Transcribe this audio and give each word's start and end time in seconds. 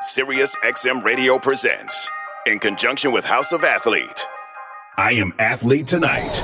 Sirius 0.00 0.54
XM 0.58 1.02
Radio 1.02 1.40
presents, 1.40 2.08
in 2.46 2.60
conjunction 2.60 3.10
with 3.10 3.24
House 3.24 3.50
of 3.50 3.64
Athlete, 3.64 4.24
I 4.96 5.14
Am 5.14 5.32
Athlete 5.40 5.88
Tonight. 5.88 6.40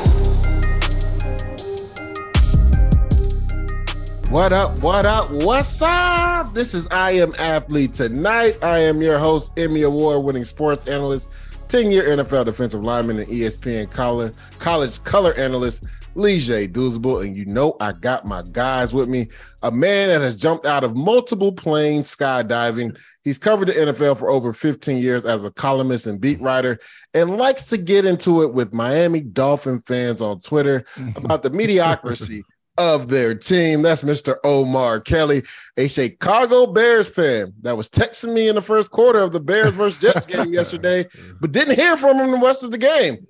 What 4.28 4.52
up? 4.52 4.82
What 4.82 5.06
up? 5.06 5.30
What's 5.30 5.80
up? 5.82 6.52
This 6.52 6.74
is 6.74 6.88
I 6.88 7.12
Am 7.12 7.30
Athlete 7.38 7.92
Tonight. 7.92 8.56
I 8.60 8.80
am 8.80 9.00
your 9.00 9.20
host, 9.20 9.52
Emmy 9.56 9.82
Award 9.82 10.24
winning 10.24 10.44
sports 10.44 10.88
analyst, 10.88 11.30
10 11.68 11.92
year 11.92 12.02
NFL 12.02 12.46
defensive 12.46 12.82
lineman, 12.82 13.20
and 13.20 13.28
ESPN 13.28 13.88
college, 13.88 14.34
college 14.58 15.00
color 15.04 15.32
analyst, 15.34 15.84
Leger 16.14 16.66
Douzable. 16.66 17.24
And 17.24 17.36
you 17.36 17.44
know, 17.44 17.76
I 17.80 17.92
got 17.92 18.26
my 18.26 18.42
guys 18.52 18.94
with 18.94 19.08
me. 19.08 19.28
A 19.62 19.70
man 19.70 20.08
that 20.08 20.20
has 20.20 20.36
jumped 20.36 20.66
out 20.66 20.84
of 20.84 20.96
multiple 20.96 21.52
planes 21.52 22.14
skydiving. 22.14 22.96
He's 23.22 23.38
covered 23.38 23.68
the 23.68 23.72
NFL 23.72 24.18
for 24.18 24.30
over 24.30 24.52
15 24.52 24.98
years 24.98 25.24
as 25.24 25.44
a 25.44 25.50
columnist 25.50 26.06
and 26.06 26.20
beat 26.20 26.40
writer 26.40 26.78
and 27.14 27.36
likes 27.36 27.64
to 27.66 27.78
get 27.78 28.04
into 28.04 28.42
it 28.42 28.52
with 28.52 28.74
Miami 28.74 29.20
Dolphin 29.20 29.82
fans 29.86 30.20
on 30.20 30.40
Twitter 30.40 30.84
about 31.16 31.42
the 31.42 31.50
mediocrity 31.50 32.44
of 32.76 33.08
their 33.08 33.34
team. 33.34 33.82
That's 33.82 34.02
Mr. 34.02 34.36
Omar 34.44 35.00
Kelly, 35.00 35.42
a 35.76 35.88
Chicago 35.88 36.66
Bears 36.66 37.08
fan 37.08 37.52
that 37.62 37.76
was 37.76 37.88
texting 37.88 38.34
me 38.34 38.48
in 38.48 38.54
the 38.54 38.62
first 38.62 38.90
quarter 38.90 39.20
of 39.20 39.32
the 39.32 39.40
Bears 39.40 39.74
versus 39.74 40.00
Jets 40.00 40.26
game 40.26 40.52
yesterday, 40.52 41.06
but 41.40 41.52
didn't 41.52 41.76
hear 41.76 41.96
from 41.96 42.18
him 42.18 42.32
the 42.32 42.38
rest 42.38 42.62
of 42.62 42.70
the 42.70 42.78
game. 42.78 43.26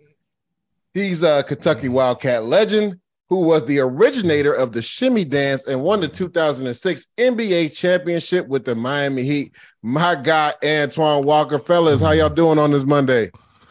He's 0.95 1.25
a 1.25 1.43
Kentucky 1.43 1.89
Wildcat 1.89 2.45
legend 2.45 3.01
who 3.29 3.41
was 3.41 3.65
the 3.65 3.81
originator 3.81 4.53
of 4.53 4.71
the 4.73 4.81
shimmy 4.81 5.25
dance 5.25 5.67
and 5.67 5.83
won 5.83 6.01
the 6.01 6.09
2006 6.09 7.07
NBA 7.19 7.77
championship 7.77 8.47
with 8.47 8.65
the 8.65 8.77
Miami 8.77 9.23
Heat. 9.23 9.57
My 9.83 10.15
guy, 10.15 10.53
Antoine 10.65 11.25
Walker. 11.25 11.59
Fellas, 11.59 12.01
how 12.01 12.13
y'all 12.13 12.29
doing 12.29 12.59
on 12.61 12.71
this 12.71 12.85
Monday? 12.85 13.31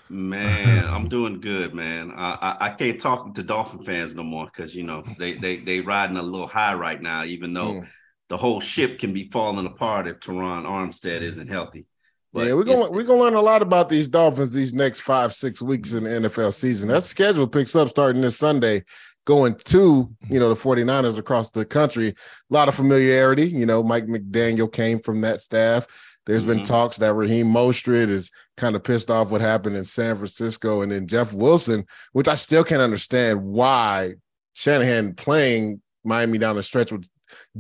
Man, 0.10 0.86
I'm 0.86 1.08
doing 1.08 1.40
good, 1.40 1.74
man. 1.74 2.12
I, 2.16 2.58
I, 2.60 2.66
I 2.66 2.70
can't 2.72 3.00
talk 3.00 3.34
to 3.36 3.44
Dolphin 3.44 3.84
fans 3.84 4.14
no 4.14 4.24
more 4.24 4.46
because 4.46 4.76
you 4.76 4.84
know 4.84 5.04
they 5.18 5.34
they 5.34 5.58
they 5.58 5.80
riding 5.80 6.18
a 6.18 6.22
little 6.22 6.48
high 6.48 6.74
right 6.74 7.02
now, 7.02 7.24
even 7.24 7.54
though 7.54 7.74
Mm. 7.74 7.88
the 8.28 8.38
whole 8.38 8.60
ship 8.60 9.00
can 9.00 9.14
be 9.14 9.30
falling 9.32 9.66
apart 9.66 10.08
if 10.08 10.20
Terron 10.20 10.66
Armstead 10.66 11.22
isn't 11.22 11.48
healthy. 11.48 11.86
But 12.34 12.48
yeah, 12.48 12.54
we're 12.54 12.64
gonna 12.64 12.90
we're 12.92 13.04
gonna 13.04 13.22
learn 13.22 13.36
a 13.36 13.42
lot 13.42 13.62
about 13.62 13.90
these 13.90 14.08
Dolphins 14.08 14.54
these 14.54 14.74
next 14.74 15.02
five 15.02 15.34
six 15.34 15.62
weeks 15.62 15.94
in 15.94 16.04
the 16.06 16.10
NFL 16.10 16.54
season. 16.54 16.90
That 16.90 17.04
schedule 17.04 17.48
picks 17.48 17.76
up 17.76 17.90
starting 17.90 18.22
this 18.24 18.38
Sunday, 18.38 18.84
going 19.26 19.56
to 19.66 20.10
you 20.30 20.40
know 20.40 20.50
the 20.50 20.56
49ers 20.60 21.18
across 21.20 21.52
the 21.52 21.64
country. 21.66 22.10
A 22.10 22.14
lot 22.54 22.68
of 22.68 22.76
familiarity. 22.76 23.48
You 23.48 23.66
know, 23.66 23.84
Mike 23.84 24.08
McDaniel 24.08 24.72
came 24.72 24.98
from 25.00 25.22
that 25.22 25.42
staff. 25.42 25.86
There's 26.26 26.46
been 26.46 26.62
Mhm. 26.62 26.66
talks 26.66 26.98
that 26.98 27.14
Raheem 27.14 27.48
Mostert 27.48 28.08
is 28.10 28.32
kind 28.56 28.76
of 28.78 28.84
pissed 28.84 29.12
off 29.12 29.30
what 29.30 29.42
happened 29.42 29.76
in 29.76 29.84
San 29.84 30.16
Francisco, 30.16 30.82
and 30.82 30.92
then 30.92 31.06
Jeff 31.06 31.34
Wilson, 31.34 31.86
which 32.14 32.28
I 32.30 32.36
still 32.36 32.64
can't 32.64 32.82
understand 32.82 33.44
why 33.44 34.14
Shanahan 34.54 35.16
playing 35.16 35.82
Miami 36.06 36.38
down 36.38 36.56
the 36.56 36.64
stretch 36.64 36.92
would 36.92 37.06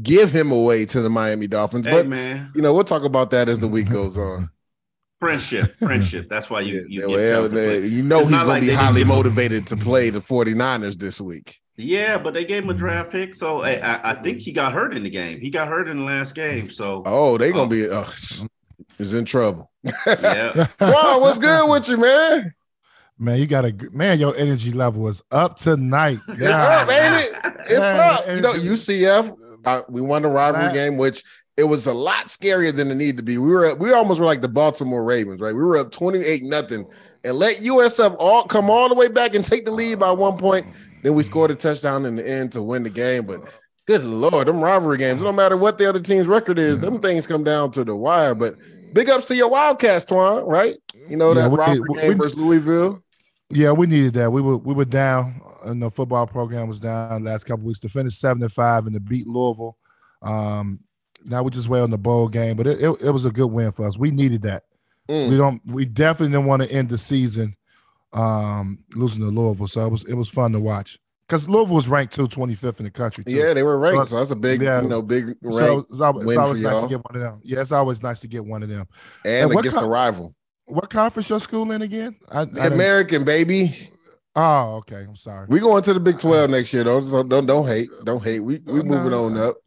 give 0.01 0.31
him 0.31 0.51
away 0.51 0.85
to 0.85 1.01
the 1.01 1.09
Miami 1.09 1.47
Dolphins. 1.47 1.85
hey 1.85 1.91
but 1.91 2.07
man, 2.07 2.51
you 2.55 2.61
know, 2.61 2.73
we'll 2.73 2.83
talk 2.83 3.03
about 3.03 3.31
that 3.31 3.49
as 3.49 3.59
the 3.59 3.67
week 3.67 3.89
goes 3.91 4.17
on. 4.17 4.49
Friendship, 5.23 5.75
friendship. 5.79 6.27
That's 6.29 6.49
why 6.49 6.61
you 6.61 6.85
Yeah, 6.89 7.01
you 7.01 7.07
well, 7.09 7.17
get 7.17 7.31
tough 7.31 7.43
to 7.45 7.49
play. 7.55 7.87
you 7.87 8.03
know 8.03 8.19
It's 8.19 8.29
he's 8.29 8.37
gonna 8.39 8.49
like 8.49 8.61
be 8.61 8.69
highly 8.69 8.99
give 9.01 9.07
him- 9.09 9.15
motivated 9.15 9.67
to 9.67 9.77
play 9.77 10.09
the 10.09 10.21
49ers 10.31 10.97
this 10.97 11.19
week. 11.21 11.59
Yeah, 11.75 12.17
but 12.19 12.33
they 12.35 12.45
gave 12.45 12.63
him 12.63 12.69
a 12.69 12.73
draft 12.75 13.09
pick, 13.11 13.33
so 13.33 13.61
I, 13.63 13.71
I, 13.79 14.11
I 14.11 14.13
think 14.21 14.39
he 14.41 14.51
got 14.51 14.73
hurt 14.73 14.95
in 14.95 15.01
the 15.03 15.09
game. 15.09 15.39
He 15.41 15.49
got 15.49 15.67
hurt 15.67 15.87
in 15.87 15.97
the 15.97 16.03
last 16.03 16.35
game, 16.35 16.69
so 16.69 17.01
Oh, 17.05 17.37
they 17.37 17.51
gonna 17.51 17.63
Oh. 17.63 17.67
be 17.67 17.89
uh, 17.89 18.05
is 18.99 19.13
in 19.15 19.25
trouble. 19.25 19.71
yeah. 20.05 20.67
John, 20.79 21.21
what's 21.21 21.39
good 21.39 21.67
with 21.69 21.89
you, 21.89 21.97
man? 21.97 22.53
Man, 23.17 23.39
you 23.39 23.47
got 23.47 23.65
a 23.65 23.73
man. 23.91 24.19
Your 24.19 24.35
energy 24.35 24.71
level 24.71 25.07
is 25.07 25.21
up 25.31 25.57
tonight. 25.57 26.19
It's 26.27 26.41
up, 26.43 26.89
ain't 26.91 27.23
it? 27.23 27.55
It's 27.69 27.79
Man, 27.79 28.13
up. 28.13 28.27
You 28.27 28.41
know, 28.41 28.53
and- 28.53 28.61
UCF. 28.61 29.37
Uh, 29.65 29.81
we 29.87 30.01
won 30.01 30.21
the 30.23 30.27
rivalry 30.27 30.65
That- 30.65 30.73
game, 30.73 30.97
which 30.97 31.23
it 31.57 31.65
was 31.65 31.85
a 31.87 31.93
lot 31.93 32.25
scarier 32.25 32.75
than 32.75 32.89
it 32.91 32.95
needed 32.95 33.17
to 33.17 33.23
be. 33.23 33.37
We 33.37 33.49
were 33.51 33.75
we 33.75 33.91
almost 33.93 34.19
were 34.19 34.25
like 34.25 34.41
the 34.41 34.47
Baltimore 34.47 35.03
Ravens, 35.03 35.39
right? 35.41 35.53
We 35.53 35.63
were 35.63 35.77
up 35.77 35.91
28 35.91 36.43
nothing 36.43 36.85
and 37.23 37.37
let 37.37 37.57
USF 37.57 38.15
all 38.19 38.45
come 38.45 38.69
all 38.69 38.89
the 38.89 38.95
way 38.95 39.07
back 39.07 39.35
and 39.35 39.45
take 39.45 39.65
the 39.65 39.71
lead 39.71 39.99
by 39.99 40.11
one 40.11 40.37
point. 40.37 40.65
Then 41.03 41.13
we 41.15 41.23
scored 41.23 41.51
a 41.51 41.55
touchdown 41.55 42.05
in 42.05 42.15
the 42.15 42.27
end 42.27 42.51
to 42.53 42.63
win 42.63 42.83
the 42.83 42.89
game. 42.89 43.25
But 43.25 43.41
good 43.85 44.03
lord, 44.03 44.47
them 44.47 44.61
rivalry 44.63 44.97
games, 44.97 45.21
no 45.21 45.31
matter 45.31 45.57
what 45.57 45.77
the 45.77 45.87
other 45.87 45.99
team's 45.99 46.27
record 46.27 46.57
is, 46.57 46.79
them 46.79 46.99
things 46.99 47.27
come 47.27 47.43
down 47.43 47.71
to 47.71 47.83
the 47.83 47.95
wire. 47.95 48.33
But 48.33 48.55
big 48.93 49.09
ups 49.09 49.25
to 49.27 49.35
your 49.35 49.49
Wildcats, 49.49 50.05
Twan, 50.05 50.47
right? 50.47 50.75
You 51.09 51.17
know 51.17 51.33
Yeah, 51.33 51.41
that 51.43 51.51
we- 51.51 51.57
rivalry 51.57 51.81
we- 51.89 51.99
game 51.99 52.07
we- 52.09 52.15
versus 52.15 52.37
Louisville. 52.37 53.01
Yeah, 53.49 53.71
we 53.73 53.85
needed 53.85 54.13
that. 54.15 54.31
We 54.31 54.41
were 54.41 54.57
we 54.57 54.73
were 54.73 54.85
down. 54.85 55.39
And 55.65 55.81
the 55.81 55.89
football 55.91 56.25
program 56.27 56.67
was 56.67 56.79
down 56.79 57.23
last 57.23 57.45
couple 57.45 57.65
weeks 57.65 57.79
to 57.81 57.89
finish 57.89 58.17
seven 58.17 58.41
and 58.43 58.51
five 58.51 58.85
and 58.85 58.93
to 58.95 58.99
beat 58.99 59.27
Louisville. 59.27 59.77
Um, 60.21 60.79
now 61.25 61.43
we 61.43 61.51
just 61.51 61.67
wait 61.67 61.81
on 61.81 61.89
the 61.89 61.97
bowl 61.97 62.27
game, 62.27 62.55
but 62.57 62.67
it, 62.67 62.79
it, 62.81 63.01
it 63.01 63.11
was 63.11 63.25
a 63.25 63.31
good 63.31 63.47
win 63.47 63.71
for 63.71 63.85
us. 63.87 63.97
We 63.97 64.11
needed 64.11 64.41
that. 64.43 64.63
Mm. 65.09 65.29
We 65.29 65.37
don't. 65.37 65.61
We 65.65 65.85
definitely 65.85 66.33
didn't 66.33 66.45
want 66.47 66.61
to 66.63 66.71
end 66.71 66.89
the 66.89 66.97
season 66.97 67.55
um, 68.13 68.79
losing 68.95 69.21
to 69.21 69.27
Louisville. 69.27 69.67
So 69.67 69.85
it 69.85 69.89
was 69.89 70.03
it 70.05 70.13
was 70.13 70.29
fun 70.29 70.51
to 70.53 70.59
watch 70.59 70.99
because 71.27 71.49
Louisville 71.49 71.75
was 71.75 71.87
ranked 71.87 72.13
two 72.13 72.27
twenty 72.27 72.55
fifth 72.55 72.79
in 72.79 72.85
the 72.85 72.91
country. 72.91 73.23
Too. 73.23 73.31
Yeah, 73.33 73.53
they 73.53 73.63
were 73.63 73.77
ranked, 73.79 74.09
So- 74.09 74.15
so 74.15 74.17
that's 74.19 74.31
a 74.31 74.35
big, 74.35 74.61
yeah. 74.61 74.81
you 74.81 74.87
know, 74.87 75.01
big 75.01 75.35
So 75.43 75.57
rank 75.57 75.85
it's 75.89 75.99
always, 75.99 76.25
win 76.25 76.37
it's 76.37 76.45
always 76.45 76.61
for 76.61 76.63
nice 76.63 76.73
y'all. 76.73 76.81
to 76.83 76.87
get 76.87 77.05
one 77.05 77.15
of 77.15 77.21
them. 77.21 77.41
Yeah, 77.43 77.61
it's 77.61 77.71
always 77.71 78.01
nice 78.03 78.19
to 78.21 78.27
get 78.27 78.45
one 78.45 78.63
of 78.63 78.69
them. 78.69 78.87
and 79.25 79.51
and 79.51 79.59
against 79.59 79.77
co- 79.77 79.83
the 79.83 79.89
rival. 79.89 80.35
What 80.65 80.89
conference 80.89 81.29
your 81.29 81.39
school 81.41 81.69
in 81.71 81.81
again? 81.81 82.15
I, 82.31 82.41
I 82.41 82.67
American 82.67 83.25
baby. 83.25 83.89
oh, 84.35 84.75
okay. 84.77 85.03
I'm 85.07 85.15
sorry. 85.17 85.47
We 85.49 85.59
going 85.59 85.83
to 85.83 85.93
the 85.93 85.99
Big 85.99 86.19
Twelve 86.19 86.49
next 86.49 86.73
year, 86.73 86.85
though. 86.85 87.01
So 87.01 87.23
don't 87.23 87.45
don't 87.45 87.67
hate, 87.67 87.89
don't 88.05 88.23
hate. 88.23 88.39
We 88.39 88.59
we 88.65 88.81
moving 88.83 89.13
on 89.13 89.37
up. 89.37 89.57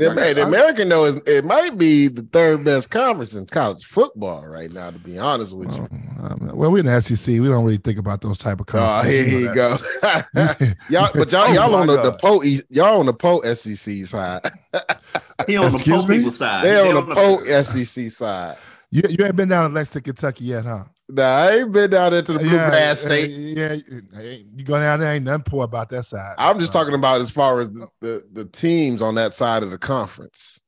I- 0.00 0.14
The, 0.14 0.22
I- 0.30 0.32
the 0.34 0.42
American 0.44 0.88
though 0.88 1.04
is 1.04 1.16
it 1.26 1.44
might 1.44 1.76
be 1.76 2.08
the 2.08 2.22
third 2.32 2.64
best 2.64 2.90
conference 2.90 3.34
in 3.34 3.46
college 3.46 3.84
football 3.84 4.46
right 4.46 4.70
now. 4.72 4.90
To 4.90 4.98
be 4.98 5.18
honest 5.18 5.56
with 5.56 5.74
you. 5.76 5.88
Oh, 6.22 6.26
um, 6.26 6.50
well, 6.54 6.70
we're 6.70 6.78
in 6.80 6.86
the 6.86 7.00
SEC. 7.00 7.26
We 7.28 7.48
don't 7.48 7.64
really 7.64 7.76
think 7.78 7.98
about 7.98 8.20
those 8.20 8.38
type 8.38 8.60
of 8.60 8.66
Oh, 8.74 9.02
here 9.02 9.24
you 9.26 9.52
go. 9.54 9.76
go. 9.76 9.78
y'all, 10.90 11.10
but 11.14 11.30
y'all, 11.32 11.46
Oh, 11.48 11.52
y'all 11.52 11.74
on 11.74 11.86
the, 11.86 12.00
the 12.02 12.12
po 12.12 12.42
y'all 12.42 13.00
on 13.00 13.06
the 13.06 13.12
po 13.14 13.40
SEC 13.54 14.06
side. 14.06 14.40
He 15.46 15.56
on 15.56 15.72
the 15.72 15.78
Excuse 15.78 15.98
poor 16.00 16.08
me? 16.08 16.16
people 16.18 16.30
side. 16.30 16.64
They 16.64 16.84
He 16.84 16.92
on 16.96 17.08
the 17.08 17.14
po 17.14 17.38
SEC 17.62 18.10
side. 18.10 18.56
you 18.90 19.02
you 19.08 19.24
ain't 19.24 19.36
been 19.36 19.48
down 19.48 19.68
to 19.68 19.74
Lexington, 19.74 20.02
Kentucky 20.14 20.44
yet, 20.44 20.64
huh? 20.64 20.84
Nah, 21.12 21.22
I 21.22 21.56
ain't 21.58 21.72
been 21.72 21.90
down 21.90 22.12
there 22.12 22.22
to 22.22 22.32
the 22.32 22.38
bluegrass 22.38 23.02
yeah, 23.02 23.08
state. 23.08 23.30
Yeah, 23.30 23.76
yeah, 24.20 24.36
you 24.54 24.64
go 24.64 24.78
down 24.78 25.00
there, 25.00 25.12
ain't 25.12 25.24
nothing 25.24 25.44
poor 25.44 25.64
about 25.64 25.88
that 25.90 26.06
side. 26.06 26.34
I'm 26.38 26.58
just 26.58 26.74
Uh, 26.74 26.78
talking 26.78 26.94
about 26.94 27.20
as 27.20 27.30
far 27.30 27.60
as 27.60 27.72
the, 27.72 27.88
the, 28.00 28.24
the 28.32 28.44
teams 28.44 29.02
on 29.02 29.14
that 29.16 29.34
side 29.34 29.62
of 29.62 29.70
the 29.70 29.78
conference. 29.78 30.60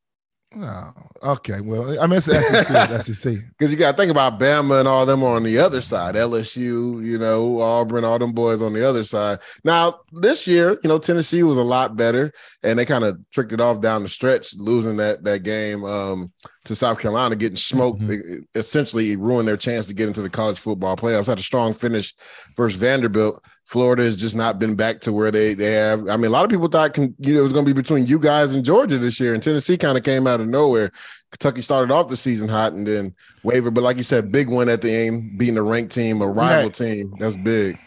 No. 0.55 0.93
Okay. 1.23 1.61
Well, 1.61 2.01
I 2.01 2.07
mean, 2.07 2.19
it's 2.19 2.27
SEC. 2.27 3.05
SEC. 3.05 3.35
Because 3.51 3.71
you 3.71 3.77
got 3.77 3.93
to 3.93 3.97
think 3.97 4.11
about 4.11 4.39
Bama 4.39 4.81
and 4.81 4.89
all 4.89 5.07
them 5.07 5.23
on 5.23 5.43
the 5.45 5.59
other 5.59 5.81
side. 5.81 6.15
LSU, 6.15 7.05
you 7.05 7.17
know, 7.19 7.61
Auburn, 7.61 8.05
all 8.05 8.19
them 8.19 8.33
boys 8.33 8.61
on 8.61 8.73
the 8.73 8.87
other 8.87 9.05
side. 9.05 9.39
Now, 9.65 10.01
this 10.13 10.47
year, 10.47 10.79
you 10.83 10.89
know, 10.89 10.99
Tennessee 10.99 11.43
was 11.43 11.59
a 11.59 11.63
lot 11.63 11.97
better, 11.97 12.33
and 12.63 12.79
they 12.79 12.85
kind 12.85 13.05
of 13.05 13.19
tricked 13.31 13.53
it 13.53 13.61
off 13.61 13.81
down 13.81 14.03
the 14.03 14.09
stretch, 14.09 14.55
losing 14.57 14.97
that 14.99 15.25
that 15.25 15.43
game 15.43 15.85
um, 15.85 16.31
to 16.65 16.75
South 16.75 16.99
Carolina, 16.99 17.37
getting 17.37 17.57
smoked. 17.57 18.01
Mm-hmm. 18.01 18.43
essentially 18.55 19.17
ruined 19.17 19.49
their 19.49 19.57
chance 19.57 19.87
to 19.87 19.95
get 19.95 20.09
into 20.09 20.23
the 20.23 20.31
college 20.31 20.59
football 20.59 20.97
playoffs. 20.97 21.29
Had 21.29 21.39
a 21.39 21.43
strong 21.43 21.73
finish 21.73 22.15
versus 22.57 22.79
Vanderbilt. 22.79 23.43
Florida 23.65 24.03
has 24.03 24.17
just 24.17 24.35
not 24.35 24.59
been 24.59 24.75
back 24.75 25.01
to 25.01 25.13
where 25.13 25.31
they 25.31 25.55
they 25.55 25.73
have. 25.73 26.09
I 26.09 26.17
mean, 26.17 26.27
a 26.27 26.31
lot 26.31 26.45
of 26.45 26.51
people 26.51 26.69
thought 26.69 26.95
can, 26.95 27.15
you 27.19 27.35
know, 27.35 27.41
it 27.41 27.43
was 27.43 27.53
going 27.53 27.65
to 27.65 27.73
be 27.73 27.81
between 27.81 28.07
you 28.07 28.19
guys 28.19 28.55
and 28.55 28.65
Georgia 28.65 28.99
this 28.99 29.21
year, 29.21 29.35
and 29.35 29.43
Tennessee 29.43 29.77
kind 29.77 29.97
of 29.97 30.05
came 30.05 30.27
out 30.27 30.41
of 30.41 30.49
nowhere. 30.49 30.91
Kentucky 31.31 31.63
started 31.63 31.93
off 31.93 32.09
the 32.09 32.17
season 32.17 32.49
hot 32.49 32.73
and 32.73 32.87
then 32.87 33.15
wavered, 33.43 33.73
but 33.73 33.83
like 33.83 33.97
you 33.97 34.03
said, 34.03 34.33
big 34.33 34.51
win 34.51 34.69
at 34.69 34.83
the 34.83 34.93
end, 34.93 35.39
beating 35.39 35.57
a 35.57 35.63
ranked 35.63 35.95
team, 35.95 36.21
a 36.21 36.27
rival 36.27 36.65
had, 36.65 36.75
team. 36.75 37.15
That's 37.19 37.37
big. 37.37 37.79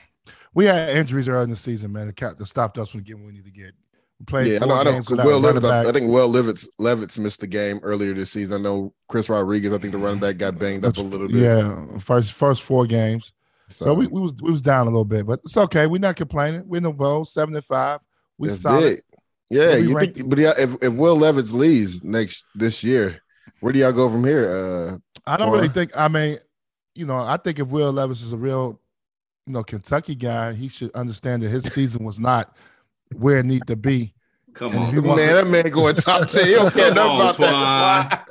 We 0.53 0.65
had 0.65 0.89
injuries 0.95 1.27
early 1.27 1.43
in 1.43 1.49
the 1.49 1.55
season, 1.55 1.91
man. 1.91 2.07
That 2.07 2.47
stopped 2.47 2.77
us 2.77 2.89
from 2.89 3.01
getting 3.03 3.23
what 3.23 3.27
we 3.27 3.33
need 3.33 3.45
to 3.45 3.51
get. 3.51 3.73
We 4.19 4.25
played 4.25 4.47
yeah, 4.47 4.59
I 4.61 4.65
know. 4.65 4.75
I 4.75 4.83
know. 4.83 5.03
Will 5.09 5.65
I, 5.65 5.81
I, 5.81 5.91
think 5.91 6.09
Will 6.09 6.29
Levis, 6.29 6.69
Levis 6.79 7.19
missed 7.19 7.41
the 7.41 7.47
game 7.47 7.81
earlier 7.83 8.13
this 8.13 8.31
season. 8.31 8.61
I 8.61 8.63
know 8.63 8.93
Chris 9.09 9.27
Rodriguez. 9.27 9.73
I 9.73 9.77
think 9.77 9.91
the 9.91 9.97
running 9.97 10.21
back 10.21 10.37
got 10.37 10.57
banged 10.57 10.85
up 10.85 10.95
a 10.95 11.01
little 11.01 11.27
bit. 11.27 11.35
Yeah, 11.35 11.97
first 11.99 12.31
first 12.31 12.63
four 12.63 12.87
games. 12.87 13.33
So, 13.69 13.85
so 13.85 13.93
we, 13.93 14.07
we 14.07 14.21
was 14.21 14.33
we 14.41 14.51
was 14.51 14.61
down 14.61 14.87
a 14.87 14.89
little 14.89 15.05
bit, 15.05 15.25
but 15.25 15.39
it's 15.43 15.57
okay. 15.57 15.87
We're 15.87 15.99
not 15.99 16.15
complaining. 16.15 16.63
We're 16.65 16.77
in 16.77 16.83
the 16.83 16.91
bowl, 16.91 17.25
seventy 17.25 17.61
five. 17.61 17.99
We 18.37 18.49
solid. 18.49 18.95
Big. 18.95 19.01
Yeah, 19.49 19.75
you 19.75 19.97
think? 19.99 20.27
But 20.27 20.39
yeah, 20.39 20.53
if, 20.57 20.75
if 20.81 20.93
Will 20.93 21.15
Levis 21.15 21.53
leaves 21.53 22.03
next 22.03 22.47
this 22.55 22.83
year, 22.83 23.19
where 23.59 23.71
do 23.71 23.79
y'all 23.79 23.91
go 23.91 24.09
from 24.09 24.23
here? 24.23 24.49
Uh, 24.49 24.97
I 25.27 25.37
don't 25.37 25.51
really 25.51 25.69
think. 25.69 25.95
I 25.95 26.07
mean, 26.07 26.39
you 26.95 27.05
know, 27.05 27.17
I 27.17 27.37
think 27.37 27.59
if 27.59 27.67
Will 27.67 27.91
Levis 27.91 28.21
is 28.21 28.33
a 28.33 28.37
real, 28.37 28.79
you 29.45 29.53
know, 29.53 29.63
Kentucky 29.63 30.15
guy, 30.15 30.53
he 30.53 30.67
should 30.67 30.91
understand 30.95 31.43
that 31.43 31.49
his 31.49 31.65
season 31.65 32.03
was 32.03 32.19
not 32.19 32.55
where 33.13 33.37
it 33.37 33.45
need 33.45 33.67
to 33.67 33.75
be. 33.75 34.14
Come 34.55 34.77
on, 34.77 34.95
man! 34.95 35.17
that 35.17 35.47
man 35.47 35.69
going 35.69 35.95
top 35.95 36.29
ten. 36.29 36.47
You 36.47 36.55
don't 36.55 36.73
care 36.73 36.93
nothing 36.93 37.43
about 37.43 38.27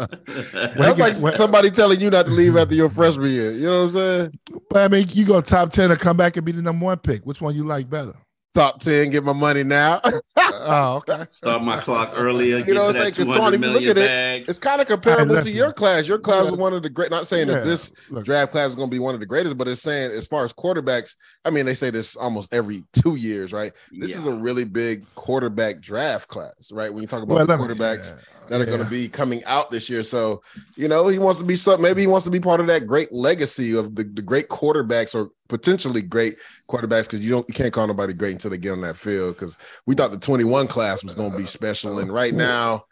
that. 0.00 0.74
That's 0.78 0.98
like 0.98 1.16
when, 1.18 1.34
somebody 1.34 1.70
telling 1.70 2.00
you 2.00 2.08
not 2.08 2.24
to 2.24 2.32
leave 2.32 2.56
after 2.56 2.74
your 2.74 2.88
freshman 2.88 3.30
year. 3.30 3.52
You 3.52 3.66
know 3.66 3.82
what 3.82 3.88
I'm 3.88 3.92
saying? 3.92 4.38
But 4.70 4.82
I 4.82 4.88
mean, 4.88 5.08
you 5.10 5.26
go 5.26 5.42
top 5.42 5.72
ten 5.72 5.90
and 5.90 6.00
come 6.00 6.16
back 6.16 6.38
and 6.38 6.46
be 6.46 6.52
the 6.52 6.62
number 6.62 6.86
one 6.86 6.96
pick. 6.96 7.26
Which 7.26 7.42
one 7.42 7.54
you 7.54 7.66
like 7.66 7.90
better? 7.90 8.14
Top 8.58 8.80
10, 8.80 9.10
get 9.10 9.24
my 9.24 9.32
money 9.32 9.62
now. 9.62 10.00
oh, 10.36 10.96
okay. 10.96 11.26
Start 11.30 11.62
my 11.62 11.80
clock 11.80 12.12
earlier. 12.14 12.58
You 12.58 12.74
know 12.74 12.82
what 12.82 12.96
I'm 12.96 13.02
saying? 13.02 13.10
Because 13.10 13.28
Tony, 13.28 13.56
if 13.56 13.62
you 13.62 13.70
look 13.70 13.82
at 13.82 13.96
bag. 13.96 14.42
it, 14.42 14.48
it's 14.48 14.58
kind 14.58 14.80
of 14.80 14.86
comparable 14.86 15.40
to 15.40 15.50
your 15.50 15.72
class. 15.72 16.06
Your 16.06 16.18
class 16.18 16.44
yeah. 16.44 16.50
was 16.50 16.58
one 16.60 16.72
of 16.72 16.82
the 16.82 16.90
great. 16.90 17.10
Not 17.10 17.26
saying 17.26 17.48
yeah. 17.48 17.54
that 17.54 17.64
this 17.64 17.92
look. 18.10 18.24
draft 18.24 18.52
class 18.52 18.70
is 18.70 18.74
going 18.74 18.88
to 18.88 18.94
be 18.94 18.98
one 18.98 19.14
of 19.14 19.20
the 19.20 19.26
greatest, 19.26 19.56
but 19.56 19.68
it's 19.68 19.82
saying 19.82 20.10
as 20.10 20.26
far 20.26 20.44
as 20.44 20.52
quarterbacks. 20.52 21.14
I 21.44 21.50
mean, 21.50 21.66
they 21.66 21.74
say 21.74 21.90
this 21.90 22.16
almost 22.16 22.52
every 22.52 22.84
two 22.92 23.14
years, 23.16 23.52
right? 23.52 23.72
This 23.92 24.10
yeah. 24.10 24.18
is 24.18 24.26
a 24.26 24.34
really 24.34 24.64
big 24.64 25.04
quarterback 25.14 25.80
draft 25.80 26.28
class, 26.28 26.72
right? 26.72 26.92
When 26.92 27.02
you 27.02 27.08
talk 27.08 27.22
about 27.22 27.36
well, 27.36 27.46
the 27.46 27.56
quarterbacks. 27.56 28.16
Me, 28.16 28.22
that 28.48 28.60
are 28.60 28.64
yeah. 28.64 28.70
going 28.70 28.84
to 28.84 28.90
be 28.90 29.08
coming 29.08 29.42
out 29.44 29.70
this 29.70 29.88
year. 29.88 30.02
So, 30.02 30.42
you 30.76 30.88
know, 30.88 31.08
he 31.08 31.18
wants 31.18 31.38
to 31.38 31.44
be 31.44 31.56
some, 31.56 31.80
maybe 31.80 32.00
he 32.00 32.06
wants 32.06 32.24
to 32.24 32.30
be 32.30 32.40
part 32.40 32.60
of 32.60 32.66
that 32.68 32.86
great 32.86 33.12
legacy 33.12 33.76
of 33.76 33.94
the, 33.94 34.04
the 34.04 34.22
great 34.22 34.48
quarterbacks 34.48 35.14
or 35.14 35.30
potentially 35.48 36.02
great 36.02 36.36
quarterbacks 36.68 37.04
because 37.04 37.20
you 37.20 37.30
don't 37.30 37.48
you 37.48 37.54
can't 37.54 37.72
call 37.72 37.86
nobody 37.86 38.12
great 38.12 38.32
until 38.32 38.50
they 38.50 38.58
get 38.58 38.72
on 38.72 38.80
that 38.82 38.96
field. 38.96 39.34
Because 39.34 39.56
we 39.86 39.94
thought 39.94 40.10
the 40.10 40.18
21 40.18 40.66
class 40.66 41.02
was 41.04 41.14
going 41.14 41.32
to 41.32 41.38
be 41.38 41.46
special, 41.46 41.98
and 41.98 42.12
right 42.12 42.34
now. 42.34 42.84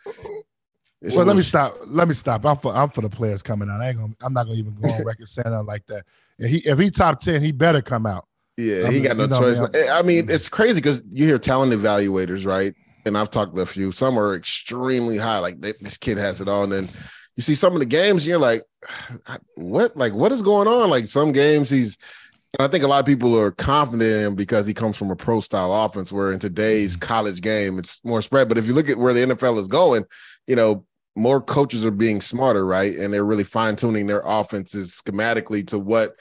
well, 1.02 1.24
let 1.24 1.36
me 1.36 1.42
stop. 1.42 1.74
Let 1.86 2.08
me 2.08 2.14
stop. 2.14 2.44
I'm 2.44 2.56
for 2.56 2.74
I'm 2.74 2.88
for 2.88 3.02
the 3.02 3.10
players 3.10 3.42
coming 3.42 3.68
out. 3.70 3.80
I 3.80 3.88
ain't 3.88 3.98
gonna. 3.98 4.14
I'm 4.22 4.32
not 4.32 4.46
gonna 4.46 4.58
even 4.58 4.74
go 4.74 4.88
on 4.88 5.04
record 5.04 5.28
saying 5.28 5.50
that 5.50 5.64
like 5.64 5.86
that. 5.86 6.04
If 6.38 6.50
he 6.50 6.58
if 6.58 6.78
he 6.78 6.90
top 6.90 7.20
ten, 7.20 7.42
he 7.42 7.52
better 7.52 7.82
come 7.82 8.06
out. 8.06 8.26
Yeah, 8.56 8.84
I 8.86 8.86
he 8.86 9.00
mean, 9.00 9.02
got 9.02 9.16
no 9.18 9.28
choice. 9.28 9.60
I 9.90 10.00
mean, 10.02 10.30
it's 10.30 10.48
crazy 10.48 10.76
because 10.76 11.02
you 11.10 11.26
hear 11.26 11.38
talent 11.38 11.72
evaluators, 11.72 12.46
right? 12.46 12.74
And 13.06 13.16
I've 13.16 13.30
talked 13.30 13.54
to 13.54 13.62
a 13.62 13.66
few. 13.66 13.92
Some 13.92 14.18
are 14.18 14.34
extremely 14.34 15.16
high, 15.16 15.38
like 15.38 15.60
they, 15.60 15.72
this 15.80 15.96
kid 15.96 16.18
has 16.18 16.40
it 16.40 16.48
all. 16.48 16.64
And 16.64 16.72
then 16.72 16.88
you 17.36 17.42
see 17.42 17.54
some 17.54 17.72
of 17.72 17.78
the 17.78 17.86
games, 17.86 18.26
you're 18.26 18.38
like, 18.38 18.62
what? 19.54 19.96
Like, 19.96 20.12
what 20.12 20.32
is 20.32 20.42
going 20.42 20.68
on? 20.68 20.90
Like 20.90 21.06
some 21.08 21.32
games, 21.32 21.70
he's. 21.70 21.96
I 22.58 22.68
think 22.68 22.84
a 22.84 22.86
lot 22.86 23.00
of 23.00 23.06
people 23.06 23.38
are 23.38 23.50
confident 23.50 24.10
in 24.10 24.20
him 24.20 24.34
because 24.34 24.66
he 24.66 24.72
comes 24.72 24.96
from 24.96 25.10
a 25.10 25.16
pro 25.16 25.40
style 25.40 25.74
offense. 25.74 26.10
Where 26.10 26.32
in 26.32 26.38
today's 26.38 26.96
mm-hmm. 26.96 27.06
college 27.06 27.42
game, 27.42 27.78
it's 27.78 28.02
more 28.04 28.22
spread. 28.22 28.48
But 28.48 28.56
if 28.56 28.66
you 28.66 28.72
look 28.72 28.88
at 28.88 28.96
where 28.96 29.12
the 29.12 29.34
NFL 29.34 29.58
is 29.58 29.68
going, 29.68 30.04
you 30.46 30.56
know, 30.56 30.86
more 31.16 31.40
coaches 31.42 31.84
are 31.84 31.90
being 31.90 32.20
smarter, 32.20 32.64
right? 32.64 32.94
And 32.94 33.12
they're 33.12 33.24
really 33.24 33.44
fine 33.44 33.76
tuning 33.76 34.06
their 34.06 34.22
offenses 34.24 35.00
schematically 35.04 35.66
to 35.68 35.78
what 35.78 36.14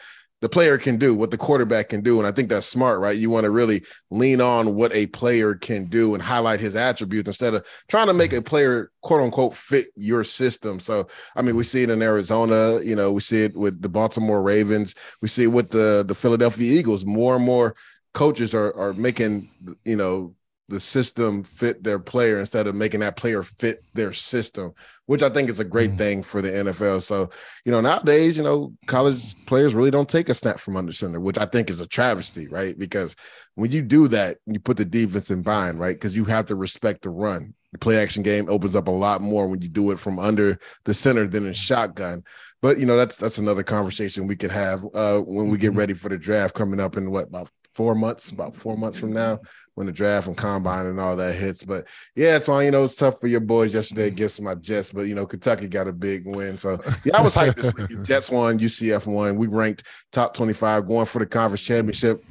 the 0.45 0.49
player 0.49 0.77
can 0.77 0.97
do, 0.97 1.15
what 1.15 1.31
the 1.31 1.39
quarterback 1.39 1.89
can 1.89 2.01
do. 2.01 2.19
And 2.19 2.27
I 2.27 2.31
think 2.31 2.49
that's 2.49 2.67
smart, 2.67 2.99
right? 2.99 3.17
You 3.17 3.31
want 3.31 3.45
to 3.45 3.49
really 3.49 3.81
lean 4.11 4.41
on 4.41 4.75
what 4.75 4.93
a 4.93 5.07
player 5.07 5.55
can 5.55 5.85
do 5.85 6.13
and 6.13 6.21
highlight 6.21 6.59
his 6.59 6.75
attributes 6.75 7.27
instead 7.27 7.55
of 7.55 7.65
trying 7.87 8.05
to 8.05 8.13
make 8.13 8.31
a 8.31 8.43
player, 8.43 8.91
quote 9.01 9.21
unquote, 9.21 9.55
fit 9.55 9.87
your 9.95 10.23
system. 10.23 10.79
So, 10.79 11.07
I 11.35 11.41
mean, 11.41 11.55
we 11.55 11.63
see 11.63 11.81
it 11.81 11.89
in 11.89 12.03
Arizona, 12.03 12.79
you 12.83 12.95
know, 12.95 13.11
we 13.11 13.21
see 13.21 13.41
it 13.41 13.57
with 13.57 13.81
the 13.81 13.89
Baltimore 13.89 14.43
Ravens, 14.43 14.93
we 15.19 15.27
see 15.29 15.45
it 15.45 15.51
with 15.51 15.71
the, 15.71 16.05
the 16.07 16.13
Philadelphia 16.13 16.77
Eagles. 16.77 17.07
More 17.07 17.37
and 17.37 17.43
more 17.43 17.75
coaches 18.13 18.53
are, 18.53 18.71
are 18.77 18.93
making, 18.93 19.49
you 19.83 19.95
know, 19.95 20.35
the 20.67 20.79
system 20.79 21.43
fit 21.43 21.83
their 21.83 21.99
player 21.99 22.39
instead 22.39 22.65
of 22.65 22.75
making 22.75 23.01
that 23.01 23.15
player 23.15 23.43
fit 23.43 23.83
their 23.93 24.13
system, 24.13 24.73
which 25.05 25.21
I 25.21 25.29
think 25.29 25.49
is 25.49 25.59
a 25.59 25.63
great 25.65 25.91
mm 25.91 25.97
thing 25.97 26.23
for 26.23 26.41
the 26.41 26.49
NFL. 26.49 27.01
So, 27.03 27.29
you 27.63 27.71
know, 27.71 27.81
nowadays, 27.81 28.35
you 28.35 28.43
know, 28.43 28.73
college 28.87 29.35
players 29.45 29.75
really 29.75 29.91
don't 29.91 30.09
take 30.09 30.29
a 30.29 30.33
snap 30.33 30.59
from 30.59 30.75
under 30.75 30.91
center, 30.91 31.19
which 31.19 31.37
I 31.37 31.45
think 31.45 31.69
is 31.69 31.81
a 31.81 31.87
travesty, 31.87 32.47
right? 32.47 32.77
Because 32.77 33.15
when 33.53 33.71
you 33.71 33.81
do 33.81 34.07
that, 34.09 34.37
you 34.45 34.59
put 34.59 34.77
the 34.77 34.85
defense 34.85 35.29
in 35.29 35.43
bind, 35.43 35.79
right? 35.79 35.95
Because 35.95 36.15
you 36.15 36.25
have 36.25 36.47
to 36.47 36.55
respect 36.55 37.03
the 37.03 37.11
run. 37.11 37.53
The 37.71 37.77
play 37.77 38.01
action 38.01 38.23
game 38.23 38.49
opens 38.49 38.75
up 38.75 38.87
a 38.87 38.91
lot 38.91 39.21
more 39.21 39.47
when 39.47 39.61
you 39.61 39.69
do 39.69 39.91
it 39.91 39.99
from 39.99 40.17
under 40.17 40.59
the 40.85 40.93
center 40.93 41.27
than 41.27 41.45
in 41.45 41.53
shotgun. 41.53 42.23
But 42.61 42.79
you 42.79 42.85
know, 42.85 42.97
that's 42.97 43.17
that's 43.17 43.37
another 43.37 43.63
conversation 43.63 44.27
we 44.27 44.35
could 44.35 44.51
have 44.51 44.83
uh, 44.93 45.19
when 45.19 45.49
we 45.49 45.57
get 45.57 45.69
mm-hmm. 45.69 45.79
ready 45.79 45.93
for 45.93 46.09
the 46.09 46.17
draft 46.17 46.55
coming 46.55 46.79
up 46.79 46.97
in 46.97 47.11
what 47.11 47.27
about 47.27 47.51
four 47.75 47.93
months, 47.93 48.31
about 48.31 48.55
four 48.55 48.77
months 48.77 48.97
from 48.97 49.13
now, 49.13 49.39
when 49.75 49.87
the 49.87 49.93
draft 49.93 50.27
and 50.27 50.37
combine 50.37 50.85
and 50.85 50.99
all 50.99 51.15
that 51.15 51.35
hits. 51.35 51.63
But 51.63 51.87
yeah, 52.15 52.37
it's 52.37 52.47
why 52.47 52.63
you 52.63 52.71
know 52.71 52.83
it's 52.83 52.95
tough 52.95 53.19
for 53.19 53.27
your 53.27 53.41
boys 53.41 53.73
yesterday 53.73 54.07
mm-hmm. 54.07 54.15
against 54.15 54.41
my 54.41 54.55
Jets, 54.55 54.91
but 54.91 55.03
you 55.03 55.15
know 55.15 55.25
Kentucky 55.25 55.67
got 55.67 55.87
a 55.87 55.93
big 55.93 56.25
win. 56.25 56.57
So 56.57 56.79
yeah, 57.03 57.17
I 57.17 57.21
was 57.21 57.35
hyped 57.35 57.55
this 57.57 57.73
week. 57.73 58.01
Jets 58.03 58.31
won, 58.31 58.57
UCF 58.57 59.05
won. 59.05 59.35
We 59.35 59.47
ranked 59.47 59.83
top 60.11 60.33
twenty 60.33 60.53
five, 60.53 60.87
going 60.87 61.05
for 61.05 61.19
the 61.19 61.25
conference 61.25 61.61
championship. 61.61 62.25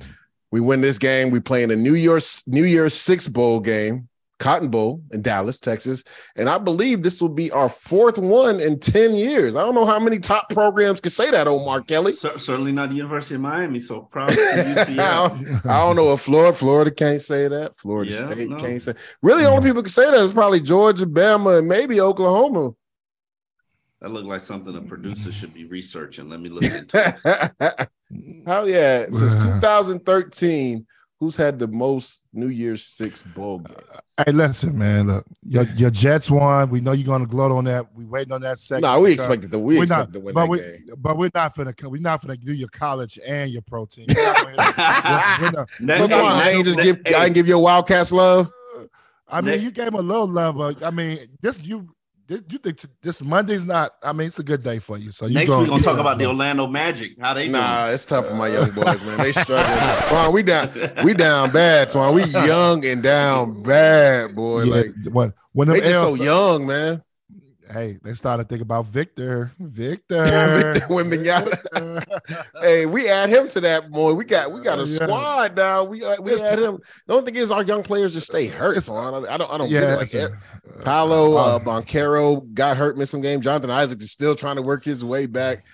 We 0.50 0.60
win 0.60 0.80
this 0.80 0.98
game. 0.98 1.30
We 1.30 1.40
play 1.40 1.62
in 1.62 1.70
a 1.70 1.76
New 1.76 1.94
Year's 1.94 2.42
New 2.46 2.64
Year's 2.64 2.94
Six 2.94 3.28
bowl 3.28 3.60
game. 3.60 4.08
Cotton 4.44 4.68
Bowl 4.68 5.02
in 5.10 5.22
Dallas, 5.22 5.58
Texas. 5.58 6.04
And 6.36 6.50
I 6.50 6.58
believe 6.58 7.02
this 7.02 7.18
will 7.18 7.30
be 7.30 7.50
our 7.50 7.70
fourth 7.70 8.18
one 8.18 8.60
in 8.60 8.78
10 8.78 9.16
years. 9.16 9.56
I 9.56 9.62
don't 9.62 9.74
know 9.74 9.86
how 9.86 9.98
many 9.98 10.18
top 10.18 10.50
programs 10.50 11.00
can 11.00 11.12
say 11.12 11.30
that, 11.30 11.48
Omar 11.48 11.80
Kelly. 11.80 12.12
C- 12.12 12.28
certainly 12.36 12.70
not 12.70 12.90
the 12.90 12.96
University 12.96 13.36
of 13.36 13.40
Miami. 13.40 13.80
So 13.80 14.02
proud 14.02 14.32
to 14.32 14.36
UCF. 14.36 15.64
I 15.64 15.80
don't 15.80 15.96
know 15.96 16.12
if 16.12 16.20
Florida, 16.20 16.52
Florida 16.52 16.90
can't 16.90 17.22
say 17.22 17.48
that. 17.48 17.74
Florida 17.78 18.10
yeah, 18.10 18.30
State 18.30 18.50
no. 18.50 18.56
can't 18.58 18.82
say. 18.82 18.92
Really, 19.22 19.44
the 19.44 19.48
only 19.48 19.62
mm. 19.62 19.70
people 19.70 19.82
can 19.82 19.90
say 19.90 20.10
that 20.10 20.20
is 20.20 20.30
probably 20.30 20.60
Georgia, 20.60 21.06
Bama, 21.06 21.60
and 21.60 21.66
maybe 21.66 22.02
Oklahoma. 22.02 22.74
That 24.02 24.10
looked 24.10 24.26
like 24.26 24.42
something 24.42 24.76
a 24.76 24.82
producer 24.82 25.32
should 25.32 25.54
be 25.54 25.64
researching. 25.64 26.28
Let 26.28 26.42
me 26.42 26.50
look 26.50 26.64
into 26.64 27.16
it. 27.24 27.88
Hell 28.46 28.68
yeah. 28.68 29.06
Since 29.10 29.36
2013, 29.42 30.86
who's 31.20 31.36
had 31.36 31.58
the 31.58 31.66
most 31.66 32.24
New 32.32 32.48
Year's 32.48 32.84
Six 32.84 33.22
bowl 33.22 33.60
games? 33.60 33.78
Hey, 34.24 34.32
listen, 34.32 34.78
man. 34.78 35.08
Look, 35.08 35.26
your, 35.42 35.64
your 35.74 35.90
Jets 35.90 36.30
won. 36.30 36.70
We 36.70 36.80
know 36.80 36.92
you're 36.92 37.06
going 37.06 37.22
to 37.22 37.26
gloat 37.26 37.52
on 37.52 37.64
that. 37.64 37.94
We 37.94 38.04
waiting 38.04 38.32
on 38.32 38.42
that 38.42 38.58
second. 38.58 38.82
No, 38.82 39.00
we 39.00 39.12
expected 39.12 39.50
the 39.50 39.58
we 39.58 39.80
expected 39.80 39.96
not, 39.96 40.12
to 40.12 40.20
win 40.20 40.34
but 40.34 40.42
that 40.42 40.50
we, 40.50 40.58
game. 40.58 40.94
But 40.98 41.16
we're 41.16 41.30
not 41.34 41.56
gonna 41.56 41.74
we're 41.82 42.00
not 42.00 42.22
gonna 42.22 42.36
do 42.36 42.52
your 42.52 42.68
college 42.68 43.18
and 43.24 43.50
your 43.50 43.62
pro 43.62 43.86
team. 43.86 44.06
we're 44.16 44.24
we're 44.44 45.50
not, 45.50 45.68
so 45.98 46.08
come 46.08 46.24
on, 46.24 46.40
I 46.40 46.50
ain't 46.50 46.64
just 46.64 46.80
give 46.80 47.00
I 47.06 47.26
ain't 47.26 47.34
give 47.34 47.48
you 47.48 47.56
a 47.56 47.60
Wildcats 47.60 48.12
love. 48.12 48.52
I 49.28 49.40
mean, 49.40 49.62
you 49.62 49.70
gave 49.70 49.88
him 49.88 49.94
a 49.94 50.02
little 50.02 50.28
love, 50.28 50.56
but 50.56 50.82
I 50.82 50.90
mean, 50.90 51.18
this 51.40 51.58
you 51.60 51.93
you 52.28 52.58
think 52.58 52.80
this 53.02 53.20
Monday's 53.20 53.64
not? 53.64 53.92
I 54.02 54.12
mean, 54.12 54.28
it's 54.28 54.38
a 54.38 54.42
good 54.42 54.62
day 54.62 54.78
for 54.78 54.96
you. 54.96 55.12
So 55.12 55.26
you 55.26 55.34
next 55.34 55.50
we're 55.50 55.66
gonna 55.66 55.82
talk 55.82 55.98
about 55.98 56.18
the 56.18 56.26
Orlando 56.26 56.66
Magic. 56.66 57.12
How 57.20 57.34
they? 57.34 57.48
Nah, 57.48 57.84
doing? 57.84 57.94
it's 57.94 58.06
tough 58.06 58.26
for 58.28 58.34
my 58.34 58.48
young 58.48 58.70
boys, 58.70 59.02
man. 59.02 59.18
They 59.18 59.32
struggling. 59.32 60.08
Swan, 60.08 60.32
we 60.32 60.42
down, 60.42 60.70
we 61.04 61.14
down 61.14 61.50
bad. 61.50 61.90
Swan, 61.90 62.14
we 62.14 62.24
young 62.24 62.84
and 62.84 63.02
down 63.02 63.62
bad, 63.62 64.34
boy. 64.34 64.62
Yeah, 64.62 64.74
like 64.74 64.86
when 65.12 65.34
when 65.52 65.68
they 65.68 65.80
just 65.80 66.00
so 66.00 66.14
young, 66.14 66.66
man. 66.66 67.02
Hey, 67.74 67.98
they 68.04 68.14
started 68.14 68.48
thinking 68.48 68.62
about 68.62 68.86
Victor. 68.86 69.50
Victor. 69.58 70.24
Victor 70.72 70.86
Wembanyama. 70.86 72.04
hey, 72.62 72.86
we 72.86 73.08
add 73.08 73.28
him 73.30 73.48
to 73.48 73.60
that 73.62 73.90
boy. 73.90 74.14
We 74.14 74.24
got 74.24 74.52
we 74.52 74.60
got 74.60 74.78
a 74.78 74.84
yeah. 74.84 74.98
squad 74.98 75.56
now. 75.56 75.82
We 75.82 76.04
uh, 76.04 76.22
we 76.22 76.40
add 76.40 76.60
him. 76.60 76.78
The 77.08 77.14
only 77.14 77.32
thing 77.32 77.34
is 77.34 77.50
our 77.50 77.64
young 77.64 77.82
players 77.82 78.12
just 78.14 78.28
stay 78.28 78.46
hurt. 78.46 78.84
So 78.84 78.94
I 78.94 79.10
don't 79.10 79.28
I 79.28 79.58
don't, 79.58 79.68
yeah, 79.68 79.80
get 79.80 79.90
it. 79.90 79.96
Like 79.96 80.14
a, 80.14 80.82
Paolo 80.84 81.36
uh, 81.36 81.58
Banchero 81.58 82.52
got 82.54 82.76
hurt, 82.76 82.96
missed 82.96 83.10
some 83.10 83.20
game. 83.20 83.40
Jonathan 83.40 83.70
Isaac 83.70 84.00
is 84.00 84.12
still 84.12 84.36
trying 84.36 84.54
to 84.54 84.62
work 84.62 84.84
his 84.84 85.04
way 85.04 85.26
back. 85.26 85.64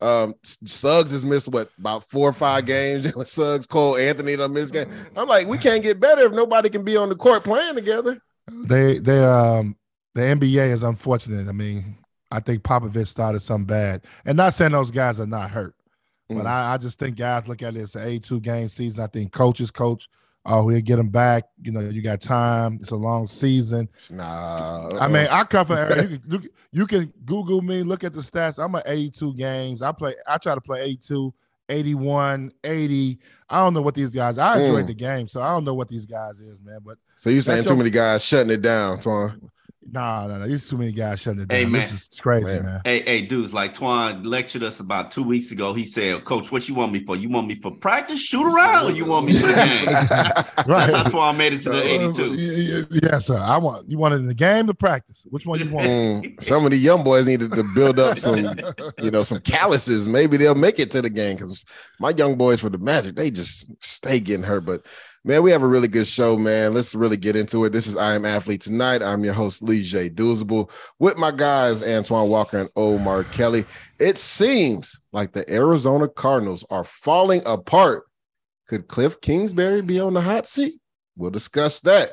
Um, 0.00 0.32
Suggs 0.42 1.10
has 1.10 1.26
missed 1.26 1.48
what 1.48 1.70
about 1.78 2.04
four 2.04 2.30
or 2.30 2.32
five 2.32 2.64
games. 2.64 3.12
Suggs, 3.30 3.66
Cole, 3.66 3.98
Anthony 3.98 4.34
done 4.34 4.54
missed 4.54 4.72
game. 4.72 4.90
I'm 5.14 5.28
like, 5.28 5.46
we 5.46 5.58
can't 5.58 5.82
get 5.82 6.00
better 6.00 6.22
if 6.22 6.32
nobody 6.32 6.70
can 6.70 6.84
be 6.84 6.96
on 6.96 7.10
the 7.10 7.16
court 7.16 7.44
playing 7.44 7.74
together. 7.74 8.18
They 8.64 8.98
they 8.98 9.22
um 9.22 9.76
the 10.14 10.20
NBA 10.20 10.72
is 10.72 10.82
unfortunate. 10.82 11.48
I 11.48 11.52
mean, 11.52 11.96
I 12.30 12.40
think 12.40 12.62
Popovich 12.62 13.08
started 13.08 13.40
some 13.40 13.64
bad, 13.64 14.02
and 14.24 14.36
not 14.36 14.54
saying 14.54 14.72
those 14.72 14.90
guys 14.90 15.20
are 15.20 15.26
not 15.26 15.50
hurt, 15.50 15.74
mm. 16.30 16.36
but 16.36 16.46
I, 16.46 16.74
I, 16.74 16.78
just 16.78 16.98
think 16.98 17.16
guys 17.16 17.48
look 17.48 17.62
at 17.62 17.76
it 17.76 17.80
as 17.80 17.96
an 17.96 18.06
A 18.06 18.18
two 18.18 18.40
game 18.40 18.68
season. 18.68 19.02
I 19.02 19.08
think 19.08 19.32
coaches 19.32 19.70
coach. 19.70 20.08
Oh, 20.46 20.64
we'll 20.64 20.80
get 20.80 20.96
them 20.96 21.10
back. 21.10 21.44
You 21.60 21.70
know, 21.70 21.80
you 21.80 22.00
got 22.00 22.22
time. 22.22 22.78
It's 22.80 22.92
a 22.92 22.96
long 22.96 23.26
season. 23.26 23.90
Nah. 24.10 24.98
I 24.98 25.06
mean, 25.06 25.26
I 25.30 25.44
come 25.44 25.66
from 25.66 25.78
you, 26.24 26.38
can, 26.38 26.48
you 26.72 26.86
can 26.86 27.12
Google 27.26 27.60
me, 27.60 27.82
look 27.82 28.04
at 28.04 28.14
the 28.14 28.22
stats. 28.22 28.62
I'm 28.62 28.74
at 28.74 28.84
82 28.86 29.34
games. 29.34 29.82
I 29.82 29.92
play. 29.92 30.14
I 30.26 30.38
try 30.38 30.54
to 30.54 30.60
play 30.60 30.80
82, 30.80 31.34
81, 31.68 32.52
80. 32.64 33.18
I 33.50 33.58
don't 33.58 33.74
know 33.74 33.82
what 33.82 33.94
these 33.94 34.10
guys. 34.10 34.38
I 34.38 34.60
enjoyed 34.60 34.84
mm. 34.84 34.88
the 34.88 34.94
game, 34.94 35.28
so 35.28 35.42
I 35.42 35.50
don't 35.50 35.64
know 35.64 35.74
what 35.74 35.88
these 35.88 36.06
guys 36.06 36.40
is, 36.40 36.58
man. 36.62 36.78
But 36.82 36.96
so 37.16 37.28
you 37.28 37.42
saying 37.42 37.66
too 37.66 37.76
many 37.76 37.90
guys 37.90 38.24
shutting 38.24 38.50
it 38.50 38.62
down, 38.62 38.98
Twan? 38.98 39.50
Nah, 39.92 40.26
nah, 40.26 40.38
nah. 40.38 40.46
There's 40.46 40.68
too 40.68 40.78
many 40.78 40.92
guys 40.92 41.20
shutting 41.20 41.40
it 41.40 41.48
down. 41.48 41.58
Hey, 41.58 41.64
man. 41.64 41.80
This 41.80 41.92
is 41.92 42.20
crazy, 42.20 42.44
man. 42.44 42.64
man. 42.64 42.80
Hey, 42.84 43.02
hey, 43.02 43.22
dudes, 43.22 43.52
like 43.52 43.74
Twan 43.74 44.24
lectured 44.24 44.62
us 44.62 44.80
about 44.80 45.10
two 45.10 45.22
weeks 45.22 45.50
ago. 45.50 45.74
He 45.74 45.84
said, 45.84 46.24
Coach, 46.24 46.52
what 46.52 46.68
you 46.68 46.74
want 46.74 46.92
me 46.92 47.04
for? 47.04 47.16
You 47.16 47.28
want 47.28 47.48
me 47.48 47.56
for 47.56 47.72
practice, 47.78 48.20
shoot 48.20 48.46
around, 48.46 48.90
or 48.90 48.94
you 48.94 49.04
want 49.04 49.26
me 49.26 49.32
for 49.32 49.48
the 49.48 49.54
game? 49.54 49.86
right. 50.66 50.90
That's 50.90 50.92
how 50.92 51.04
Twan 51.04 51.36
made 51.36 51.54
it 51.54 51.58
to 51.62 51.70
the 51.70 51.82
82. 51.82 52.86
Yes, 53.02 53.26
sir. 53.26 53.38
I 53.38 53.56
want 53.58 53.88
you 53.88 53.98
want 53.98 54.14
it 54.14 54.18
in 54.18 54.26
the 54.26 54.34
game 54.34 54.66
to 54.68 54.74
practice. 54.74 55.26
Which 55.28 55.46
one 55.46 55.58
you 55.58 55.70
want? 55.70 55.86
Mm, 55.86 56.42
some 56.42 56.64
of 56.64 56.70
the 56.70 56.76
young 56.76 57.02
boys 57.02 57.26
needed 57.26 57.52
to 57.52 57.64
build 57.74 57.98
up 57.98 58.18
some, 58.18 58.58
you 58.98 59.10
know, 59.10 59.22
some 59.24 59.40
calluses. 59.40 60.06
Maybe 60.08 60.36
they'll 60.36 60.54
make 60.54 60.78
it 60.78 60.90
to 60.92 61.02
the 61.02 61.10
game 61.10 61.36
because 61.36 61.64
my 61.98 62.10
young 62.10 62.36
boys 62.36 62.60
for 62.60 62.70
the 62.70 62.78
magic, 62.78 63.16
they 63.16 63.30
just 63.30 63.70
stay 63.82 64.20
getting 64.20 64.44
hurt. 64.44 64.64
But 64.64 64.86
Man, 65.22 65.42
we 65.42 65.50
have 65.50 65.62
a 65.62 65.68
really 65.68 65.86
good 65.86 66.06
show, 66.06 66.38
man. 66.38 66.72
Let's 66.72 66.94
really 66.94 67.18
get 67.18 67.36
into 67.36 67.66
it. 67.66 67.74
This 67.74 67.86
is 67.86 67.94
I 67.94 68.14
Am 68.14 68.24
Athlete 68.24 68.62
Tonight. 68.62 69.02
I'm 69.02 69.22
your 69.22 69.34
host, 69.34 69.62
Leger 69.62 70.08
Douzable, 70.08 70.70
with 70.98 71.18
my 71.18 71.30
guys, 71.30 71.82
Antoine 71.82 72.30
Walker 72.30 72.56
and 72.56 72.70
Omar 72.74 73.24
Kelly. 73.24 73.66
It 73.98 74.16
seems 74.16 74.98
like 75.12 75.32
the 75.32 75.44
Arizona 75.52 76.08
Cardinals 76.08 76.64
are 76.70 76.84
falling 76.84 77.42
apart. 77.44 78.04
Could 78.66 78.88
Cliff 78.88 79.20
Kingsbury 79.20 79.82
be 79.82 80.00
on 80.00 80.14
the 80.14 80.22
hot 80.22 80.46
seat? 80.46 80.80
We'll 81.18 81.30
discuss 81.30 81.80
that. 81.80 82.12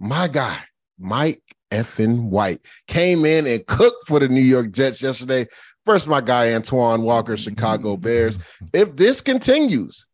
My 0.00 0.26
guy, 0.26 0.58
Mike 0.98 1.44
Effin 1.70 2.28
White, 2.28 2.62
came 2.88 3.24
in 3.24 3.46
and 3.46 3.64
cooked 3.66 4.08
for 4.08 4.18
the 4.18 4.26
New 4.26 4.40
York 4.40 4.72
Jets 4.72 5.00
yesterday. 5.00 5.46
First, 5.86 6.08
my 6.08 6.20
guy, 6.20 6.52
Antoine 6.52 7.02
Walker, 7.02 7.36
Chicago 7.36 7.96
Bears. 7.96 8.40
If 8.72 8.96
this 8.96 9.20
continues, 9.20 10.07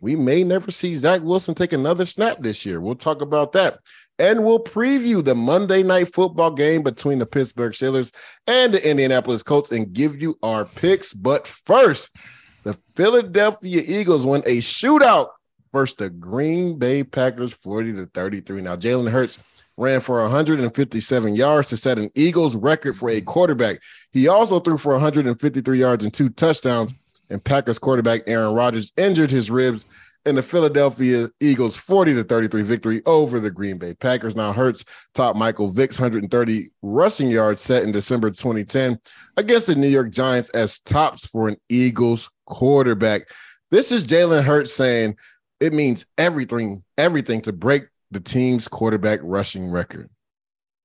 we 0.00 0.16
may 0.16 0.44
never 0.44 0.70
see 0.70 0.94
Zach 0.94 1.22
Wilson 1.22 1.54
take 1.54 1.72
another 1.72 2.06
snap 2.06 2.38
this 2.40 2.66
year. 2.66 2.80
We'll 2.80 2.94
talk 2.94 3.22
about 3.22 3.52
that. 3.52 3.78
And 4.18 4.44
we'll 4.44 4.62
preview 4.62 5.24
the 5.24 5.34
Monday 5.34 5.82
night 5.82 6.14
football 6.14 6.50
game 6.50 6.82
between 6.82 7.18
the 7.18 7.26
Pittsburgh 7.26 7.72
Steelers 7.72 8.14
and 8.46 8.72
the 8.72 8.88
Indianapolis 8.88 9.42
Colts 9.42 9.72
and 9.72 9.92
give 9.92 10.20
you 10.20 10.38
our 10.42 10.64
picks. 10.64 11.12
But 11.12 11.46
first, 11.46 12.16
the 12.64 12.78
Philadelphia 12.94 13.82
Eagles 13.86 14.24
win 14.24 14.42
a 14.46 14.58
shootout 14.58 15.28
versus 15.72 15.96
the 15.96 16.10
Green 16.10 16.78
Bay 16.78 17.04
Packers 17.04 17.52
40 17.52 17.92
to 17.94 18.06
33. 18.06 18.62
Now, 18.62 18.76
Jalen 18.76 19.10
Hurts 19.10 19.38
ran 19.76 20.00
for 20.00 20.22
157 20.22 21.34
yards 21.34 21.68
to 21.68 21.76
set 21.76 21.98
an 21.98 22.08
Eagles 22.14 22.56
record 22.56 22.96
for 22.96 23.10
a 23.10 23.20
quarterback. 23.20 23.80
He 24.12 24.28
also 24.28 24.60
threw 24.60 24.78
for 24.78 24.92
153 24.92 25.78
yards 25.78 26.04
and 26.04 26.14
two 26.14 26.30
touchdowns 26.30 26.94
and 27.30 27.42
Packers 27.42 27.78
quarterback 27.78 28.22
Aaron 28.26 28.54
Rodgers 28.54 28.92
injured 28.96 29.30
his 29.30 29.50
ribs 29.50 29.86
in 30.26 30.34
the 30.34 30.42
Philadelphia 30.42 31.30
Eagles 31.40 31.76
40 31.76 32.14
to 32.14 32.24
33 32.24 32.62
victory 32.62 33.02
over 33.06 33.38
the 33.38 33.50
Green 33.50 33.78
Bay 33.78 33.94
Packers. 33.94 34.34
Now 34.34 34.52
Hurts 34.52 34.84
top 35.14 35.36
Michael 35.36 35.68
Vick's 35.68 36.00
130 36.00 36.70
rushing 36.82 37.30
yards 37.30 37.60
set 37.60 37.84
in 37.84 37.92
December 37.92 38.30
2010 38.30 38.98
against 39.36 39.68
the 39.68 39.76
New 39.76 39.88
York 39.88 40.10
Giants 40.10 40.50
as 40.50 40.80
tops 40.80 41.24
for 41.26 41.48
an 41.48 41.56
Eagles 41.68 42.28
quarterback. 42.46 43.22
This 43.70 43.92
is 43.92 44.06
Jalen 44.06 44.44
Hurts 44.44 44.74
saying 44.74 45.16
it 45.60 45.72
means 45.72 46.04
everything, 46.18 46.82
everything 46.98 47.40
to 47.42 47.52
break 47.52 47.84
the 48.10 48.20
team's 48.20 48.68
quarterback 48.68 49.20
rushing 49.22 49.70
record. 49.70 50.10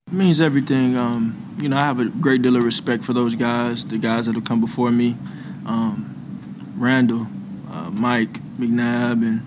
It 0.07 0.13
means 0.13 0.39
everything. 0.39 0.95
Um, 0.98 1.36
you 1.57 1.69
know, 1.69 1.77
I 1.77 1.86
have 1.86 2.00
a 2.00 2.05
great 2.05 2.41
deal 2.41 2.55
of 2.55 2.63
respect 2.63 3.05
for 3.05 3.13
those 3.13 3.36
guys, 3.36 3.86
the 3.86 3.98
guys 3.98 4.27
that 4.27 4.36
have 4.36 4.45
come 4.45 4.60
before 4.60 4.91
me. 4.91 5.15
Um, 5.65 6.20
Randall, 6.81 7.27
uh, 7.69 7.91
Mike 7.91 8.33
McNabb, 8.57 9.21
and 9.21 9.41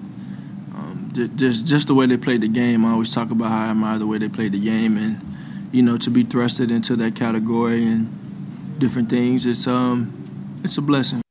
um, 0.73 1.11
just 1.35 1.67
just 1.67 1.89
the 1.89 1.95
way 1.95 2.07
they 2.07 2.17
played 2.17 2.43
the 2.43 2.49
game. 2.49 2.85
I 2.85 2.93
always 2.93 3.13
talk 3.13 3.33
about 3.33 3.49
how 3.49 3.67
I 3.67 3.71
admire 3.71 3.99
the 3.99 4.07
way 4.07 4.19
they 4.19 4.29
played 4.29 4.53
the 4.53 4.61
game, 4.61 4.97
and 4.97 5.21
you 5.73 5.83
know 5.83 5.99
to 5.99 6.11
be 6.11 6.23
thrusted 6.23 6.71
into 6.71 6.95
that 6.95 7.17
category 7.17 7.85
and 7.85 8.79
different 8.79 9.11
things. 9.11 9.47
It's 9.47 9.67
um 9.67 10.13
it's 10.63 10.79
a 10.79 10.83
blessing. 10.83 11.23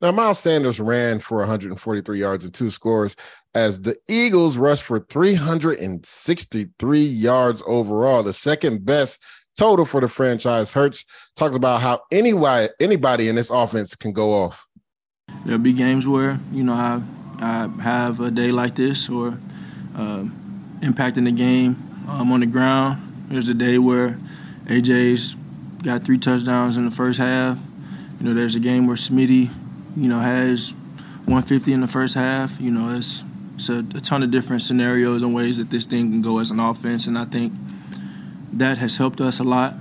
Now, 0.00 0.10
Miles 0.10 0.40
Sanders 0.40 0.80
ran 0.80 1.20
for 1.20 1.38
143 1.38 2.18
yards 2.18 2.44
and 2.44 2.52
two 2.52 2.70
scores 2.70 3.14
as 3.54 3.82
the 3.82 3.96
Eagles 4.08 4.56
rushed 4.56 4.82
for 4.82 4.98
363 4.98 7.00
yards 7.00 7.62
overall, 7.66 8.24
the 8.24 8.32
second 8.32 8.84
best 8.84 9.20
total 9.56 9.84
for 9.84 10.00
the 10.00 10.08
franchise. 10.08 10.72
Hurts 10.72 11.04
talked 11.36 11.54
about 11.54 11.80
how 11.80 12.00
anybody 12.10 12.68
anybody 12.80 13.28
in 13.28 13.36
this 13.36 13.50
offense 13.50 13.94
can 13.94 14.12
go 14.12 14.32
off. 14.32 14.66
There'll 15.44 15.58
be 15.58 15.72
games 15.72 16.06
where 16.06 16.38
you 16.52 16.62
know 16.62 16.74
I 16.74 17.02
I 17.38 17.68
have 17.82 18.20
a 18.20 18.30
day 18.30 18.52
like 18.52 18.76
this 18.76 19.08
or 19.08 19.38
uh, 19.96 20.24
impacting 20.80 21.24
the 21.24 21.32
game 21.32 21.76
um, 22.08 22.30
on 22.30 22.40
the 22.40 22.46
ground. 22.46 23.02
There's 23.28 23.48
a 23.48 23.54
day 23.54 23.78
where 23.78 24.18
AJ's 24.66 25.34
got 25.82 26.04
three 26.04 26.18
touchdowns 26.18 26.76
in 26.76 26.84
the 26.84 26.90
first 26.90 27.18
half. 27.18 27.58
You 28.20 28.26
know, 28.26 28.34
there's 28.34 28.54
a 28.54 28.60
game 28.60 28.86
where 28.86 28.94
Smitty, 28.94 29.50
you 29.96 30.08
know, 30.08 30.20
has 30.20 30.74
150 31.24 31.72
in 31.72 31.80
the 31.80 31.88
first 31.88 32.14
half. 32.14 32.60
You 32.60 32.70
know, 32.70 32.94
it's 32.94 33.24
it's 33.54 33.68
a, 33.68 33.78
a 33.78 34.00
ton 34.00 34.22
of 34.22 34.30
different 34.30 34.62
scenarios 34.62 35.22
and 35.22 35.34
ways 35.34 35.58
that 35.58 35.70
this 35.70 35.86
thing 35.86 36.10
can 36.10 36.22
go 36.22 36.38
as 36.38 36.52
an 36.52 36.60
offense, 36.60 37.08
and 37.08 37.18
I 37.18 37.24
think 37.24 37.52
that 38.52 38.78
has 38.78 38.96
helped 38.96 39.20
us 39.20 39.40
a 39.40 39.44
lot. 39.44 39.74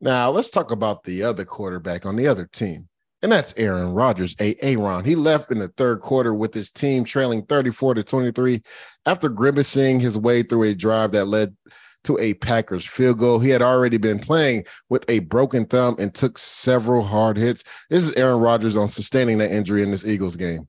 Now 0.00 0.30
let's 0.30 0.50
talk 0.50 0.70
about 0.70 1.02
the 1.02 1.24
other 1.24 1.44
quarterback 1.44 2.06
on 2.06 2.14
the 2.14 2.28
other 2.28 2.46
team 2.46 2.88
and 3.22 3.32
that's 3.32 3.54
Aaron 3.56 3.92
Rodgers, 3.92 4.36
a 4.40 4.54
Aaron. 4.60 5.04
He 5.04 5.16
left 5.16 5.50
in 5.50 5.58
the 5.58 5.68
third 5.68 6.00
quarter 6.00 6.34
with 6.34 6.54
his 6.54 6.70
team 6.70 7.04
trailing 7.04 7.44
34 7.46 7.94
to 7.94 8.04
23 8.04 8.62
after 9.06 9.28
grimacing 9.28 10.00
his 10.00 10.16
way 10.16 10.42
through 10.42 10.64
a 10.64 10.74
drive 10.74 11.12
that 11.12 11.26
led 11.26 11.56
to 12.04 12.18
a 12.20 12.34
Packers 12.34 12.86
field 12.86 13.18
goal. 13.18 13.40
He 13.40 13.50
had 13.50 13.62
already 13.62 13.98
been 13.98 14.18
playing 14.18 14.64
with 14.88 15.04
a 15.08 15.18
broken 15.20 15.66
thumb 15.66 15.96
and 15.98 16.14
took 16.14 16.38
several 16.38 17.02
hard 17.02 17.36
hits. 17.36 17.64
This 17.90 18.06
is 18.06 18.14
Aaron 18.14 18.40
Rodgers 18.40 18.76
on 18.76 18.88
sustaining 18.88 19.38
that 19.38 19.50
injury 19.50 19.82
in 19.82 19.90
this 19.90 20.06
Eagles 20.06 20.36
game. 20.36 20.68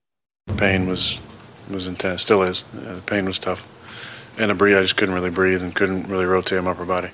Pain 0.58 0.88
was 0.88 1.20
was 1.70 1.86
intense, 1.86 2.24
still 2.24 2.42
is. 2.42 2.64
the 2.74 3.02
pain 3.06 3.26
was 3.26 3.38
tough. 3.38 3.68
And 4.40 4.50
a 4.50 4.56
breathe, 4.56 4.78
I 4.78 4.82
just 4.82 4.98
couldn't 4.98 5.14
really 5.14 5.30
breathe 5.30 5.62
and 5.62 5.76
couldn't 5.76 6.08
really 6.08 6.26
rotate 6.26 6.64
my 6.64 6.72
upper 6.72 6.86
body. 6.86 7.10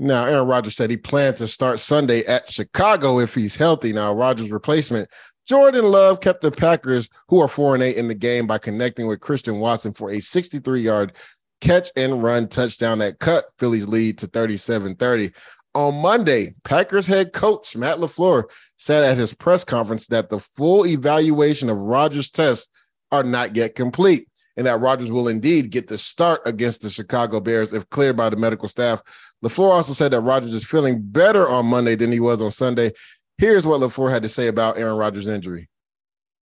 Now, 0.00 0.24
Aaron 0.24 0.48
Rodgers 0.48 0.76
said 0.76 0.88
he 0.88 0.96
planned 0.96 1.36
to 1.36 1.46
start 1.46 1.78
Sunday 1.78 2.24
at 2.24 2.48
Chicago 2.48 3.18
if 3.18 3.34
he's 3.34 3.54
healthy. 3.54 3.92
Now, 3.92 4.14
Rodgers' 4.14 4.50
replacement, 4.50 5.10
Jordan 5.46 5.84
Love, 5.84 6.22
kept 6.22 6.40
the 6.40 6.50
Packers, 6.50 7.10
who 7.28 7.38
are 7.40 7.48
4 7.48 7.74
and 7.74 7.82
8 7.82 7.96
in 7.96 8.08
the 8.08 8.14
game, 8.14 8.46
by 8.46 8.56
connecting 8.56 9.06
with 9.06 9.20
Christian 9.20 9.60
Watson 9.60 9.92
for 9.92 10.10
a 10.10 10.18
63 10.18 10.80
yard 10.80 11.12
catch 11.60 11.90
and 11.96 12.22
run 12.22 12.48
touchdown 12.48 12.98
that 13.00 13.18
cut 13.18 13.44
Philly's 13.58 13.86
lead 13.88 14.16
to 14.18 14.26
37 14.26 14.96
30. 14.96 15.32
On 15.74 15.94
Monday, 15.94 16.54
Packers 16.64 17.06
head 17.06 17.34
coach 17.34 17.76
Matt 17.76 17.98
LaFleur 17.98 18.44
said 18.76 19.04
at 19.04 19.18
his 19.18 19.34
press 19.34 19.64
conference 19.64 20.06
that 20.06 20.30
the 20.30 20.38
full 20.38 20.86
evaluation 20.86 21.68
of 21.68 21.78
Rodgers' 21.78 22.30
tests 22.30 22.70
are 23.12 23.22
not 23.22 23.54
yet 23.54 23.74
complete 23.74 24.28
and 24.56 24.66
that 24.66 24.80
Rodgers 24.80 25.10
will 25.10 25.28
indeed 25.28 25.70
get 25.70 25.88
the 25.88 25.96
start 25.98 26.40
against 26.44 26.82
the 26.82 26.90
Chicago 26.90 27.40
Bears 27.40 27.72
if 27.72 27.88
cleared 27.90 28.16
by 28.16 28.30
the 28.30 28.36
medical 28.36 28.68
staff. 28.68 29.02
LaFleur 29.44 29.70
also 29.70 29.92
said 29.92 30.12
that 30.12 30.20
Rodgers 30.20 30.52
is 30.52 30.64
feeling 30.64 31.00
better 31.00 31.48
on 31.48 31.66
Monday 31.66 31.94
than 31.94 32.12
he 32.12 32.20
was 32.20 32.42
on 32.42 32.50
Sunday. 32.50 32.92
Here's 33.38 33.66
what 33.66 33.80
LaFleur 33.80 34.10
had 34.10 34.22
to 34.22 34.28
say 34.28 34.48
about 34.48 34.76
Aaron 34.76 34.96
Rodgers' 34.96 35.26
injury. 35.26 35.68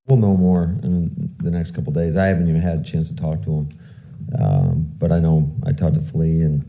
We'll 0.06 0.18
know 0.18 0.36
more 0.36 0.76
in 0.82 1.34
the 1.38 1.50
next 1.50 1.72
couple 1.72 1.92
days. 1.92 2.16
I 2.16 2.26
haven't 2.26 2.48
even 2.48 2.60
had 2.60 2.80
a 2.80 2.82
chance 2.82 3.08
to 3.08 3.16
talk 3.16 3.42
to 3.42 3.50
him, 3.50 3.68
um, 4.40 4.88
but 4.98 5.12
I 5.12 5.20
know 5.20 5.54
I 5.66 5.72
talked 5.72 5.94
to 5.94 6.00
Flea 6.00 6.42
and 6.42 6.64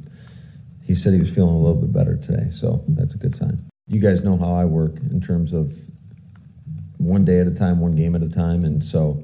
he 0.85 0.93
said 0.93 1.13
he 1.13 1.19
was 1.19 1.33
feeling 1.33 1.55
a 1.55 1.57
little 1.57 1.81
bit 1.81 1.93
better 1.93 2.17
today, 2.17 2.49
so 2.49 2.83
that's 2.87 3.15
a 3.15 3.17
good 3.17 3.33
sign. 3.33 3.59
You 3.87 3.99
guys 3.99 4.23
know 4.23 4.37
how 4.37 4.53
I 4.53 4.65
work 4.65 4.97
in 5.09 5.21
terms 5.21 5.53
of 5.53 5.71
one 6.97 7.25
day 7.25 7.39
at 7.39 7.47
a 7.47 7.53
time, 7.53 7.79
one 7.79 7.95
game 7.95 8.15
at 8.15 8.21
a 8.21 8.29
time, 8.29 8.65
and 8.65 8.83
so 8.83 9.23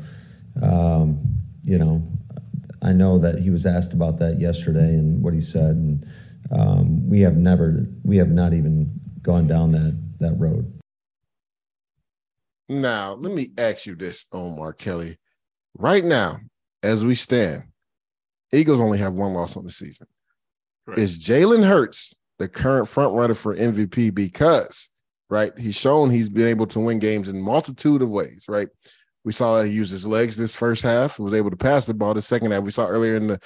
um, 0.62 1.20
you 1.64 1.78
know, 1.78 2.04
I 2.82 2.94
know 2.94 3.18
that 3.20 3.40
he 3.40 3.50
was 3.50 3.66
asked 3.66 3.94
about 3.94 4.18
that 4.20 4.40
yesterday 4.40 4.94
and 4.94 5.24
what 5.24 5.34
he 5.34 5.42
said, 5.42 5.76
and 5.76 6.06
um, 6.52 7.10
we 7.10 7.22
have 7.22 7.36
never, 7.36 7.88
we 8.04 8.18
have 8.18 8.30
not 8.30 8.54
even 8.54 8.92
gone 9.22 9.48
down 9.48 9.72
that 9.72 9.98
that 10.20 10.36
road. 10.38 10.72
Now, 12.68 13.14
let 13.14 13.34
me 13.34 13.52
ask 13.58 13.86
you 13.86 13.96
this, 13.96 14.26
Omar 14.32 14.74
Kelly. 14.74 15.18
Right 15.78 16.04
now, 16.04 16.40
as 16.82 17.06
we 17.06 17.16
stand, 17.16 17.64
Eagles 18.52 18.82
only 18.82 18.98
have 18.98 19.14
one 19.14 19.34
loss 19.34 19.58
on 19.58 19.66
the 19.66 19.72
season. 19.72 20.08
Correct. 20.86 21.00
Is 21.00 21.20
Jalen 21.20 21.66
Hurts 21.66 22.16
the 22.40 22.48
current 22.48 22.88
front 22.88 23.14
runner 23.14 23.34
for 23.34 23.56
MVP 23.56 24.14
because, 24.14 24.90
right, 25.30 25.52
he's 25.58 25.76
shown 25.76 26.10
he's 26.10 26.30
been 26.30 26.48
able 26.48 26.68
to 26.68 26.80
win 26.80 27.00
games 27.00 27.30
in 27.30 27.42
multitude 27.42 28.02
of 28.02 28.10
ways, 28.10 28.46
right? 28.48 28.68
We 29.24 29.32
saw 29.32 29.62
he 29.62 29.72
use 29.72 29.90
his 29.90 30.06
legs 30.06 30.38
this 30.38 30.54
first 30.54 30.84
half, 30.84 31.20
was 31.20 31.34
able 31.34 31.50
to 31.50 31.58
pass 31.58 31.86
the 31.86 31.94
ball 31.94 32.14
the 32.14 32.22
second 32.22 32.52
half. 32.52 32.64
We 32.64 32.72
saw 32.72 32.88
earlier 32.88 33.16
in 33.16 33.28
the 33.28 33.40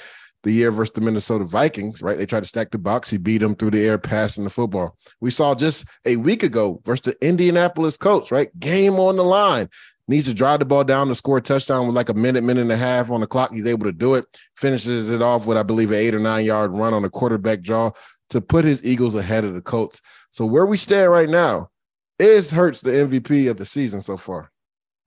the 0.43 0.51
year 0.51 0.71
versus 0.71 0.93
the 0.93 1.01
Minnesota 1.01 1.43
Vikings, 1.43 2.01
right? 2.01 2.17
They 2.17 2.25
tried 2.25 2.43
to 2.43 2.49
stack 2.49 2.71
the 2.71 2.77
box. 2.77 3.09
He 3.09 3.17
beat 3.17 3.39
them 3.39 3.55
through 3.55 3.71
the 3.71 3.85
air, 3.85 3.97
passing 3.97 4.43
the 4.43 4.49
football. 4.49 4.97
We 5.19 5.31
saw 5.31 5.53
just 5.55 5.85
a 6.05 6.15
week 6.15 6.43
ago 6.43 6.81
versus 6.85 7.01
the 7.01 7.27
Indianapolis 7.27 7.97
Colts, 7.97 8.31
right? 8.31 8.49
Game 8.59 8.93
on 8.93 9.17
the 9.17 9.23
line. 9.23 9.69
Needs 10.07 10.25
to 10.25 10.33
drive 10.33 10.59
the 10.59 10.65
ball 10.65 10.83
down 10.83 11.07
to 11.07 11.15
score 11.15 11.37
a 11.37 11.41
touchdown 11.41 11.85
with 11.85 11.95
like 11.95 12.09
a 12.09 12.15
minute, 12.15 12.43
minute 12.43 12.61
and 12.61 12.71
a 12.71 12.77
half 12.77 13.11
on 13.11 13.21
the 13.21 13.27
clock. 13.27 13.51
He's 13.51 13.67
able 13.67 13.85
to 13.85 13.91
do 13.91 14.15
it. 14.15 14.25
Finishes 14.55 15.09
it 15.11 15.21
off 15.21 15.45
with, 15.45 15.57
I 15.57 15.63
believe, 15.63 15.91
an 15.91 15.97
eight 15.97 16.15
or 16.15 16.19
nine 16.19 16.45
yard 16.45 16.71
run 16.71 16.95
on 16.95 17.05
a 17.05 17.09
quarterback 17.09 17.61
draw 17.61 17.91
to 18.31 18.41
put 18.41 18.65
his 18.65 18.83
Eagles 18.83 19.15
ahead 19.15 19.43
of 19.43 19.53
the 19.53 19.61
Colts. 19.61 20.01
So 20.31 20.45
where 20.45 20.65
we 20.65 20.77
stand 20.77 21.11
right 21.11 21.29
now 21.29 21.69
is 22.17 22.51
Hurts 22.51 22.81
the 22.81 22.91
MVP 22.91 23.49
of 23.49 23.57
the 23.57 23.65
season 23.65 24.01
so 24.01 24.17
far. 24.17 24.51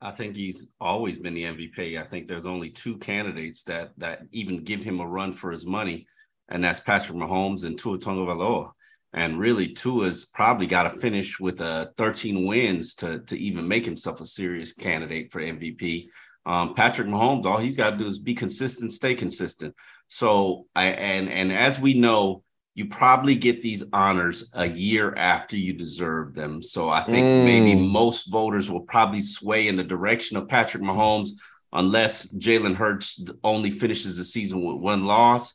I 0.02 0.10
think 0.10 0.34
he's 0.34 0.72
always 0.80 1.18
been 1.18 1.34
the 1.34 1.44
MVP. 1.44 1.98
I 1.98 2.02
think 2.02 2.26
there's 2.26 2.46
only 2.46 2.70
two 2.70 2.98
candidates 2.98 3.62
that 3.64 3.92
that 3.98 4.22
even 4.32 4.64
give 4.64 4.82
him 4.82 5.00
a 5.00 5.06
run 5.06 5.32
for 5.32 5.52
his 5.52 5.64
money, 5.64 6.06
and 6.48 6.62
that's 6.62 6.80
Patrick 6.80 7.16
Mahomes 7.16 7.64
and 7.64 7.78
Tua 7.78 7.98
Tagovailoa. 7.98 8.72
And 9.14 9.38
really, 9.38 9.68
Tua's 9.68 10.24
probably 10.24 10.66
got 10.66 10.84
to 10.84 10.98
finish 10.98 11.38
with 11.38 11.60
uh, 11.60 11.86
13 11.96 12.46
wins 12.46 12.94
to 12.96 13.20
to 13.20 13.38
even 13.38 13.68
make 13.68 13.84
himself 13.84 14.20
a 14.20 14.26
serious 14.26 14.72
candidate 14.72 15.30
for 15.30 15.40
MVP. 15.40 16.08
Um, 16.44 16.74
Patrick 16.74 17.06
Mahomes, 17.06 17.44
all 17.44 17.58
he's 17.58 17.76
got 17.76 17.90
to 17.90 17.96
do 17.96 18.06
is 18.06 18.18
be 18.18 18.34
consistent, 18.34 18.92
stay 18.92 19.14
consistent. 19.14 19.74
So, 20.08 20.66
I 20.74 20.86
and 20.88 21.28
and 21.28 21.52
as 21.52 21.78
we 21.78 21.94
know, 21.94 22.42
you 22.74 22.86
probably 22.86 23.36
get 23.36 23.60
these 23.60 23.84
honors 23.92 24.50
a 24.54 24.66
year 24.66 25.14
after 25.16 25.56
you 25.56 25.72
deserve 25.74 26.34
them. 26.34 26.62
So 26.62 26.88
I 26.88 27.02
think 27.02 27.26
mm. 27.26 27.44
maybe 27.44 27.74
most 27.74 28.30
voters 28.30 28.70
will 28.70 28.80
probably 28.80 29.20
sway 29.20 29.68
in 29.68 29.76
the 29.76 29.84
direction 29.84 30.36
of 30.36 30.48
Patrick 30.48 30.82
Mahomes 30.82 31.30
unless 31.72 32.32
Jalen 32.32 32.74
Hurts 32.74 33.22
only 33.44 33.70
finishes 33.70 34.16
the 34.16 34.24
season 34.24 34.64
with 34.64 34.76
one 34.76 35.04
loss. 35.04 35.54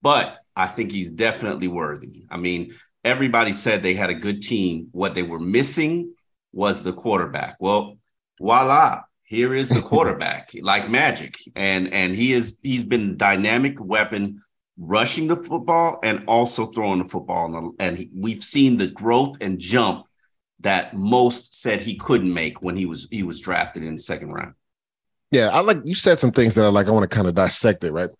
But 0.00 0.38
I 0.56 0.66
think 0.66 0.90
he's 0.90 1.10
definitely 1.10 1.68
worthy. 1.68 2.26
I 2.30 2.38
mean, 2.38 2.74
everybody 3.04 3.52
said 3.52 3.82
they 3.82 3.94
had 3.94 4.10
a 4.10 4.14
good 4.14 4.42
team. 4.42 4.88
What 4.92 5.14
they 5.14 5.22
were 5.22 5.40
missing 5.40 6.14
was 6.52 6.82
the 6.82 6.92
quarterback. 6.92 7.56
Well, 7.58 7.98
voila, 8.40 9.02
here 9.24 9.54
is 9.54 9.68
the 9.68 9.82
quarterback, 9.90 10.50
like 10.60 10.88
magic. 10.88 11.38
And 11.56 11.92
and 11.92 12.14
he 12.14 12.32
is 12.32 12.60
he's 12.62 12.84
been 12.84 13.16
dynamic 13.16 13.76
weapon 13.78 14.42
rushing 14.78 15.26
the 15.26 15.36
football 15.36 15.98
and 16.02 16.24
also 16.26 16.66
throwing 16.66 17.02
the 17.02 17.08
football. 17.08 17.74
And 17.78 17.98
he, 17.98 18.10
we've 18.14 18.42
seen 18.42 18.76
the 18.76 18.88
growth 18.88 19.36
and 19.40 19.58
jump 19.58 20.06
that 20.60 20.96
most 20.96 21.60
said 21.60 21.80
he 21.80 21.96
couldn't 21.96 22.32
make 22.32 22.62
when 22.62 22.76
he 22.76 22.86
was 22.86 23.06
he 23.10 23.22
was 23.22 23.40
drafted 23.40 23.82
in 23.82 23.94
the 23.94 24.02
second 24.02 24.32
round. 24.32 24.54
Yeah, 25.30 25.48
I 25.48 25.60
like 25.60 25.78
you 25.84 25.94
said 25.94 26.18
some 26.18 26.32
things 26.32 26.54
that 26.54 26.64
I 26.64 26.68
like. 26.68 26.86
I 26.88 26.90
want 26.90 27.08
to 27.08 27.14
kind 27.14 27.28
of 27.28 27.34
dissect 27.34 27.84
it, 27.84 27.92
right? 27.92 28.10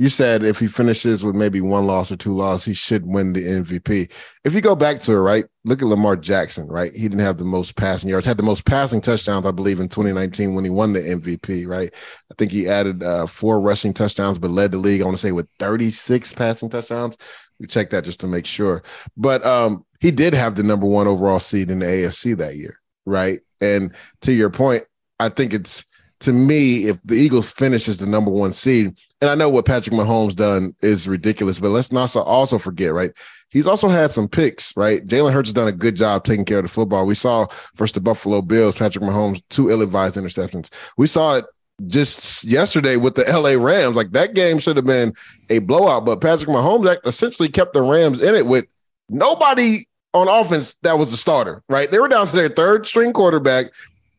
You 0.00 0.08
said 0.08 0.42
if 0.42 0.58
he 0.58 0.66
finishes 0.66 1.26
with 1.26 1.36
maybe 1.36 1.60
one 1.60 1.86
loss 1.86 2.10
or 2.10 2.16
two 2.16 2.34
losses, 2.34 2.64
he 2.64 2.72
should 2.72 3.04
win 3.04 3.34
the 3.34 3.42
MVP. 3.42 4.10
If 4.46 4.54
you 4.54 4.62
go 4.62 4.74
back 4.74 4.98
to 5.00 5.12
it, 5.12 5.16
right, 5.16 5.44
look 5.64 5.82
at 5.82 5.88
Lamar 5.88 6.16
Jackson, 6.16 6.66
right? 6.68 6.90
He 6.94 7.02
didn't 7.02 7.18
have 7.18 7.36
the 7.36 7.44
most 7.44 7.76
passing 7.76 8.08
yards, 8.08 8.24
had 8.24 8.38
the 8.38 8.42
most 8.42 8.64
passing 8.64 9.02
touchdowns, 9.02 9.44
I 9.44 9.50
believe, 9.50 9.78
in 9.78 9.90
2019 9.90 10.54
when 10.54 10.64
he 10.64 10.70
won 10.70 10.94
the 10.94 11.00
MVP, 11.00 11.66
right? 11.66 11.90
I 12.32 12.34
think 12.38 12.50
he 12.50 12.66
added 12.66 13.02
uh, 13.02 13.26
four 13.26 13.60
rushing 13.60 13.92
touchdowns, 13.92 14.38
but 14.38 14.50
led 14.50 14.72
the 14.72 14.78
league, 14.78 15.02
I 15.02 15.04
want 15.04 15.18
to 15.18 15.20
say, 15.20 15.32
with 15.32 15.50
36 15.58 16.32
passing 16.32 16.70
touchdowns. 16.70 17.18
We 17.58 17.66
checked 17.66 17.90
that 17.90 18.04
just 18.04 18.20
to 18.20 18.26
make 18.26 18.46
sure. 18.46 18.82
But 19.18 19.44
um, 19.44 19.84
he 20.00 20.10
did 20.10 20.32
have 20.32 20.54
the 20.54 20.62
number 20.62 20.86
one 20.86 21.08
overall 21.08 21.40
seed 21.40 21.70
in 21.70 21.80
the 21.80 21.84
AFC 21.84 22.38
that 22.38 22.56
year, 22.56 22.80
right? 23.04 23.40
And 23.60 23.94
to 24.22 24.32
your 24.32 24.48
point, 24.48 24.84
I 25.18 25.28
think 25.28 25.52
it's 25.52 25.84
to 26.20 26.32
me, 26.32 26.88
if 26.88 27.02
the 27.02 27.14
Eagles 27.14 27.50
finish 27.50 27.88
as 27.88 27.98
the 27.98 28.06
number 28.06 28.30
one 28.30 28.52
seed, 28.52 28.96
and 29.20 29.30
I 29.30 29.34
know 29.34 29.48
what 29.48 29.66
Patrick 29.66 29.94
Mahomes 29.94 30.36
done 30.36 30.74
is 30.80 31.08
ridiculous, 31.08 31.58
but 31.58 31.70
let's 31.70 31.92
not 31.92 32.14
also 32.16 32.58
forget, 32.58 32.92
right? 32.92 33.10
He's 33.48 33.66
also 33.66 33.88
had 33.88 34.12
some 34.12 34.28
picks, 34.28 34.76
right? 34.76 35.04
Jalen 35.04 35.32
Hurts 35.32 35.48
has 35.48 35.54
done 35.54 35.68
a 35.68 35.72
good 35.72 35.96
job 35.96 36.24
taking 36.24 36.44
care 36.44 36.58
of 36.58 36.64
the 36.64 36.70
football. 36.70 37.04
We 37.04 37.14
saw 37.16 37.46
first 37.74 37.94
the 37.94 38.00
Buffalo 38.00 38.42
Bills, 38.42 38.76
Patrick 38.76 39.04
Mahomes, 39.04 39.42
two 39.50 39.70
ill-advised 39.70 40.16
interceptions. 40.16 40.70
We 40.96 41.06
saw 41.06 41.36
it 41.36 41.46
just 41.86 42.44
yesterday 42.44 42.96
with 42.96 43.14
the 43.14 43.24
LA 43.24 43.62
Rams. 43.62 43.96
Like 43.96 44.12
that 44.12 44.34
game 44.34 44.58
should 44.58 44.76
have 44.76 44.86
been 44.86 45.14
a 45.48 45.58
blowout, 45.60 46.04
but 46.04 46.20
Patrick 46.20 46.48
Mahomes 46.48 46.96
essentially 47.04 47.48
kept 47.48 47.74
the 47.74 47.82
Rams 47.82 48.22
in 48.22 48.34
it 48.34 48.46
with 48.46 48.66
nobody 49.08 49.84
on 50.12 50.28
offense 50.28 50.74
that 50.82 50.98
was 50.98 51.10
the 51.10 51.16
starter, 51.16 51.62
right? 51.68 51.90
They 51.90 51.98
were 51.98 52.08
down 52.08 52.26
to 52.26 52.36
their 52.36 52.48
third 52.48 52.86
string 52.86 53.12
quarterback 53.12 53.66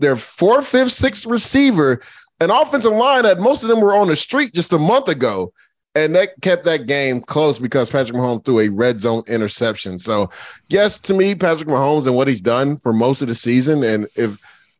their 0.01 0.15
fourth, 0.15 0.67
fifth, 0.67 0.91
sixth 0.91 1.25
receiver, 1.25 2.01
an 2.39 2.51
offensive 2.51 2.91
line 2.91 3.23
that 3.23 3.39
most 3.39 3.63
of 3.63 3.69
them 3.69 3.79
were 3.79 3.95
on 3.95 4.07
the 4.07 4.15
street 4.15 4.53
just 4.53 4.73
a 4.73 4.77
month 4.77 5.07
ago. 5.07 5.53
And 5.93 6.15
that 6.15 6.39
kept 6.41 6.63
that 6.65 6.87
game 6.87 7.19
close 7.19 7.59
because 7.59 7.91
Patrick 7.91 8.17
Mahomes 8.17 8.45
threw 8.45 8.61
a 8.61 8.69
red 8.69 8.99
zone 8.99 9.23
interception. 9.27 9.99
So, 9.99 10.29
yes, 10.69 10.97
to 10.99 11.13
me, 11.13 11.35
Patrick 11.35 11.67
Mahomes 11.67 12.07
and 12.07 12.15
what 12.15 12.29
he's 12.29 12.41
done 12.41 12.77
for 12.77 12.93
most 12.93 13.21
of 13.21 13.27
the 13.27 13.35
season, 13.35 13.83
and 13.83 14.07
if 14.15 14.37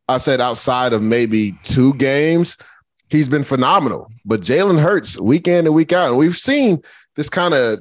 I 0.07 0.17
said 0.17 0.39
outside 0.39 0.93
of 0.93 1.03
maybe 1.03 1.53
two 1.63 1.93
games, 1.95 2.57
he's 3.10 3.27
been 3.27 3.43
phenomenal. 3.43 4.10
But 4.23 4.39
Jalen 4.39 4.81
Hurts, 4.81 5.19
week 5.19 5.49
in 5.49 5.65
and 5.65 5.75
week 5.75 5.91
out, 5.91 6.10
and 6.10 6.17
we've 6.17 6.38
seen 6.38 6.81
this 7.17 7.29
kind 7.29 7.53
of 7.53 7.79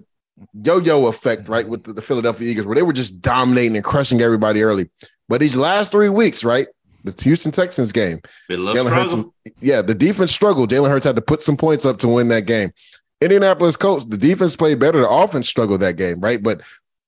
yo-yo 0.62 1.06
effect, 1.06 1.48
right, 1.48 1.68
with 1.68 1.84
the 1.84 2.02
Philadelphia 2.02 2.50
Eagles, 2.50 2.66
where 2.66 2.74
they 2.74 2.82
were 2.82 2.92
just 2.92 3.22
dominating 3.22 3.76
and 3.76 3.84
crushing 3.84 4.20
everybody 4.22 4.62
early. 4.62 4.90
But 5.28 5.38
these 5.38 5.56
last 5.56 5.92
three 5.92 6.08
weeks, 6.08 6.42
right, 6.42 6.66
the 7.04 7.22
Houston 7.22 7.52
Texans 7.52 7.92
game. 7.92 8.20
Hurts, 8.48 9.14
yeah, 9.60 9.82
the 9.82 9.94
defense 9.94 10.32
struggled. 10.32 10.70
Jalen 10.70 10.90
Hurts 10.90 11.04
had 11.04 11.16
to 11.16 11.22
put 11.22 11.42
some 11.42 11.56
points 11.56 11.84
up 11.84 11.98
to 12.00 12.08
win 12.08 12.28
that 12.28 12.46
game. 12.46 12.70
Indianapolis 13.20 13.76
Colts, 13.76 14.04
the 14.06 14.16
defense 14.16 14.56
played 14.56 14.78
better. 14.78 15.00
The 15.00 15.08
offense 15.08 15.48
struggled 15.48 15.80
that 15.80 15.96
game, 15.96 16.20
right? 16.20 16.42
But 16.42 16.62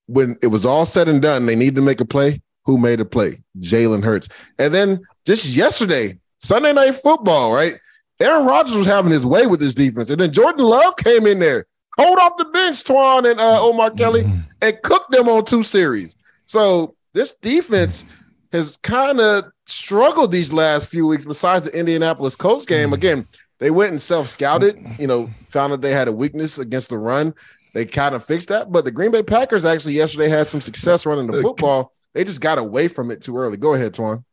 when 0.07 0.37
it 0.43 0.49
was 0.49 0.67
all 0.67 0.85
said 0.85 1.09
and 1.09 1.23
done, 1.23 1.47
they 1.47 1.57
needed 1.57 1.77
to 1.77 1.83
make 1.83 2.01
a 2.01 2.05
play. 2.05 2.43
Who 2.65 2.79
made 2.79 3.01
a 3.01 3.05
play? 3.05 3.43
Jalen 3.61 4.05
Hurts. 4.05 4.29
And 4.59 4.73
then 4.75 5.01
just 5.27 5.47
yesterday, 5.47 6.19
Sunday 6.39 6.73
Night 6.73 6.95
Football, 6.95 7.53
right? 7.53 7.75
Aaron 8.21 8.47
Rodgers 8.47 8.77
was 8.77 8.87
having 8.87 9.11
his 9.11 9.27
way 9.27 9.47
with 9.47 9.61
his 9.61 9.75
defense. 9.75 10.11
And 10.11 10.21
then 10.21 10.33
Jordan 10.33 10.65
Love 10.65 10.97
came 10.97 11.27
in 11.27 11.41
there, 11.41 11.65
cold 11.99 12.19
off 12.19 12.37
the 12.37 12.45
bench, 12.47 12.85
Twan 12.85 13.29
and 13.29 13.41
uh, 13.41 13.65
Omar 13.65 13.91
Kelly, 13.91 14.23
mm-hmm. 14.23 14.41
and 14.61 14.83
cooked 14.83 15.11
them 15.11 15.29
on 15.29 15.45
two 15.45 15.63
series. 15.63 16.17
So 16.45 16.95
this 17.15 17.35
defense 17.35 18.05
has 18.53 18.77
kind 18.79 19.21
of 19.21 19.45
struggled 19.67 20.33
these 20.33 20.53
last 20.53 20.89
few 20.89 21.07
weeks. 21.07 21.25
Besides 21.25 21.65
the 21.65 21.79
Indianapolis 21.79 22.37
Colts 22.37 22.67
game, 22.67 22.91
mm. 22.91 22.95
again, 22.95 23.27
they 23.59 23.71
went 23.71 23.91
and 23.91 24.01
self 24.01 24.29
scouted. 24.29 24.79
You 24.99 25.07
know, 25.07 25.31
found 25.47 25.73
that 25.73 25.83
they 25.83 25.93
had 25.93 26.09
a 26.09 26.13
weakness 26.13 26.59
against 26.59 26.89
the 26.89 26.99
run. 26.99 27.35
They 27.75 27.87
kind 27.87 28.15
of 28.15 28.25
fixed 28.25 28.49
that. 28.49 28.71
But 28.71 28.85
the 28.85 28.91
Green 28.91 29.11
Bay 29.11 29.23
Packers 29.23 29.65
actually 29.65 29.95
yesterday 29.95 30.29
had 30.29 30.47
some 30.47 30.61
success 30.61 31.07
running 31.07 31.27
the 31.27 31.41
football. 31.41 31.93
They 32.13 32.25
just 32.25 32.43
got 32.43 32.59
away 32.59 32.89
from 32.89 33.11
it 33.11 33.23
too 33.23 33.37
early. 33.37 33.57
Go 33.57 33.75
ahead, 33.75 33.95
Twan. 33.95 34.25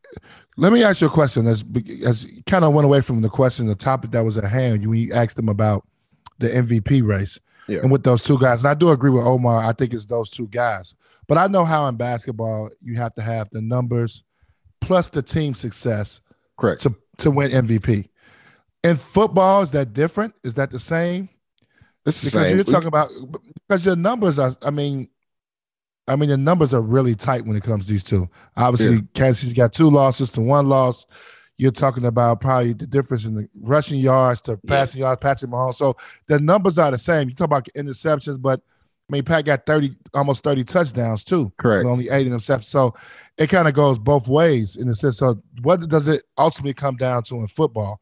Let 0.58 0.73
me 0.73 0.84
ask 0.84 0.99
you 0.99 1.08
a 1.08 1.10
question. 1.12 1.47
As, 1.47 1.63
as 2.05 2.27
kind 2.45 2.65
of 2.65 2.73
went 2.73 2.84
away 2.84 2.99
from 2.99 3.21
the 3.21 3.29
question, 3.29 3.67
the 3.67 3.75
topic 3.75 4.12
that 4.12 4.25
was 4.25 4.38
at 4.38 4.43
hand, 4.43 4.86
when 4.86 4.99
you 4.99 5.13
asked 5.13 5.38
them 5.38 5.47
about 5.47 5.86
the 6.39 6.49
MVP 6.49 7.05
race 7.08 7.39
yeah. 7.69 7.79
and 7.79 7.91
with 7.91 8.03
those 8.03 8.23
two 8.23 8.38
guys. 8.38 8.63
And 8.63 8.69
I 8.69 8.73
do 8.73 8.89
agree 8.89 9.12
with 9.12 9.25
Omar. 9.25 9.63
I 9.63 9.71
think 9.71 9.93
it's 9.93 10.05
those 10.05 10.29
two 10.29 10.47
guys. 10.47 10.95
But 11.29 11.37
I 11.37 11.45
know 11.45 11.63
how 11.63 11.87
in 11.87 11.95
basketball 11.95 12.71
you 12.81 12.95
have 12.95 13.13
to 13.13 13.21
have 13.21 13.49
the 13.51 13.61
numbers 13.61 14.23
plus 14.81 15.09
the 15.09 15.21
team 15.21 15.53
success 15.53 16.21
correct 16.57 16.81
to 16.81 16.95
to 17.19 17.29
win 17.29 17.51
MVP. 17.51 18.09
In 18.83 18.97
football, 18.97 19.61
is 19.61 19.71
that 19.71 19.93
different? 19.93 20.33
Is 20.43 20.55
that 20.55 20.71
the 20.71 20.79
same? 20.79 21.29
It's 22.05 22.19
the 22.21 22.27
because 22.27 22.47
same. 22.47 22.55
you're 22.55 22.63
talking 22.63 22.87
about 22.87 23.11
because 23.67 23.85
your 23.85 23.95
numbers 23.95 24.39
are. 24.39 24.55
I 24.63 24.71
mean, 24.71 25.07
I 26.07 26.15
mean 26.15 26.29
the 26.29 26.37
numbers 26.37 26.73
are 26.73 26.81
really 26.81 27.13
tight 27.13 27.45
when 27.45 27.55
it 27.55 27.63
comes 27.63 27.85
to 27.85 27.91
these 27.91 28.03
two. 28.03 28.27
Obviously, 28.57 28.95
yeah. 28.95 29.01
Kansas 29.13 29.41
City's 29.41 29.53
got 29.53 29.71
two 29.71 29.91
losses 29.91 30.31
to 30.31 30.41
one 30.41 30.67
loss. 30.67 31.05
You're 31.57 31.71
talking 31.71 32.05
about 32.05 32.41
probably 32.41 32.73
the 32.73 32.87
difference 32.87 33.25
in 33.25 33.35
the 33.35 33.47
rushing 33.61 33.99
yards 33.99 34.41
to 34.43 34.57
passing 34.65 35.01
yeah. 35.01 35.07
yards, 35.07 35.21
Patrick 35.21 35.51
Mahomes. 35.51 35.75
So 35.75 35.95
the 36.27 36.39
numbers 36.39 36.79
are 36.79 36.89
the 36.89 36.97
same. 36.97 37.29
You 37.29 37.35
talk 37.35 37.45
about 37.45 37.67
interceptions, 37.77 38.41
but 38.41 38.61
I 39.10 39.12
mean, 39.12 39.24
Pat 39.24 39.45
got 39.45 39.65
30, 39.65 39.95
almost 40.13 40.43
30 40.43 40.63
touchdowns 40.65 41.24
too. 41.24 41.52
Correct. 41.58 41.86
Only 41.86 42.10
eight 42.10 42.28
interceptions. 42.28 42.65
So 42.65 42.93
it 43.38 43.48
kind 43.48 43.67
of 43.67 43.74
goes 43.74 43.98
both 43.98 44.28
ways 44.28 44.76
in 44.76 44.88
the 44.88 44.95
sense. 44.95 45.17
So 45.17 45.41
what 45.62 45.88
does 45.88 46.08
it 46.08 46.24
ultimately 46.38 46.76
come 46.76 46.95
down 46.95 47.24
to 47.24 47.38
in 47.38 47.48
football? 47.48 48.00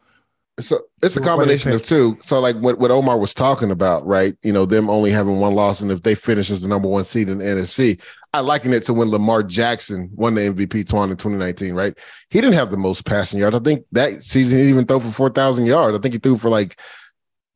So 0.60 0.82
it's 1.04 1.16
a 1.16 1.22
combination 1.22 1.72
of 1.72 1.84
two. 1.84 2.18
So 2.22 2.40
like 2.40 2.56
what, 2.58 2.80
what 2.80 2.90
Omar 2.90 3.20
was 3.20 3.36
talking 3.36 3.70
about, 3.70 4.06
right? 4.08 4.36
You 4.42 4.52
know, 4.52 4.66
them 4.66 4.90
only 4.90 5.12
having 5.12 5.40
one 5.40 5.54
loss, 5.54 5.82
and 5.82 5.92
if 5.92 6.02
they 6.02 6.16
finish 6.16 6.50
as 6.50 6.64
the 6.64 6.68
number 6.68 6.88
one 6.88 7.04
seed 7.04 7.30
in 7.30 7.38
the 7.38 7.46
NFC, 7.46 8.02
I 8.34 8.40
liken 8.40 8.74
it 8.74 8.84
to 8.86 8.94
when 8.94 9.10
Lamar 9.10 9.44
Jackson 9.44 10.10
won 10.16 10.34
the 10.34 10.42
MVP 10.42 10.86
Twan 10.86 11.12
in 11.12 11.18
2019, 11.18 11.76
right? 11.76 11.96
He 12.32 12.42
didn't 12.42 12.56
have 12.56 12.72
the 12.72 12.78
most 12.78 13.06
passing 13.06 13.40
yards. 13.40 13.56
I 13.56 13.60
think 13.60 13.86
that 13.92 14.24
season 14.24 14.58
he 14.58 14.64
didn't 14.64 14.76
even 14.76 14.88
throw 14.88 15.00
for 15.00 15.12
4,000 15.12 15.68
yards. 15.68 15.96
I 15.96 16.02
think 16.02 16.16
he 16.16 16.20
threw 16.20 16.38
for 16.38 16.50
like 16.50 16.80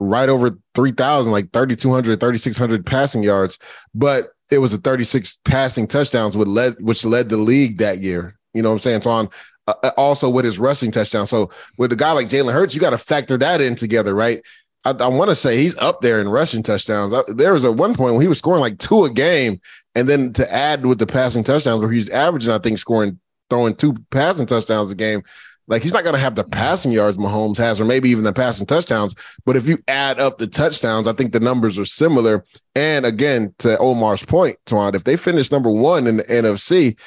right 0.02 0.30
over 0.30 0.58
3,000, 0.74 1.32
like 1.32 1.52
3,200, 1.54 2.20
3,600 2.20 2.86
passing 2.86 3.24
yards, 3.24 3.60
but 3.94 4.32
it 4.50 4.58
was 4.58 4.74
a 4.74 4.78
36 4.80 5.40
passing 5.46 5.88
touchdowns 5.88 6.36
which 6.36 6.48
led 6.48 6.76
which 6.82 7.06
led 7.06 7.30
the 7.30 7.38
league 7.38 7.78
that 7.78 8.00
year. 8.00 8.36
You 8.54 8.62
know 8.62 8.70
what 8.70 8.76
I'm 8.76 8.80
saying, 8.80 9.02
Twan? 9.02 9.32
Uh, 9.68 9.76
uh, 9.84 9.92
also 9.96 10.30
with 10.30 10.44
his 10.44 10.60
rushing 10.60 10.92
touchdown. 10.92 11.28
So 11.28 11.52
with 11.78 11.94
a 11.94 11.96
guy 11.96 12.12
like 12.12 12.28
Jalen 12.28 12.52
Hurts, 12.52 12.74
you 12.74 12.82
got 12.82 12.90
to 12.90 12.98
factor 12.98 13.38
that 13.38 13.62
in 13.62 13.76
together, 13.76 14.14
right? 14.16 14.42
I, 14.84 14.92
I 14.92 15.08
want 15.08 15.30
to 15.30 15.36
say 15.36 15.58
he's 15.58 15.78
up 15.78 16.02
there 16.02 16.20
in 16.20 16.28
rushing 16.28 16.64
touchdowns. 16.64 17.14
I, 17.14 17.22
there 17.28 17.54
was 17.54 17.64
at 17.64 17.76
one 17.76 17.94
point 17.94 18.16
when 18.16 18.22
he 18.22 18.28
was 18.28 18.40
scoring 18.40 18.62
like 18.62 18.80
two 18.80 19.06
a 19.06 19.12
game, 19.12 19.62
and 19.94 20.10
then 20.10 20.34
to 20.34 20.52
add 20.52 20.86
with 20.86 20.98
the 20.98 21.08
passing 21.08 21.44
touchdowns, 21.44 21.82
where 21.82 21.92
he's 21.92 22.10
averaging, 22.10 22.52
I 22.52 22.58
think, 22.58 22.80
scoring 22.80 23.20
throwing 23.52 23.76
two 23.76 23.94
passing 24.10 24.48
touchdowns 24.48 24.90
a 24.90 24.96
game. 24.96 25.22
Like 25.72 25.84
he's 25.84 25.94
not 25.94 26.04
going 26.04 26.16
to 26.16 26.22
have 26.22 26.36
the 26.36 26.44
passing 26.44 26.92
yards 26.92 27.18
Mahomes 27.18 27.56
has, 27.56 27.80
or 27.80 27.86
maybe 27.86 28.10
even 28.10 28.26
the 28.26 28.34
passing 28.34 28.68
touchdowns. 28.68 29.16
But 29.46 29.56
if 29.56 29.70
you 29.70 29.78
add 29.88 30.20
up 30.20 30.38
the 30.38 30.46
touchdowns, 30.46 31.08
I 31.08 31.14
think 31.14 31.32
the 31.32 31.40
numbers 31.40 31.80
are 31.80 31.86
similar. 31.86 32.44
And 32.76 33.06
again, 33.06 33.56
to 33.60 33.78
Omar's 33.78 34.26
point, 34.26 34.58
Twan, 34.66 34.96
if 34.96 35.06
they 35.06 35.16
finish 35.16 35.50
number 35.50 35.72
one 35.72 36.08
in 36.08 36.18
the 36.18 36.24
NFC, 36.24 37.00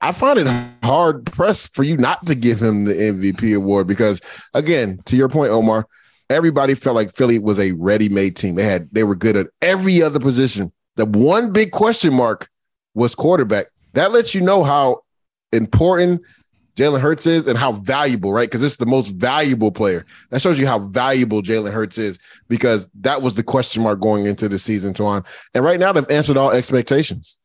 I 0.00 0.12
find 0.12 0.38
it 0.38 0.46
hard 0.84 1.26
pressed 1.26 1.74
for 1.74 1.82
you 1.82 1.96
not 1.96 2.24
to 2.26 2.36
give 2.36 2.62
him 2.62 2.84
the 2.84 2.94
MVP 2.94 3.56
award 3.56 3.88
because, 3.88 4.20
again, 4.54 5.00
to 5.06 5.16
your 5.16 5.28
point, 5.28 5.50
Omar, 5.50 5.84
everybody 6.30 6.74
felt 6.74 6.94
like 6.94 7.10
Philly 7.10 7.40
was 7.40 7.58
a 7.58 7.72
ready-made 7.72 8.36
team. 8.36 8.54
They 8.54 8.62
had 8.62 8.88
they 8.92 9.02
were 9.02 9.16
good 9.16 9.36
at 9.36 9.48
every 9.60 10.02
other 10.02 10.20
position. 10.20 10.70
The 10.94 11.04
one 11.04 11.52
big 11.52 11.72
question 11.72 12.14
mark 12.14 12.48
was 12.94 13.16
quarterback. 13.16 13.66
That 13.94 14.12
lets 14.12 14.36
you 14.36 14.40
know 14.40 14.62
how 14.62 15.00
important 15.52 16.22
Jalen 16.78 17.00
Hurts 17.00 17.26
is 17.26 17.48
and 17.48 17.58
how 17.58 17.72
valuable, 17.72 18.32
right? 18.32 18.48
Because 18.48 18.62
it's 18.62 18.76
the 18.76 18.86
most 18.86 19.08
valuable 19.16 19.72
player. 19.72 20.06
That 20.30 20.40
shows 20.40 20.60
you 20.60 20.66
how 20.66 20.78
valuable 20.78 21.42
Jalen 21.42 21.72
Hurts 21.72 21.98
is 21.98 22.20
because 22.46 22.88
that 23.00 23.20
was 23.20 23.34
the 23.34 23.42
question 23.42 23.82
mark 23.82 24.00
going 24.00 24.26
into 24.26 24.48
the 24.48 24.60
season, 24.60 24.94
Twan. 24.94 25.26
And 25.54 25.64
right 25.64 25.80
now 25.80 25.92
they've 25.92 26.08
answered 26.08 26.36
all 26.36 26.52
expectations. 26.52 27.38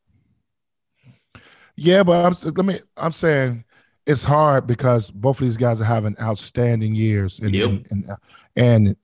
Yeah, 1.74 2.04
but 2.04 2.24
I'm 2.24 2.54
let 2.54 2.64
me. 2.64 2.78
I'm 2.96 3.10
saying 3.10 3.64
it's 4.06 4.22
hard 4.22 4.68
because 4.68 5.10
both 5.10 5.40
of 5.40 5.46
these 5.46 5.56
guys 5.56 5.80
are 5.80 5.84
having 5.84 6.16
outstanding 6.20 6.94
years, 6.94 7.40
and 7.40 7.52
Yep. 7.52 7.68
and, 7.68 7.86
and 7.90 8.16
and 8.54 8.96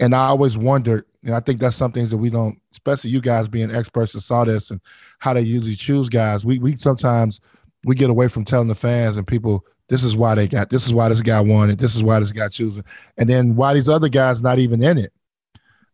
and 0.00 0.14
I 0.16 0.26
always 0.26 0.58
wondered, 0.58 1.04
and 1.22 1.32
I 1.32 1.38
think 1.38 1.60
that's 1.60 1.76
some 1.76 1.92
things 1.92 2.10
that 2.10 2.16
we 2.16 2.28
don't, 2.28 2.58
especially 2.72 3.10
you 3.10 3.20
guys 3.20 3.46
being 3.46 3.70
experts 3.70 4.14
that 4.14 4.22
saw 4.22 4.44
this 4.44 4.72
and 4.72 4.80
how 5.20 5.34
they 5.34 5.42
usually 5.42 5.76
choose 5.76 6.08
guys. 6.08 6.44
We 6.44 6.58
we 6.58 6.76
sometimes 6.76 7.40
we 7.84 7.94
get 7.94 8.10
away 8.10 8.28
from 8.28 8.44
telling 8.44 8.68
the 8.68 8.74
fans 8.74 9.16
and 9.16 9.26
people 9.26 9.64
this 9.88 10.02
is 10.04 10.14
why 10.16 10.34
they 10.34 10.46
got 10.46 10.70
this 10.70 10.86
is 10.86 10.92
why 10.94 11.08
this 11.08 11.22
guy 11.22 11.40
won 11.40 11.70
it, 11.70 11.78
this 11.78 11.96
is 11.96 12.02
why 12.02 12.20
this 12.20 12.32
guy 12.32 12.48
choosing, 12.48 12.84
and 13.16 13.28
then 13.28 13.56
why 13.56 13.74
these 13.74 13.88
other 13.88 14.08
guys 14.08 14.42
not 14.42 14.58
even 14.58 14.82
in 14.82 14.98
it. 14.98 15.12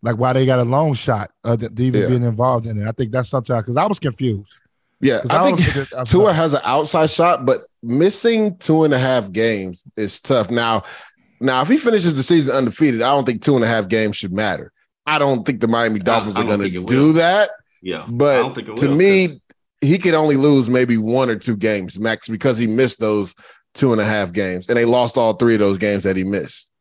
Like 0.03 0.17
why 0.19 0.33
they 0.35 0.45
got 0.47 0.59
a 0.59 0.65
long 0.65 0.95
shot 0.95 1.31
uh, 1.45 1.57
to 1.57 1.69
to 1.71 1.83
even 1.83 2.03
Yeah. 2.03 2.09
being 2.09 2.23
involved 2.25 2.67
in 2.67 2.79
it. 2.79 2.87
I 2.87 2.93
think 2.93 3.11
that's 3.11 3.29
sometimes 3.31 3.63
because 3.63 3.77
I 3.77 3.87
was 3.87 3.99
confused. 3.99 4.53
yeah 5.01 5.21
I 5.31 5.43
think 5.43 5.59
was 5.97 6.11
Tua 6.11 6.33
has 6.33 6.53
an 6.55 6.61
outside 6.65 7.09
shot, 7.11 7.47
but 7.47 7.67
missing 7.83 8.57
two 8.59 8.85
and 8.85 8.93
a 8.93 8.99
half 8.99 9.33
games 9.33 9.85
is 9.97 10.21
tough. 10.21 10.51
Now, 10.51 10.83
now 11.41 11.63
if 11.63 11.69
he 11.69 11.79
finishes 11.79 12.15
the 12.15 12.23
season 12.23 12.55
undefeated, 12.55 13.01
I 13.03 13.15
don't 13.15 13.25
think 13.25 13.41
two 13.43 13.57
and 13.57 13.65
a 13.65 13.69
half 13.69 13.89
games 13.89 14.17
should 14.17 14.33
matter. 14.33 14.73
I 15.07 15.19
don't 15.19 15.47
think 15.47 15.61
the 15.61 15.69
Miami 15.69 16.01
Dolphins 16.01 16.37
I 16.37 16.41
are 16.43 16.45
going 16.45 16.61
to 16.61 16.69
do 16.69 16.83
will. 16.83 17.13
that. 17.15 17.51
Yeah, 17.83 18.03
I 18.03 18.11
But 18.11 18.43
don't 18.43 18.55
think 18.55 18.69
it 18.69 18.77
to 18.79 18.89
me 18.91 18.95
me, 18.97 19.29
'cause- 19.29 19.41
he 19.87 19.99
could 19.99 20.15
only 20.15 20.37
lose 20.37 20.69
maybe 20.69 20.99
one 20.99 21.31
or 21.31 21.37
two 21.37 21.57
games 21.57 21.99
max 21.99 22.29
because 22.29 22.59
he 22.59 22.67
missed 22.67 23.01
those 23.01 23.35
two 23.75 23.93
and 23.93 24.01
a 24.01 24.05
half 24.05 24.33
games, 24.33 24.69
and 24.69 24.77
they 24.77 24.85
lost 24.85 25.19
all 25.19 25.35
three 25.35 25.55
of 25.55 25.61
those 25.61 25.79
games 25.79 26.05
that 26.05 26.17
he 26.17 26.25
missed. 26.25 26.73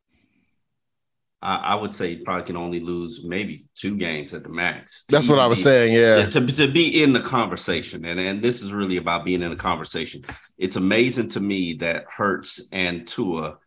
I, 1.42 1.56
I 1.58 1.76
would 1.76 1.94
say 1.94 2.10
he 2.10 2.24
probably 2.24 2.44
can 2.44 2.58
only 2.58 2.80
lose 2.80 3.24
maybe 3.24 3.68
two 3.76 3.98
games 3.98 4.34
at 4.34 4.44
the 4.44 4.50
max. 4.50 5.06
That's 5.10 5.30
what 5.30 5.38
I 5.38 5.46
was 5.46 5.60
be- 5.60 5.64
saying. 5.64 5.94
Yeah, 5.94 6.26
to, 6.30 6.46
to 6.46 6.72
be 6.72 7.04
in 7.04 7.14
the 7.14 7.20
conversation 7.22 8.04
and, 8.06 8.20
and 8.20 8.42
this 8.42 8.64
is 8.64 8.74
really 8.74 8.98
about 8.98 9.26
being 9.26 9.42
in 9.42 9.52
the 9.52 9.56
conversation 9.56 10.24
it's 10.58 10.76
amazing 10.76 11.28
to 11.30 11.40
me 11.40 11.74
that 11.74 12.06
Hurts 12.10 12.68
and 12.72 13.08
tua 13.08 13.58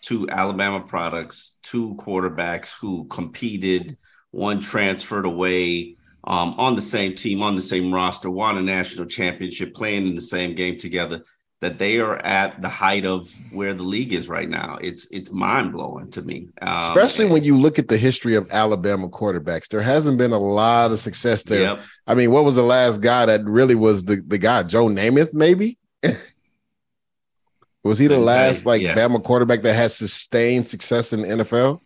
two 0.00 0.28
alabama 0.30 0.80
products 0.80 1.58
two 1.62 1.94
quarterbacks 1.96 2.72
who 2.80 3.06
competed 3.06 3.96
one 4.30 4.60
transferred 4.60 5.26
away 5.26 5.96
um, 6.26 6.54
on 6.58 6.76
the 6.76 6.82
same 6.82 7.14
team 7.14 7.42
on 7.42 7.54
the 7.54 7.60
same 7.60 7.92
roster 7.92 8.30
won 8.30 8.58
a 8.58 8.62
national 8.62 9.06
championship 9.06 9.74
playing 9.74 10.06
in 10.06 10.14
the 10.14 10.22
same 10.22 10.54
game 10.54 10.78
together 10.78 11.22
that 11.62 11.78
they 11.78 11.98
are 11.98 12.18
at 12.18 12.60
the 12.60 12.68
height 12.68 13.06
of 13.06 13.32
where 13.50 13.72
the 13.72 13.82
league 13.82 14.12
is 14.12 14.28
right 14.28 14.48
now 14.48 14.78
it's 14.82 15.06
it's 15.10 15.30
mind-blowing 15.32 16.10
to 16.10 16.20
me 16.22 16.48
um, 16.62 16.82
especially 16.82 17.24
when 17.24 17.42
you 17.42 17.56
look 17.56 17.78
at 17.78 17.88
the 17.88 17.96
history 17.96 18.34
of 18.34 18.50
Alabama 18.50 19.08
quarterbacks. 19.08 19.68
There 19.68 19.80
hasn't 19.80 20.18
been 20.18 20.32
a 20.32 20.38
lot 20.38 20.92
of 20.92 20.98
success 20.98 21.42
there. 21.42 21.62
Yep. 21.62 21.78
I 22.06 22.14
mean, 22.14 22.30
what 22.30 22.44
was 22.44 22.56
the 22.56 22.62
last 22.62 23.00
guy 23.00 23.26
that 23.26 23.44
really 23.44 23.74
was 23.74 24.04
the, 24.04 24.22
the 24.26 24.38
guy? 24.38 24.62
Joe 24.62 24.86
Namath, 24.86 25.34
maybe? 25.34 25.78
was 27.82 27.98
he 27.98 28.06
the 28.06 28.18
last 28.18 28.66
like 28.66 28.82
Yeah. 28.82 28.94
Bama 28.94 29.22
quarterback 29.22 29.62
that 29.62 29.74
has 29.74 29.96
sustained 29.96 30.66
success 30.66 31.12
in 31.12 31.22
the 31.22 31.28
NFL? 31.28 31.80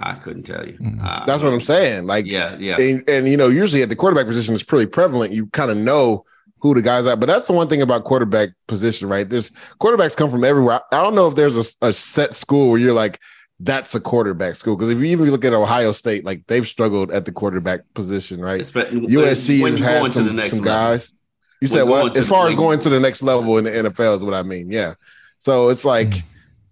I 0.00 0.14
couldn't 0.14 0.42
tell 0.44 0.66
you 0.66 0.74
Mm. 0.74 1.04
Uh, 1.04 1.24
That's 1.26 1.42
what 1.42 1.52
I'm 1.52 1.60
saying. 1.60 2.06
Like, 2.06 2.26
yeah 2.26 2.56
yeah 2.58 2.76
and, 2.80 3.08
and 3.08 3.28
you 3.28 3.36
know, 3.36 3.48
usually 3.48 3.82
at 3.82 3.88
the 3.88 3.96
quarterback 3.96 4.26
position, 4.26 4.54
it's 4.54 4.62
pretty 4.62 4.86
prevalent. 4.86 5.32
You 5.32 5.46
kind 5.48 5.70
of 5.70 5.76
know 5.76 6.24
who 6.58 6.74
the 6.74 6.82
guys 6.82 7.06
are, 7.06 7.16
but 7.16 7.26
that's 7.26 7.46
the 7.46 7.52
one 7.52 7.68
thing 7.68 7.82
about 7.82 8.04
quarterback 8.04 8.48
position, 8.66 9.08
right? 9.08 9.28
There's 9.28 9.50
quarterbacks 9.80 10.16
come 10.16 10.30
from 10.30 10.44
everywhere. 10.44 10.80
I 10.92 11.02
don't 11.02 11.14
know 11.14 11.28
if 11.28 11.34
there's 11.34 11.56
a, 11.82 11.86
a 11.88 11.92
set 11.92 12.34
school 12.34 12.70
where 12.70 12.80
you're 12.80 12.94
like, 12.94 13.20
that's 13.60 13.94
a 13.94 14.00
quarterback 14.00 14.56
school. 14.56 14.74
Because 14.76 14.90
if 14.90 14.98
you 14.98 15.04
even 15.04 15.30
look 15.30 15.44
at 15.44 15.52
Ohio 15.52 15.92
State, 15.92 16.24
like 16.24 16.44
they've 16.48 16.66
struggled 16.66 17.10
at 17.12 17.24
the 17.26 17.32
quarterback 17.32 17.80
position, 17.94 18.40
right? 18.40 18.60
Espe- 18.62 18.90
USC 18.90 19.62
when 19.62 19.76
has 19.76 19.80
had 19.84 19.98
into 19.98 20.10
some, 20.10 20.26
the 20.26 20.32
next 20.32 20.50
some 20.50 20.58
level. 20.60 20.72
guys. 20.72 21.14
You 21.60 21.68
said 21.68 21.86
going 21.86 22.02
what? 22.08 22.16
As 22.16 22.28
far 22.28 22.48
as 22.48 22.56
going 22.56 22.80
to 22.80 22.88
the 22.88 22.98
next 23.00 23.22
level 23.22 23.58
in 23.58 23.64
the 23.64 23.70
NFL 23.70 24.16
is 24.16 24.24
what 24.24 24.34
I 24.34 24.42
mean. 24.42 24.70
Yeah. 24.70 24.94
So 25.38 25.68
it's 25.68 25.84
like 25.84 26.08
Mm. 26.08 26.22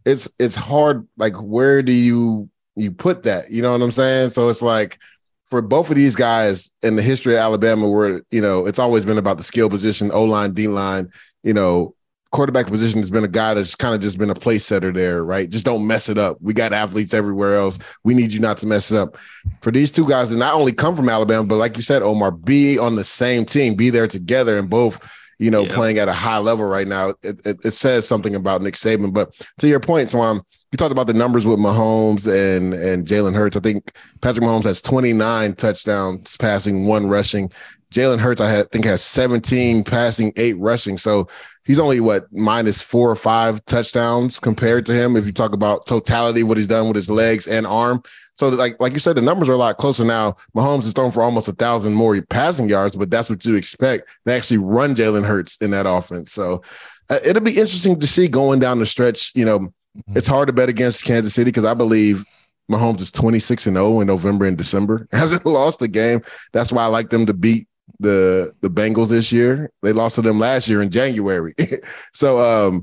it's 0.07 0.29
it's 0.39 0.57
hard. 0.57 1.07
Like 1.17 1.37
where 1.37 1.83
do 1.83 1.93
you 1.93 2.49
you 2.77 2.93
put 2.93 3.25
that? 3.25 3.51
You 3.51 3.63
know 3.63 3.73
what 3.73 3.83
I'm 3.83 3.91
saying? 3.91 4.31
So 4.31 4.49
it's 4.49 4.63
like 4.63 4.99
for 5.47 5.61
both 5.61 5.91
of 5.91 5.97
these 5.97 6.17
guys 6.17 6.73
in 6.83 6.97
the 6.97 7.03
history 7.03 7.35
of 7.35 7.41
Alabama, 7.41 7.89
where 7.89 8.23
you 8.31 8.41
know 8.41 8.67
it's 8.67 8.79
always 8.79 9.05
been 9.05 9.19
about 9.19 9.37
the 9.37 9.43
skill 9.43 9.69
position, 9.69 10.11
O 10.13 10.25
line, 10.25 10.53
D 10.53 10.69
line. 10.69 11.11
You 11.43 11.55
know, 11.55 11.95
quarterback 12.33 12.67
position 12.67 12.99
has 12.99 13.11
been 13.11 13.25
a 13.25 13.29
guy 13.29 13.53
that's 13.53 13.75
kind 13.75 13.95
of 13.95 14.01
just 14.01 14.19
been 14.19 14.31
a 14.31 14.35
place 14.35 14.65
setter 14.65 14.91
there, 14.91 15.23
right? 15.23 15.51
Just 15.51 15.67
don't 15.67 15.87
mess 15.87 16.09
it 16.09 16.17
up. 16.17 16.39
We 16.41 16.55
got 16.55 16.73
athletes 16.73 17.13
everywhere 17.13 17.57
else. 17.57 17.79
We 18.03 18.15
need 18.15 18.33
you 18.33 18.41
not 18.41 18.57
to 18.59 18.67
mess 18.67 18.91
it 18.91 18.97
up. 18.97 19.19
For 19.61 19.71
these 19.71 19.91
two 19.91 20.09
guys 20.09 20.31
that 20.31 20.39
not 20.39 20.55
only 20.55 20.73
come 20.73 20.97
from 20.97 21.11
Alabama, 21.11 21.47
but 21.47 21.57
like 21.57 21.77
you 21.77 21.83
said, 21.83 22.03
Omar, 22.03 22.31
be 22.31 22.79
on 22.79 22.97
the 22.97 23.05
same 23.05 23.45
team, 23.45 23.75
be 23.75 23.91
there 23.91 24.09
together, 24.09 24.59
and 24.59 24.71
both, 24.71 24.99
you 25.43 25.51
know, 25.51 25.63
Yeah. 25.65 25.75
playing 25.75 25.99
at 25.99 26.09
a 26.09 26.13
high 26.13 26.39
level 26.39 26.65
right 26.67 26.87
now. 26.87 27.11
It, 27.23 27.41
it, 27.45 27.59
it 27.65 27.71
says 27.73 28.07
something 28.07 28.35
about 28.35 28.63
Nick 28.63 28.75
Saban. 28.75 29.13
But 29.13 29.35
to 29.59 29.69
your 29.69 29.81
point, 29.81 30.11
Twan, 30.11 30.41
you 30.71 30.77
talked 30.79 30.93
about 30.93 31.07
the 31.07 31.15
numbers 31.15 31.45
with 31.45 31.59
Mahomes 31.59 32.27
and 32.27 32.73
and 32.73 33.07
Jalen 33.07 33.35
Hurts. 33.35 33.57
I 33.57 33.61
think 33.61 33.93
Patrick 34.21 34.45
Mahomes 34.45 34.65
has 34.65 34.81
29 34.81 35.55
touchdowns 35.57 36.37
passing, 36.39 36.87
one 36.87 37.09
rushing. 37.09 37.51
Jalen 37.93 38.21
Hurts, 38.21 38.41
I 38.41 38.49
had, 38.49 38.71
think, 38.71 38.87
has 38.87 39.03
17 39.03 39.85
passing, 39.85 40.33
eight 40.37 40.59
rushing. 40.59 40.97
So 40.97 41.29
he's 41.67 41.79
only 41.79 42.01
what 42.01 42.25
minus 42.33 42.81
four 42.83 43.11
or 43.11 43.15
five 43.15 43.63
touchdowns 43.67 44.41
compared 44.41 44.87
to 44.87 44.95
him. 44.95 45.15
If 45.15 45.27
you 45.27 45.33
talk 45.33 45.53
about 45.53 45.85
totality, 45.85 46.43
what 46.43 46.57
he's 46.57 46.67
done 46.67 46.87
with 46.87 46.97
his 46.97 47.11
legs 47.11 47.47
and 47.47 47.67
arm. 47.67 48.03
So 48.43 48.49
like 48.49 48.75
like 48.81 48.93
you 48.93 48.99
said, 48.99 49.15
the 49.15 49.23
numbers 49.23 49.49
are 49.49 49.53
a 49.53 49.57
lot 49.57 49.77
closer 49.77 50.05
now. 50.05 50.33
Mahomes 50.53 50.83
is 50.83 50.93
thrown 50.93 51.13
for 51.13 51.23
almost 51.23 51.47
a 51.47 51.53
thousand 51.53 51.95
more 51.95 52.21
passing 52.23 52.69
yards, 52.69 52.97
but 52.97 53.09
that's 53.09 53.31
what 53.31 53.45
you 53.45 53.55
expect. 53.55 54.09
They 54.25 54.35
actually 54.35 54.59
run 54.59 54.97
Jalen 54.97 55.25
Hurts 55.25 55.59
in 55.59 55.71
that 55.71 55.87
offense. 55.87 56.33
So 56.33 56.61
uh, 57.09 57.21
it'll 57.25 57.41
be 57.41 57.53
interesting 57.53 58.01
to 58.01 58.07
see 58.09 58.27
going 58.27 58.59
down 58.59 58.81
the 58.81 58.87
stretch. 58.87 59.31
You 59.37 59.45
know, 59.45 59.73
it's 60.17 60.27
hard 60.27 60.49
to 60.49 60.53
bet 60.53 60.69
against 60.69 61.05
Kansas 61.05 61.35
City 61.35 61.53
because 61.53 61.65
I 61.65 61.75
believe 61.75 62.25
Mahomes 62.69 63.01
is 63.01 63.13
26 63.13 63.69
and 63.69 63.77
0 63.77 64.01
in 64.01 64.09
November 64.09 64.45
and 64.47 64.59
December. 64.59 65.07
Hasn't 65.13 65.47
lost 65.47 65.81
a 65.81 65.87
game. 65.87 66.21
That's 66.53 66.73
why 66.73 66.83
I 66.83 66.87
like 66.87 67.11
them 67.11 67.27
to 67.27 67.35
beat 67.35 67.69
the 68.01 68.53
the 68.61 68.71
Bengals 68.71 69.11
this 69.11 69.31
year. 69.31 69.71
They 69.83 69.93
lost 69.93 70.17
to 70.17 70.23
them 70.23 70.41
last 70.41 70.67
year 70.67 70.83
in 70.83 70.91
January. 70.91 71.55
so 72.13 72.41
um 72.41 72.83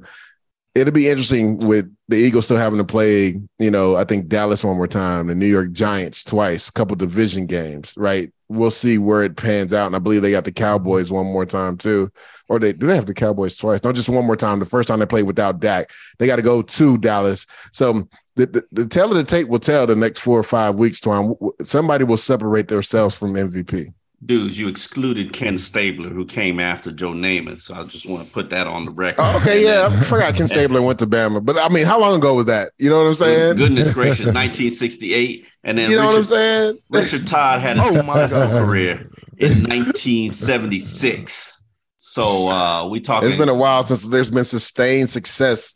it'll 0.76 0.94
be 0.94 1.10
interesting 1.10 1.58
with 1.58 1.94
the 2.08 2.18
Eagles 2.18 2.46
still 2.46 2.58
having 2.58 2.78
to 2.78 2.86
play, 2.86 3.40
you 3.58 3.72
know, 3.72 3.96
I 3.96 4.04
think 4.04 4.28
Dallas 4.28 4.64
one 4.64 4.78
more 4.78 4.88
time, 4.88 5.28
the 5.28 5.36
New 5.36 5.48
York 5.48 5.72
Giants 5.72 6.24
twice, 6.24 6.70
a 6.70 6.72
couple 6.72 6.96
division 6.96 7.46
games, 7.46 7.94
right? 7.98 8.32
We'll 8.50 8.72
see 8.72 8.98
where 8.98 9.24
it 9.24 9.38
pans 9.38 9.74
out. 9.74 9.88
And 9.88 9.96
I 9.96 10.00
believe 10.00 10.22
they 10.22 10.32
got 10.32 10.46
the 10.46 10.52
Cowboys 10.52 11.12
one 11.12 11.26
more 11.26 11.46
time 11.46 11.78
too. 11.78 12.12
Or 12.48 12.60
they 12.60 12.74
do 12.74 12.88
they 12.88 12.96
have 12.96 13.06
the 13.06 13.14
Cowboys 13.14 13.56
twice? 13.58 13.84
No, 13.84 13.92
just 13.92 14.10
one 14.10 14.26
more 14.26 14.36
time. 14.36 14.60
The 14.60 14.66
first 14.66 14.88
time 14.88 15.00
they 15.00 15.06
played 15.06 15.28
without 15.28 15.60
Dak, 15.60 15.92
they 16.18 16.26
got 16.26 16.38
to 16.38 16.42
go 16.42 16.64
to 16.64 16.98
Dallas. 16.98 17.46
So 17.72 18.08
the, 18.36 18.48
the, 18.48 18.64
the 18.72 18.88
tell 18.88 19.12
of 19.12 19.18
the 19.18 19.24
tape 19.24 19.50
will 19.50 19.60
tell 19.60 19.86
the 19.86 19.96
next 19.96 20.22
four 20.22 20.40
or 20.40 20.44
five 20.44 20.76
weeks, 20.76 21.00
Tom. 21.00 21.36
Somebody 21.62 22.06
will 22.06 22.18
separate 22.18 22.68
themselves 22.68 23.16
from 23.16 23.34
MVP 23.34 23.94
dudes, 24.26 24.60
you 24.60 24.68
excluded 24.68 25.34
Ken 25.34 25.58
Stabler, 25.58 26.10
who 26.10 26.26
came 26.26 26.60
after 26.60 26.92
Joe 26.92 27.12
Namath. 27.12 27.62
So 27.62 27.76
I 27.76 27.84
just 27.84 28.06
want 28.06 28.28
to 28.28 28.34
put 28.34 28.50
that 28.50 28.68
on 28.68 28.86
the 28.86 28.92
record. 28.92 29.22
Oh, 29.22 29.38
okay, 29.38 29.64
yeah, 29.64 29.90
I 29.92 30.02
forgot 30.04 30.36
Ken 30.36 30.48
Stabler 30.48 30.82
went 30.82 31.00
to 31.00 31.08
Bama, 31.08 31.44
but 31.44 31.58
I 31.58 31.70
mean, 31.70 31.86
how 31.86 32.00
long 32.00 32.18
ago 32.18 32.34
was 32.34 32.46
that? 32.48 32.72
You 32.78 32.90
know 32.90 33.00
what 33.00 33.08
I'm 33.08 33.16
saying? 33.16 33.58
Goodness 33.58 33.94
gracious, 33.94 34.26
1968, 34.26 35.46
and 35.64 35.78
then 35.78 35.90
you 35.90 35.96
know 35.96 36.08
Richard, 36.08 36.16
what 36.16 36.18
I'm 36.18 36.24
saying? 36.26 36.78
Richard 36.90 37.28
Todd 37.28 37.62
had 37.62 37.78
a 37.78 37.82
Oh, 37.84 37.94
successful 37.94 38.48
career 38.50 39.10
in 39.38 39.64
1976. 39.64 41.64
So 41.98 42.50
uh, 42.50 42.88
we 42.90 43.00
talking. 43.00 43.28
It's 43.28 43.38
been 43.38 43.50
a 43.50 43.54
while 43.54 43.84
since 43.84 44.04
there's 44.04 44.32
been 44.32 44.46
sustained 44.46 45.10
success 45.10 45.76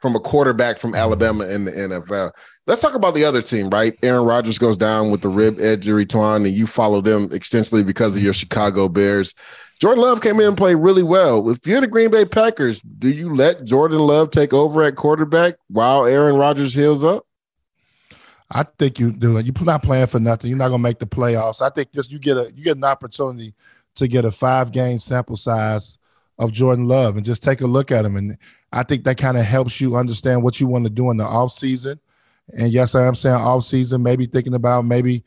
from 0.00 0.14
a 0.14 0.20
quarterback 0.20 0.78
from 0.78 0.94
Alabama 0.94 1.46
in 1.46 1.64
the 1.64 1.72
NFL. 1.72 2.30
Let's 2.66 2.80
talk 2.80 2.94
about 2.94 3.14
the 3.14 3.24
other 3.24 3.42
team, 3.42 3.68
right? 3.68 3.98
Aaron 4.02 4.24
Rodgers 4.24 4.56
goes 4.56 4.78
down 4.78 5.10
with 5.10 5.20
the 5.20 5.28
rib 5.28 5.60
injury, 5.60 6.06
Twan, 6.06 6.46
and 6.46 6.54
you 6.54 6.66
follow 6.66 7.02
them 7.02 7.28
extensively 7.30 7.82
because 7.82 8.16
of 8.16 8.22
your 8.22 8.32
Chicago 8.32 8.88
Bears. 8.88 9.34
Jordan 9.80 10.02
Love 10.02 10.22
came 10.22 10.40
in 10.40 10.46
and 10.48 10.56
played 10.56 10.76
really 10.76 11.02
well. 11.02 11.50
If 11.50 11.66
you're 11.66 11.82
the 11.82 11.86
Green 11.86 12.10
Bay 12.10 12.24
Packers, 12.24 12.80
do 12.80 13.10
you 13.10 13.34
let 13.34 13.64
Jordan 13.64 13.98
Love 13.98 14.30
take 14.30 14.54
over 14.54 14.82
at 14.82 14.96
quarterback 14.96 15.56
while 15.68 16.06
Aaron 16.06 16.36
Rodgers 16.36 16.72
heals 16.72 17.04
up? 17.04 17.26
I 18.50 18.64
think 18.78 18.98
you 18.98 19.12
do. 19.12 19.36
it. 19.36 19.46
You're 19.46 19.64
not 19.64 19.82
playing 19.82 20.06
for 20.06 20.20
nothing. 20.20 20.48
You're 20.48 20.58
not 20.58 20.68
going 20.68 20.78
to 20.78 20.82
make 20.82 21.00
the 21.00 21.06
playoffs. 21.06 21.60
I 21.60 21.70
think 21.70 21.92
just 21.92 22.10
you 22.10 22.18
get 22.18 22.36
a 22.36 22.52
you 22.54 22.62
get 22.62 22.76
an 22.76 22.84
opportunity 22.84 23.54
to 23.96 24.08
get 24.08 24.24
a 24.24 24.30
five 24.30 24.72
game 24.72 25.00
sample 25.00 25.36
size 25.36 25.98
of 26.38 26.52
Jordan 26.52 26.86
Love 26.86 27.16
and 27.16 27.24
just 27.24 27.42
take 27.42 27.60
a 27.60 27.66
look 27.66 27.90
at 27.90 28.04
him. 28.04 28.16
And 28.16 28.38
I 28.72 28.84
think 28.84 29.04
that 29.04 29.18
kind 29.18 29.36
of 29.36 29.44
helps 29.44 29.80
you 29.80 29.96
understand 29.96 30.42
what 30.42 30.60
you 30.60 30.66
want 30.66 30.84
to 30.84 30.90
do 30.90 31.10
in 31.10 31.16
the 31.16 31.24
off 31.24 31.52
season. 31.52 32.00
And 32.52 32.70
yes, 32.72 32.94
I 32.94 33.06
am 33.06 33.14
saying 33.14 33.36
off 33.36 33.64
season, 33.64 34.02
maybe 34.02 34.26
thinking 34.26 34.54
about 34.54 34.84
maybe 34.84 35.24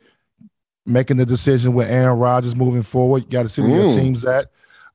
making 0.85 1.17
the 1.17 1.25
decision 1.25 1.73
with 1.73 1.89
Aaron 1.89 2.17
Rodgers 2.19 2.55
moving 2.55 2.83
forward. 2.83 3.23
You 3.23 3.29
got 3.29 3.43
to 3.43 3.49
see 3.49 3.61
where 3.61 3.71
Mm. 3.71 3.89
your 3.89 3.99
team's 3.99 4.23
at. 4.25 4.45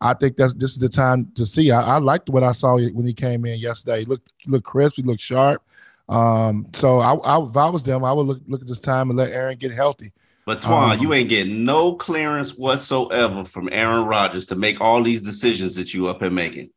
I 0.01 0.15
think 0.15 0.37
that's 0.37 0.55
this 0.55 0.73
is 0.73 0.79
the 0.79 0.89
time 0.89 1.31
to 1.37 1.45
see. 1.47 1.71
I, 1.71 1.97
I 1.97 1.99
liked 1.99 2.29
what 2.29 2.43
I 2.43 2.53
saw 2.53 2.77
when 2.79 3.07
he 3.07 3.13
came 3.15 3.45
in 3.45 3.59
yesterday. 3.61 4.01
He 4.01 4.05
looked 4.07 4.33
looked 4.47 4.65
crisp. 4.65 4.97
He 4.97 5.03
looked 5.03 5.21
sharp. 5.21 5.63
Um, 6.09 6.67
so 6.75 6.99
I, 6.99 7.15
I, 7.15 7.45
if 7.45 7.57
I 7.57 7.71
was 7.71 7.83
them, 7.83 8.05
I 8.05 8.13
would 8.13 8.27
look 8.27 8.41
look 8.49 8.61
at 8.63 8.67
this 8.67 8.81
time 8.81 9.11
and 9.11 9.17
let 9.17 9.33
Aaron 9.33 9.59
get 9.59 9.73
healthy. 9.73 10.13
But 10.45 10.61
Twan, 10.61 10.95
Um, 10.97 11.01
you 11.01 11.13
ain't 11.13 11.29
getting 11.29 11.65
no 11.65 11.95
clearance 11.95 12.57
whatsoever 12.59 13.45
from 13.45 13.69
Aaron 13.71 14.05
Rodgers 14.07 14.45
to 14.47 14.57
make 14.57 14.81
all 14.81 15.03
these 15.03 15.23
decisions 15.23 15.77
that 15.77 15.95
you 15.95 16.09
up 16.09 16.21
here 16.21 16.31
making. 16.31 16.71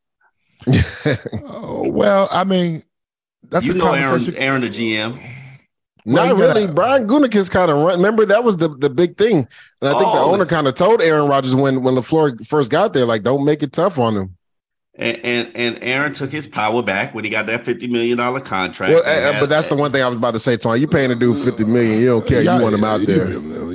Oh, 1.44 1.88
well, 1.88 2.28
I 2.30 2.44
mean, 2.44 2.82
that's 3.50 3.64
you 3.64 3.74
know 3.74 3.92
Aaron. 3.92 4.34
Aaron 4.36 4.60
the 4.62 4.68
GM. 4.68 5.18
Well, 6.06 6.24
Not 6.24 6.36
gotta- 6.38 6.60
really. 6.60 6.72
Brian 6.72 7.08
Gutekunst 7.08 7.50
kind 7.50 7.68
of 7.70 7.78
run. 7.78 7.96
Remember 7.96 8.24
that 8.26 8.44
was 8.44 8.56
the, 8.58 8.68
the 8.68 8.88
big 8.88 9.16
thing, 9.16 9.38
and 9.82 9.88
I 9.90 9.98
think 9.98 10.12
the 10.12 10.18
Oh. 10.18 10.32
owner 10.32 10.46
kind 10.46 10.68
of 10.68 10.76
told 10.76 11.02
Aaron 11.02 11.28
Rodgers 11.28 11.54
when 11.54 11.82
when 11.82 11.94
LaFleur 11.96 12.46
first 12.46 12.70
got 12.70 12.92
there, 12.92 13.04
like, 13.04 13.24
don't 13.24 13.44
make 13.44 13.62
it 13.64 13.72
tough 13.72 13.98
on 13.98 14.16
him. 14.16 14.36
And, 14.98 15.18
and 15.24 15.50
and 15.54 15.78
Aaron 15.82 16.14
took 16.14 16.30
his 16.30 16.46
power 16.46 16.82
back 16.82 17.14
when 17.14 17.24
he 17.24 17.28
got 17.30 17.46
that 17.46 17.64
fifty 17.66 17.86
million 17.86 18.16
dollar 18.16 18.40
contract. 18.40 18.94
Well, 18.94 19.02
uh, 19.04 19.38
but 19.40 19.48
that's 19.50 19.68
the 19.68 19.74
one 19.74 19.92
thing 19.92 20.02
I 20.02 20.08
was 20.08 20.16
about 20.16 20.32
to 20.34 20.38
say, 20.38 20.56
Twan. 20.56 20.78
You 20.80 20.86
paying 20.86 21.10
a 21.10 21.14
dude 21.16 21.44
fifty 21.44 21.64
million, 21.64 22.00
you 22.00 22.06
don't 22.06 22.26
care. 22.26 22.40
You 22.40 22.50
Y'all- 22.50 22.62
want 22.62 22.74
him 22.76 22.84
out 22.84 23.00
there. 23.02 23.28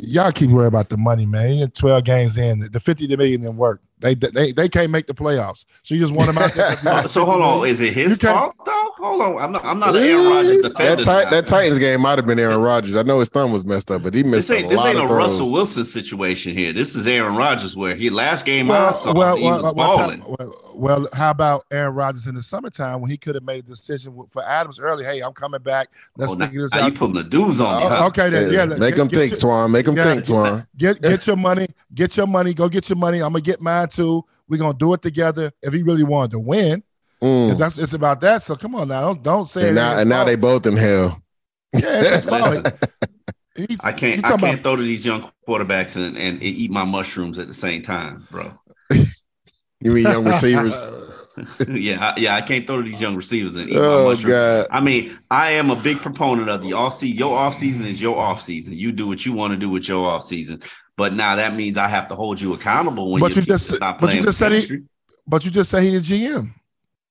Y'all 0.04 0.32
keep 0.32 0.50
worrying 0.50 0.68
about 0.70 0.90
the 0.90 0.98
money, 0.98 1.26
man. 1.26 1.50
He 1.50 1.60
had 1.62 1.76
12 1.76 2.04
games 2.06 2.38
in. 2.38 2.68
The 2.72 2.80
50 2.80 3.16
million 3.16 3.42
didn't 3.42 3.56
work. 3.58 3.82
They 4.02 4.16
they 4.16 4.52
they 4.52 4.68
can't 4.68 4.92
make 4.92 5.08
the 5.08 5.14
playoffs. 5.14 5.66
So 5.84 5.96
you 5.96 6.02
just 6.02 6.14
want 6.14 6.30
him 6.30 6.38
out 6.38 6.54
there. 6.54 6.68
'cause 6.76 6.84
you 6.84 6.90
uh, 6.90 7.02
got 7.04 7.10
so 7.10 7.24
hold 7.26 7.42
on, 7.42 7.68
is 7.68 7.80
it 7.82 7.94
his 7.94 8.22
You 8.22 8.30
fault 8.30 8.56
though? 8.66 8.92
Hold 9.00 9.22
on, 9.22 9.38
I'm 9.42 9.52
not. 9.52 9.66
I'm 9.66 9.80
not 9.80 9.96
an 9.96 10.04
Aaron 10.04 10.26
Rodgers 10.28 10.62
that, 10.62 10.70
defender. 10.70 11.04
Ti- 11.04 11.10
now. 11.10 11.30
that 11.32 11.48
Titans 11.48 11.80
game 11.80 12.02
might 12.02 12.18
have 12.20 12.26
been 12.28 12.38
Aaron 12.40 12.60
Rodgers. 12.62 12.96
I 12.96 13.02
know 13.04 13.20
his 13.20 13.30
thumb 13.30 13.52
was 13.52 13.66
messed 13.66 13.90
up, 13.90 14.04
but 14.04 14.14
he 14.14 14.22
missed 14.24 14.48
this 14.48 14.52
ain't 14.52 14.68
a 14.72 14.76
this 14.76 14.86
ain't 14.86 14.98
of 14.98 15.06
a 15.06 15.08
throws. 15.08 15.18
Russell 15.18 15.52
Wilson 15.52 15.86
situation 15.86 16.56
here. 16.56 16.72
This 16.74 16.96
is 16.96 17.08
Aaron 17.08 17.36
Rodgers, 17.36 17.76
where 17.76 17.96
he 17.96 18.10
last 18.10 18.46
game 18.46 18.70
I 18.70 18.92
saw 18.92 19.14
well, 19.14 19.36
he 19.38 19.44
well, 19.44 19.64
was 19.64 19.64
well, 19.64 19.98
balling. 19.98 20.24
well, 20.28 20.72
well, 20.76 21.08
how 21.14 21.32
about 21.32 21.66
Aaron 21.72 21.96
Rodgers 21.96 22.28
in 22.28 22.36
the 22.36 22.44
summertime 22.44 23.02
when 23.02 23.10
he 23.10 23.18
could 23.18 23.36
have 23.36 23.44
made 23.44 23.66
a 23.66 23.68
decision 23.70 24.16
for 24.32 24.44
Adams 24.48 24.80
early? 24.80 25.04
Hey, 25.04 25.20
I'm 25.22 25.34
coming 25.34 25.62
back. 25.62 25.90
Let's 26.18 26.32
Oh, 26.32 26.36
now, 26.36 26.46
figure 26.46 26.64
this 26.64 26.74
now 26.74 26.82
out. 26.82 26.86
you 26.88 26.92
putting 26.94 27.16
the 27.16 27.24
dudes 27.24 27.60
on 27.60 27.78
me. 27.78 27.84
Oh, 27.86 27.90
huh? 27.90 28.06
okay, 28.08 28.30
then, 28.30 28.54
Yeah, 28.54 28.60
yeah. 28.60 28.66
make 28.78 28.96
get- 28.96 28.98
him 29.00 29.08
get 29.08 29.18
think, 29.18 29.32
your- 29.32 29.40
Twan. 29.52 29.72
Make 29.72 29.88
him 29.88 29.98
Yeah. 29.98 30.04
think, 30.06 30.26
Twan. 30.26 30.68
Get 30.78 31.02
get 31.02 31.26
your 31.28 31.36
money. 31.38 31.68
Get 31.96 32.16
your 32.16 32.28
money. 32.28 32.54
Go 32.54 32.70
get 32.70 32.88
your 32.88 32.98
money. 32.98 33.18
I'm 33.20 33.34
gonna 33.34 33.42
get 33.42 33.62
mine 33.62 33.88
too. 33.92 34.24
We're 34.50 34.58
gonna 34.58 34.78
do 34.78 34.94
it 34.94 35.02
together. 35.02 35.52
If 35.62 35.74
he 35.74 35.84
really 35.84 36.04
wanted 36.04 36.32
to 36.32 36.40
win, 36.40 36.84
Mm. 37.22 37.58
that's 37.58 37.78
it's 37.78 37.94
about 37.94 38.20
that. 38.22 38.42
So 38.44 38.56
come 38.56 38.74
on 38.76 38.88
now, 38.88 39.02
don't 39.14 39.24
don't 39.24 39.50
say. 39.50 39.62
And 39.70 39.78
it 39.78 39.82
now, 39.82 39.98
and 40.00 40.10
now 40.10 40.24
they 40.24 40.36
both 40.36 40.66
in 40.66 40.76
hell. 40.76 41.22
Yeah, 41.74 41.82
it's 41.86 42.10
his 42.10 42.26
fault. 42.30 42.44
Listen, 42.56 42.74
He's- 43.56 43.80
I 43.84 43.92
can't. 43.92 44.26
I 44.26 44.30
can't 44.30 44.42
about- 44.44 44.64
throw 44.64 44.76
to 44.78 44.82
these 44.82 45.06
young 45.06 45.30
quarterbacks 45.48 45.98
and, 45.98 46.18
and 46.18 46.42
eat 46.42 46.72
my 46.72 46.84
mushrooms 46.84 47.38
at 47.38 47.48
the 47.48 47.54
same 47.54 47.82
time, 47.82 48.28
bro. 48.32 48.54
You 49.84 49.92
mean 49.94 50.04
young 50.04 50.26
receivers? 50.26 50.76
yeah, 51.68 52.14
I, 52.16 52.20
yeah. 52.20 52.36
I 52.36 52.42
can't 52.42 52.68
throw 52.68 52.78
to 52.78 52.84
these 52.84 53.02
young 53.02 53.16
receivers 53.16 53.56
and 53.56 53.68
eat 53.68 53.74
my 53.76 53.82
oh 53.82 54.10
mushrooms. 54.10 54.30
God. 54.32 54.68
I 54.70 54.80
mean, 54.80 55.18
I 55.32 55.52
am 55.54 55.72
a 55.72 55.76
big 55.76 55.98
proponent 56.02 56.50
of 56.50 56.62
the 56.62 56.74
off 56.74 56.94
season. 56.94 57.18
Your 57.18 57.36
off 57.36 57.56
season 57.56 57.84
is 57.86 58.00
your 58.00 58.16
off 58.18 58.42
season. 58.44 58.76
You 58.76 58.92
do 58.92 59.08
what 59.08 59.26
you 59.26 59.34
want 59.34 59.52
to 59.54 59.58
do 59.58 59.70
with 59.70 59.88
your 59.88 60.06
off 60.06 60.24
season. 60.24 60.62
But 60.98 61.14
now 61.14 61.36
that 61.36 61.56
means 61.56 61.78
I 61.78 61.88
have 61.88 62.08
to 62.10 62.16
hold 62.16 62.40
you 62.40 62.54
accountable 62.54 63.12
when 63.12 63.20
But 63.22 63.32
your 63.32 63.40
you 63.40 63.42
team 63.44 63.56
just- 63.58 63.72
is 63.74 63.80
not 63.80 64.00
but 64.00 64.14
you 64.14 64.24
just 64.24 64.38
said 64.38 64.52
he- 64.52 64.80
But 65.28 65.46
you 65.46 65.52
just 65.52 65.70
say 65.72 65.90
he's 65.90 66.00
a 66.00 66.14
GM. 66.14 66.54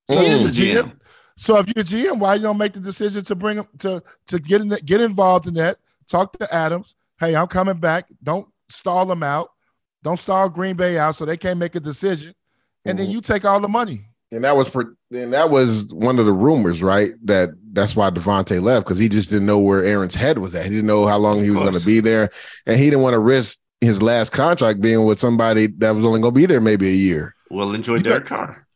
He 0.08 0.14
So 0.14 0.20
is 0.20 0.38
he's 0.38 0.48
a 0.48 0.52
GM. 0.82 0.92
So 1.36 1.56
if 1.58 1.66
you're 1.68 1.80
a 1.82 1.84
GM, 1.84 2.18
why 2.18 2.34
you 2.34 2.42
don't 2.42 2.58
make 2.58 2.74
the 2.74 2.80
decision 2.80 3.24
to 3.24 3.34
bring 3.34 3.58
him 3.58 3.66
to 3.78 4.02
to 4.26 4.38
get 4.38 4.60
in 4.60 4.68
the, 4.68 4.80
get 4.80 5.00
involved 5.00 5.46
in 5.46 5.54
that? 5.54 5.78
Talk 6.08 6.36
to 6.38 6.54
Adams. 6.54 6.94
Hey, 7.18 7.34
I'm 7.34 7.46
coming 7.46 7.78
back. 7.78 8.06
Don't 8.22 8.46
stall 8.68 9.06
them 9.06 9.22
out. 9.22 9.50
Don't 10.02 10.18
stall 10.18 10.48
Green 10.48 10.76
Bay 10.76 10.98
out 10.98 11.16
so 11.16 11.24
they 11.24 11.36
can't 11.36 11.58
make 11.58 11.74
a 11.74 11.80
decision. 11.80 12.34
And 12.84 12.98
then 12.98 13.06
Mhm. 13.08 13.12
you 13.12 13.20
take 13.20 13.44
all 13.44 13.60
the 13.60 13.68
money. 13.68 14.06
And 14.32 14.44
that 14.44 14.56
was 14.56 14.68
per, 14.68 14.94
and 15.12 15.32
that 15.32 15.50
was 15.50 15.92
one 15.92 16.18
of 16.18 16.24
the 16.26 16.32
rumors, 16.32 16.82
right? 16.82 17.12
That 17.24 17.50
that's 17.72 17.96
why 17.96 18.10
Davante 18.10 18.62
left 18.62 18.86
because 18.86 18.98
he 18.98 19.08
just 19.08 19.30
didn't 19.30 19.46
know 19.46 19.58
where 19.58 19.84
Aaron's 19.84 20.14
head 20.14 20.38
was 20.38 20.54
at. 20.54 20.64
He 20.64 20.70
didn't 20.70 20.86
know 20.86 21.06
how 21.06 21.18
long 21.18 21.42
he 21.42 21.50
was 21.50 21.60
going 21.60 21.74
to 21.78 21.84
be 21.86 22.00
there, 22.00 22.30
and 22.66 22.78
he 22.78 22.84
didn't 22.86 23.02
want 23.02 23.14
to 23.14 23.18
risk 23.18 23.58
his 23.80 24.02
last 24.02 24.30
contract 24.30 24.80
being 24.80 25.04
with 25.04 25.18
somebody 25.18 25.66
that 25.78 25.90
was 25.94 26.04
only 26.04 26.20
going 26.20 26.34
to 26.34 26.38
be 26.40 26.46
there 26.46 26.60
maybe 26.60 26.88
a 26.88 26.94
year. 26.94 27.34
Well, 27.50 27.72
enjoy 27.72 27.94
You 27.96 28.02
Derek 28.02 28.26
Carr. 28.26 28.66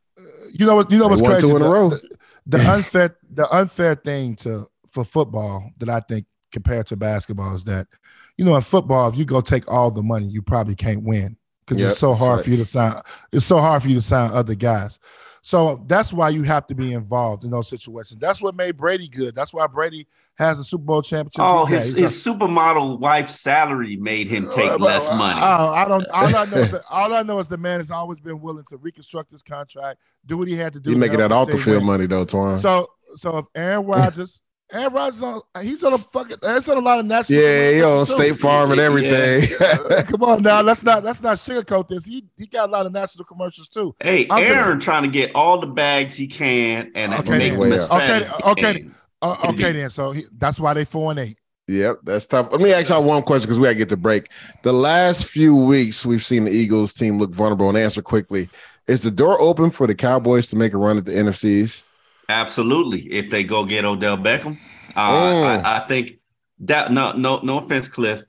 You 0.53 0.67
know 0.67 0.77
what? 0.77 0.91
You 0.91 0.99
know 0.99 1.09
what's 1.09 1.21
crazy? 1.23 1.47
two 1.49 1.57
in 1.57 1.63
a 1.63 1.65
The- 1.65 1.71
row. 1.71 1.91
The, 1.91 2.09
the 2.47 2.59
unfair 2.73 3.17
the 3.33 3.51
unfair 3.55 3.95
thing 3.95 4.37
to 4.37 4.69
for 4.91 5.05
football 5.05 5.71
that 5.79 5.89
I 5.89 6.01
think 6.01 6.27
compared 6.53 6.87
to 6.89 6.97
basketball 6.97 7.55
is 7.57 7.65
that 7.65 7.89
you 8.37 8.45
know 8.45 8.55
in 8.55 8.63
football 8.63 9.09
if 9.09 9.17
you 9.17 9.25
go 9.25 9.41
take 9.41 9.69
all 9.71 9.91
the 9.91 10.03
money 10.03 10.27
you 10.27 10.41
probably 10.43 10.75
can't 10.77 11.03
win 11.03 11.37
because 11.67 11.81
Yep, 11.83 11.91
it's 11.91 11.99
so 12.01 12.09
that's 12.11 12.21
hard 12.21 12.45
for 12.45 12.51
you 12.51 12.57
to 12.59 12.65
sign. 12.65 13.01
It's 13.33 13.47
so 13.47 13.59
hard 13.61 13.83
for 13.83 13.89
you 13.89 13.97
to 13.97 14.03
sign 14.03 14.31
other 14.31 14.55
guys. 14.55 14.99
So 15.47 15.85
that's 15.87 16.11
why 16.11 16.31
you 16.31 16.43
have 16.45 16.67
to 16.69 16.75
be 16.75 16.95
involved 16.95 17.45
in 17.45 17.51
those 17.51 17.69
situations. 17.69 18.19
That's 18.19 18.41
what 18.41 18.55
made 18.55 18.79
Brady 18.79 19.09
good. 19.09 19.35
That's 19.35 19.53
why 19.53 19.67
Brady 19.67 20.07
has 20.37 20.59
a 20.59 20.65
Super 20.65 20.85
Bowl 20.85 21.03
championship. 21.03 21.39
Oh, 21.39 21.69
Yeah, 21.69 21.77
his 21.77 21.93
he's 21.93 22.03
his 22.03 22.25
supermodel 22.27 22.99
wife's 22.99 23.39
salary 23.39 23.97
made 23.97 24.27
him 24.27 24.49
take 24.49 24.71
Uh, 24.71 24.79
less 24.79 25.11
uh, 25.11 25.17
money. 25.17 25.39
uh, 25.43 25.69
I 25.69 25.85
don't. 25.87 26.07
All 26.09 26.35
I 26.35 26.47
know 26.47 26.57
is 26.57 26.71
that 26.71 26.83
all 26.89 27.15
I 27.15 27.21
know 27.21 27.39
is 27.41 27.47
the 27.47 27.59
man 27.59 27.81
has 27.81 27.91
always 27.91 28.21
been 28.21 28.41
willing 28.41 28.65
to 28.71 28.79
reconstruct 28.79 29.31
his 29.33 29.43
contract, 29.43 30.01
do 30.25 30.39
what 30.39 30.49
he 30.49 30.57
had 30.57 30.73
to 30.73 30.81
do. 30.81 30.89
He's 30.89 30.99
making 30.99 31.19
that 31.19 31.31
his 31.31 31.37
off 31.37 31.51
the 31.51 31.59
field 31.59 31.85
money 31.85 32.07
though, 32.07 32.25
Twan. 32.25 32.63
So, 32.63 32.89
so 33.17 33.37
if 33.37 33.45
Aaron 33.55 33.85
Rodgers, 33.87 34.41
Aaron 34.75 34.93
Rodgers, 34.93 35.23
on, 35.23 35.41
he's 35.63 35.85
on 35.85 35.93
a 35.93 35.99
fucking, 35.99 36.37
he's 36.43 36.69
on 36.69 36.77
a 36.77 36.81
lot 36.81 36.99
of 36.99 37.07
national. 37.07 37.41
yeah, 37.41 37.71
he 37.73 37.83
on 37.83 38.05
too. 38.05 38.13
State 38.13 38.37
Farm 38.39 38.73
and 38.73 38.81
everything. 38.81 39.49
Uh, 39.65 40.03
Come 40.03 40.23
on 40.25 40.43
now, 40.43 40.61
let's 40.63 40.83
not 40.83 41.05
let's 41.05 41.23
not 41.23 41.39
sugarcoat 41.39 41.89
this. 41.89 42.05
He 42.05 42.25
he 42.37 42.47
got 42.47 42.69
a 42.69 42.73
lot 42.73 42.87
of 42.87 42.93
national 42.93 43.25
commercials 43.25 43.69
too. 43.69 43.95
Hey, 44.01 44.27
I'm 44.31 44.43
Aaron 44.43 44.81
trying 44.81 45.03
to 45.05 45.09
get 45.09 45.31
all 45.35 45.59
the 45.59 45.67
bags 45.67 46.15
he 46.17 46.27
can 46.27 46.91
and 46.95 47.15
Okay, 47.15 47.39
make 47.39 47.53
them 47.53 47.73
as 47.73 47.85
Okay, 47.85 47.99
fat 47.99 48.11
okay, 48.11 48.17
as 48.23 48.29
he 48.29 48.51
okay. 48.51 48.73
can. 48.81 48.95
Uh, 49.23 49.37
okay, 49.51 49.73
then. 49.73 49.91
So 49.91 50.11
he, 50.13 50.25
that's 50.37 50.59
why 50.59 50.75
they 50.75 50.85
four 50.85 51.11
and 51.13 51.21
eight. 51.21 51.39
Yep, 51.69 52.01
that's 52.05 52.27
tough. 52.27 52.51
Let 52.53 52.61
me 52.61 52.73
ask 52.73 52.89
y'all 52.89 53.03
one 53.05 53.23
question 53.23 53.47
because 53.47 53.59
we 53.59 53.65
gotta 53.65 53.77
get 53.77 53.89
to 53.91 53.97
break. 53.97 54.29
The 54.63 54.73
last 54.73 55.27
few 55.27 55.55
weeks, 55.57 56.05
we've 56.05 56.25
seen 56.25 56.45
the 56.45 56.51
Eagles 56.51 56.93
team 56.93 57.19
look 57.19 57.31
vulnerable 57.33 57.69
and 57.69 57.79
answer 57.79 58.03
quickly. 58.03 58.49
Is 58.87 59.03
the 59.03 59.11
door 59.11 59.41
open 59.41 59.71
for 59.71 59.87
the 59.87 59.95
Cowboys 59.95 60.47
to 60.49 60.57
make 60.57 60.75
a 60.75 60.79
run 60.79 60.99
at 60.99 61.05
the 61.07 61.13
NFCs? 61.13 61.85
Absolutely. 62.29 63.01
If 63.13 63.31
they 63.31 63.45
go 63.45 63.65
get 63.65 63.85
Odell 63.85 64.17
Beckham, 64.19 64.59
uh, 64.97 65.11
Mm. 65.13 65.65
I, 65.65 65.77
I 65.77 65.87
think 65.87 66.21
that 66.61 66.93
no, 66.93 67.13
no, 67.13 67.41
no 67.41 67.59
offense, 67.59 67.89
Cliff, 67.89 68.23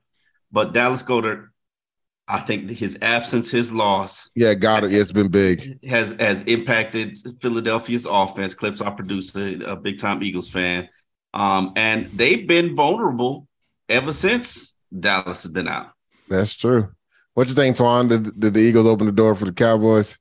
but 0.51 0.73
Dallas 0.73 1.03
Goedert 1.03 1.47
I 2.27 2.39
think 2.39 2.69
his 2.71 2.97
absence, 3.01 3.51
his 3.51 3.71
loss. 3.71 4.31
Yeah, 4.35 4.55
got 4.55 4.83
it. 4.83 4.91
It's 4.91 5.11
been 5.11 5.27
big. 5.29 5.83
Has 5.85 6.15
has 6.19 6.41
impacted 6.43 7.17
Philadelphia's 7.39 8.07
offense. 8.09 8.53
Clips, 8.55 8.81
our 8.81 8.91
producer, 8.91 9.59
a 9.65 9.75
big 9.75 9.99
time 9.99 10.23
Eagles 10.23 10.49
fan, 10.49 10.89
um, 11.33 11.73
and 11.75 12.09
they've 12.13 12.47
been 12.47 12.75
vulnerable 12.75 13.47
ever 13.89 14.11
since 14.11 14.75
Dallas 14.97 15.43
has 15.43 15.51
been 15.51 15.67
out. 15.67 15.91
That's 16.27 16.55
true. 16.55 16.89
What 17.35 17.47
you 17.47 17.53
think, 17.53 17.75
Twan? 17.75 18.09
Did, 18.09 18.39
did 18.39 18.53
the 18.55 18.61
Eagles 18.61 18.87
open 18.87 19.05
the 19.05 19.11
door 19.11 19.35
for 19.35 19.45
the 19.45 19.53
Cowboys? 19.53 20.17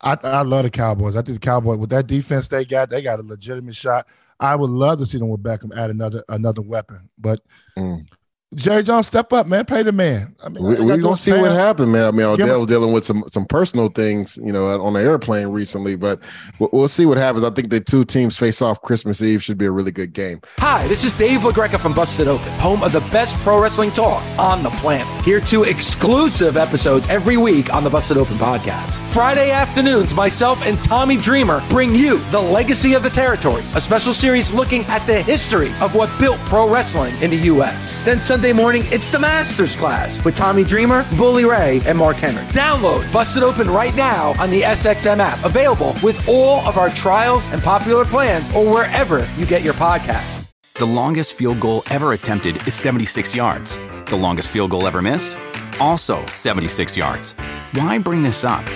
I, 0.00 0.16
I 0.22 0.42
love 0.42 0.64
the 0.64 0.70
Cowboys. 0.70 1.16
I 1.16 1.22
think 1.22 1.40
the 1.40 1.46
Cowboys 1.46 1.78
with 1.78 1.90
that 1.90 2.06
defense 2.06 2.48
they 2.48 2.64
got, 2.64 2.90
they 2.90 3.02
got 3.02 3.20
a 3.20 3.22
legitimate 3.22 3.76
shot. 3.76 4.06
I 4.38 4.54
would 4.54 4.70
love 4.70 4.98
to 4.98 5.06
see 5.06 5.18
them 5.18 5.28
with 5.28 5.42
Beckham 5.42 5.76
add 5.76 5.90
another 5.90 6.22
another 6.28 6.60
weapon, 6.60 7.08
but 7.18 7.40
mm. 7.76 8.06
Jerry 8.54 8.84
Jones, 8.84 9.08
step 9.08 9.32
up, 9.32 9.48
man. 9.48 9.64
Pay 9.64 9.82
the 9.82 9.90
man. 9.90 10.36
I 10.40 10.48
mean, 10.48 10.62
we, 10.62 10.92
are 10.92 10.96
gonna 10.98 11.16
see 11.16 11.32
what 11.32 11.50
happened, 11.50 11.90
man. 11.90 12.06
I 12.06 12.10
mean, 12.12 12.26
Odell 12.26 12.60
was 12.60 12.68
dealing 12.68 12.92
with 12.92 13.04
some 13.04 13.24
some 13.26 13.44
personal 13.44 13.88
things, 13.88 14.36
you 14.36 14.52
know, 14.52 14.80
on 14.80 14.92
the 14.92 15.00
airplane 15.00 15.48
recently, 15.48 15.96
but 15.96 16.20
we'll, 16.60 16.70
we'll, 16.72 16.88
see 16.88 17.06
what 17.06 17.18
happens. 17.18 17.42
I 17.42 17.50
think 17.50 17.70
the 17.70 17.80
two 17.80 18.04
teams 18.04 18.36
face 18.36 18.62
off 18.62 18.80
Christmas 18.82 19.20
Eve 19.20 19.42
should 19.42 19.58
be 19.58 19.66
a 19.66 19.72
really 19.72 19.90
good 19.90 20.12
game. 20.12 20.40
Hi, 20.58 20.86
this 20.86 21.02
is 21.02 21.12
Dave 21.12 21.40
LaGreca 21.40 21.80
from 21.80 21.92
Busted 21.92 22.28
Open, 22.28 22.48
home 22.60 22.84
of 22.84 22.92
the 22.92 23.00
best 23.10 23.36
pro 23.38 23.60
wrestling 23.60 23.90
talk 23.90 24.22
on 24.38 24.62
the 24.62 24.70
planet. 24.70 25.08
Here 25.24 25.40
to 25.40 25.64
exclusive 25.64 26.56
episodes 26.56 27.08
every 27.08 27.36
week 27.36 27.74
on 27.74 27.82
the 27.82 27.90
Busted 27.90 28.16
Open 28.16 28.36
podcast. 28.36 28.96
Friday 29.12 29.50
afternoons, 29.50 30.14
myself 30.14 30.64
and 30.64 30.80
Tommy 30.84 31.16
Dreamer 31.16 31.64
bring 31.68 31.96
you 31.96 32.18
the 32.30 32.40
legacy 32.40 32.94
of 32.94 33.02
the 33.02 33.10
territories, 33.10 33.74
a 33.74 33.80
special 33.80 34.12
series 34.12 34.52
looking 34.52 34.82
at 34.84 35.04
the 35.08 35.20
history 35.20 35.72
of 35.80 35.96
what 35.96 36.16
built 36.20 36.38
pro 36.46 36.70
wrestling 36.70 37.14
in 37.20 37.30
the 37.30 37.38
U.S. 37.38 38.02
Then 38.02 38.20
Sunday 38.36 38.52
morning, 38.52 38.82
it's 38.88 39.08
the 39.08 39.18
Masters 39.18 39.74
class 39.74 40.22
with 40.22 40.36
Tommy 40.36 40.62
Dreamer, 40.62 41.06
Bully 41.16 41.46
Ray, 41.46 41.80
and 41.86 41.96
Mark 41.96 42.18
Henry. 42.18 42.44
Download 42.48 43.10
Busted 43.10 43.42
Open 43.42 43.66
right 43.66 43.94
now 43.94 44.34
on 44.38 44.50
the 44.50 44.60
SXM 44.60 45.20
app, 45.20 45.42
available 45.42 45.94
with 46.02 46.28
all 46.28 46.60
of 46.68 46.76
our 46.76 46.90
trials 46.90 47.50
and 47.50 47.62
popular 47.62 48.04
plans 48.04 48.54
or 48.54 48.70
wherever 48.70 49.26
you 49.38 49.46
get 49.46 49.62
your 49.62 49.72
podcast. 49.72 50.44
The 50.74 50.84
longest 50.84 51.32
field 51.32 51.60
goal 51.60 51.82
ever 51.88 52.12
attempted 52.12 52.58
is 52.66 52.74
76 52.74 53.34
yards. 53.34 53.78
The 54.04 54.16
longest 54.16 54.50
field 54.50 54.70
goal 54.70 54.86
ever 54.86 55.00
missed? 55.00 55.38
Also 55.80 56.24
76 56.26 56.94
yards. 56.94 57.32
Why 57.72 57.96
bring 57.96 58.22
this 58.22 58.44
up? 58.44 58.66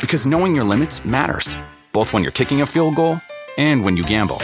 Because 0.00 0.26
knowing 0.26 0.54
your 0.54 0.64
limits 0.64 1.04
matters, 1.04 1.54
both 1.92 2.14
when 2.14 2.22
you're 2.22 2.32
kicking 2.32 2.62
a 2.62 2.66
field 2.66 2.96
goal 2.96 3.20
and 3.58 3.84
when 3.84 3.94
you 3.94 4.04
gamble. 4.04 4.40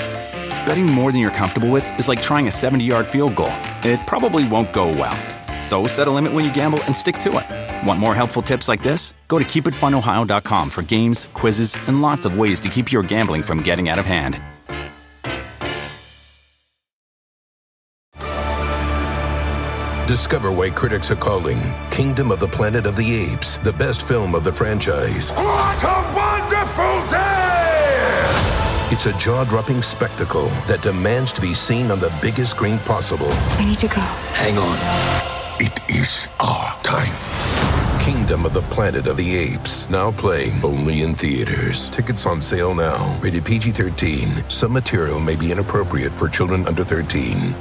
Betting 0.69 0.85
more 0.85 1.13
than 1.13 1.23
you're 1.23 1.31
comfortable 1.31 1.71
with 1.71 1.99
is 1.99 2.09
like 2.09 2.21
trying 2.21 2.47
a 2.47 2.53
70 2.53 2.85
yard 2.85 3.07
field 3.07 3.35
goal. 3.35 3.55
It 3.83 4.01
probably 4.07 4.47
won't 4.47 4.71
go 4.71 4.89
well. 4.89 5.17
So 5.63 5.87
set 5.87 6.09
a 6.09 6.11
limit 6.11 6.35
when 6.35 6.45
you 6.45 6.53
gamble 6.53 6.85
and 6.85 6.95
stick 6.95 7.17
to 7.21 7.39
it. 7.39 7.87
Want 7.87 7.99
more 7.99 8.15
helpful 8.15 8.43
tips 8.43 8.69
like 8.69 8.83
this? 8.83 9.15
Go 9.29 9.39
to 9.39 9.47
keepitfunohio.com 9.47 10.69
for 10.69 10.83
games, 10.83 11.29
quizzes, 11.33 11.75
and 11.87 12.03
lots 12.03 12.27
of 12.27 12.39
ways 12.39 12.61
to 12.61 12.69
keep 12.69 12.93
your 12.93 13.03
gambling 13.03 13.43
from 13.43 13.63
getting 13.63 13.89
out 13.89 13.99
of 13.99 14.05
hand. 14.05 14.39
Discover 20.07 20.53
why 20.53 20.69
critics 20.69 21.11
are 21.11 21.17
calling 21.17 21.59
Kingdom 21.91 22.31
of 22.31 22.41
the 22.41 22.49
Planet 22.49 22.85
of 22.85 22.95
the 22.95 23.11
Apes 23.11 23.57
the 23.57 23.73
best 23.73 24.07
film 24.07 24.35
of 24.35 24.45
the 24.45 24.53
franchise. 24.53 25.31
What 25.33 25.83
a 25.83 26.13
wonderful 26.15 27.07
day! 27.11 27.28
It's 28.91 29.05
a 29.05 29.13
jaw 29.19 29.45
dropping 29.45 29.83
spectacle 29.83 30.47
that 30.67 30.81
demands 30.81 31.31
to 31.35 31.43
be 31.43 31.53
seen 31.53 31.91
on 31.91 32.01
the 32.01 32.11
biggest 32.23 32.53
screen 32.53 32.79
possible. 32.79 33.29
We 33.59 33.67
need 33.67 33.79
to 33.81 33.87
go. 33.87 34.01
Hang 34.33 34.57
on. 34.57 34.79
It 35.61 35.79
is 35.95 36.27
our 36.41 36.75
time. 36.83 37.13
Kingdom 38.01 38.47
of 38.47 38.55
the 38.55 38.63
Planet 38.63 39.07
of 39.07 39.19
the 39.19 39.37
Apes, 39.37 39.91
now 39.91 40.11
playing 40.11 40.65
only 40.65 41.03
in 41.03 41.15
theaters. 41.15 41.91
Tickets 41.91 42.25
on 42.25 42.41
sale 42.41 42.75
now. 42.75 43.19
Rated 43.21 43.45
PG 43.45 43.73
13. 43.73 44.49
Some 44.49 44.73
material 44.73 45.21
may 45.21 45.37
be 45.37 45.53
inappropriate 45.53 46.13
for 46.13 46.27
children 46.27 46.67
under 46.67 46.83
13. 46.83 47.55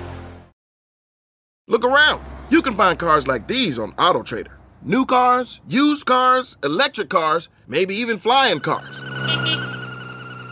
Look 1.67 1.83
around. 1.83 2.23
You 2.49 2.61
can 2.61 2.75
find 2.75 2.97
cars 2.97 3.27
like 3.27 3.49
these 3.49 3.77
on 3.77 3.91
AutoTrader. 3.95 4.53
New 4.81 5.05
cars, 5.05 5.59
used 5.67 6.05
cars, 6.05 6.55
electric 6.63 7.09
cars, 7.09 7.49
maybe 7.67 7.95
even 7.95 8.17
flying 8.17 8.61
cars. 8.61 9.66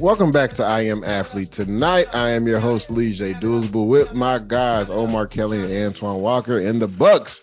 Welcome 0.00 0.30
back 0.30 0.50
to 0.52 0.64
I 0.64 0.82
Am 0.82 1.02
Athlete. 1.02 1.50
Tonight, 1.50 2.06
I 2.14 2.30
am 2.30 2.46
your 2.46 2.60
host, 2.60 2.90
Leger 2.90 3.32
Douzable, 3.34 3.88
with 3.88 4.14
my 4.14 4.38
guys, 4.38 4.90
Omar 4.90 5.26
Kelly 5.26 5.60
and 5.60 5.86
Antoine 5.86 6.20
Walker 6.20 6.60
in 6.60 6.78
the 6.78 6.86
Bucks. 6.86 7.42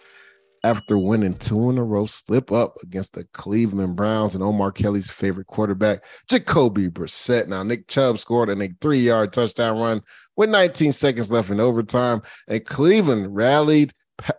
After 0.63 0.97
winning 0.97 1.33
two 1.33 1.69
in 1.69 1.77
a 1.77 1.83
row, 1.83 2.05
slip 2.05 2.51
up 2.51 2.75
against 2.81 3.13
the 3.13 3.25
Cleveland 3.33 3.95
Browns 3.95 4.35
and 4.35 4.43
Omar 4.43 4.71
Kelly's 4.71 5.11
favorite 5.11 5.47
quarterback, 5.47 6.03
Jacoby 6.29 6.89
Brissett. 6.89 7.47
Now, 7.47 7.61
Nick 7.63 7.87
Chubb 7.87 8.17
scored 8.17 8.49
a 8.49 8.69
three-yard 8.81 9.33
touchdown 9.33 9.77
run 9.77 10.01
with 10.37 10.49
19 10.49 10.93
seconds 10.93 11.29
left 11.29 11.49
in 11.49 11.59
overtime, 11.59 12.21
and 12.47 12.65
Cleveland 12.65 13.35
rallied 13.35 13.93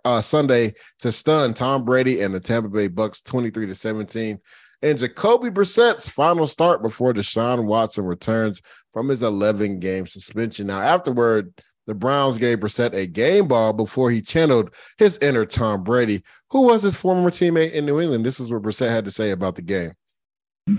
uh, 0.05 0.20
Sunday 0.20 0.72
to 1.01 1.12
stun 1.12 1.55
Tom 1.55 1.85
Brady 1.85 2.22
and 2.22 2.35
the 2.35 2.40
Tampa 2.40 2.70
Bay 2.70 2.88
Bucks 2.88 3.20
23 3.20 3.66
to 3.66 3.75
17 3.75 4.38
and 4.83 4.99
Jacoby 4.99 5.51
Brissett's 5.51 6.09
final 6.09 6.47
start 6.47 6.83
before 6.83 7.12
Deshaun 7.12 7.65
Watson 7.65 8.05
returns 8.05 8.61
from 8.93 9.09
his 9.09 9.23
11 9.23 9.79
game 9.81 10.07
suspension. 10.07 10.67
Now, 10.67 10.81
afterward, 10.81 11.53
the 11.87 11.95
Browns 11.95 12.37
gave 12.37 12.59
Brissett 12.59 12.95
a 12.95 13.07
game 13.07 13.47
ball 13.49 13.73
before 13.73 14.11
he 14.11 14.21
channeled 14.21 14.75
his 14.99 15.19
inner 15.19 15.47
Tom 15.47 15.85
Brady, 15.85 16.23
who 16.51 16.62
was 16.62 16.83
his 16.83 16.97
former 16.97 17.31
teammate 17.31 17.73
in 17.73 17.87
New 17.87 18.01
England. 18.01 18.27
This 18.27 18.41
is 18.41 18.53
what 18.53 18.62
Brissett 18.62 18.91
had 18.91 19.05
to 19.05 19.11
say 19.11 19.31
about 19.31 19.55
the 19.55 19.62
game. 19.62 19.93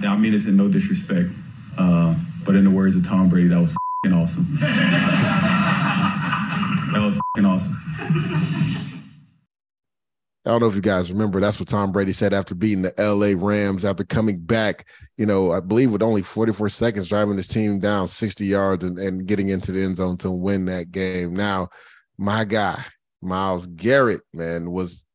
I 0.04 0.18
mean 0.18 0.34
it's 0.34 0.46
in 0.48 0.58
no 0.58 0.68
disrespect, 0.68 1.30
uh, 1.78 2.14
but 2.46 2.56
in 2.56 2.66
the 2.66 2.72
words 2.72 2.96
of 2.96 3.06
Tom 3.06 3.30
Brady, 3.30 3.48
that 3.48 3.60
was 3.60 3.74
awesome. 4.12 4.46
that 6.92 7.02
was 7.02 7.18
awesome. 7.44 8.87
I 10.48 10.52
don't 10.52 10.62
know 10.62 10.68
if 10.68 10.76
you 10.76 10.82
guys 10.82 11.12
remember, 11.12 11.42
that's 11.42 11.60
what 11.60 11.68
Tom 11.68 11.92
Brady 11.92 12.14
said 12.14 12.34
after 12.34 12.56
beating 12.56 12.82
the 12.82 12.94
LA 12.98 13.34
Rams, 13.38 13.84
after 13.84 14.06
coming 14.06 14.40
back, 14.40 14.88
you 15.18 15.26
know, 15.26 15.52
I 15.52 15.60
believe 15.60 15.92
with 15.92 16.02
only 16.02 16.22
44 16.22 16.70
seconds, 16.70 17.10
driving 17.10 17.36
his 17.36 17.50
team 17.50 17.80
down 17.80 18.08
60 18.08 18.46
yards 18.46 18.86
and, 18.86 18.98
and 18.98 19.26
getting 19.26 19.50
into 19.50 19.74
the 19.74 19.84
end 19.84 19.98
zone 19.98 20.16
to 20.20 20.32
win 20.32 20.64
that 20.66 20.92
game. 20.92 21.36
Now, 21.36 21.68
my 22.18 22.46
guy, 22.46 22.82
Myles 23.22 23.68
Garrett, 23.68 24.22
man, 24.34 24.72
was 24.72 25.06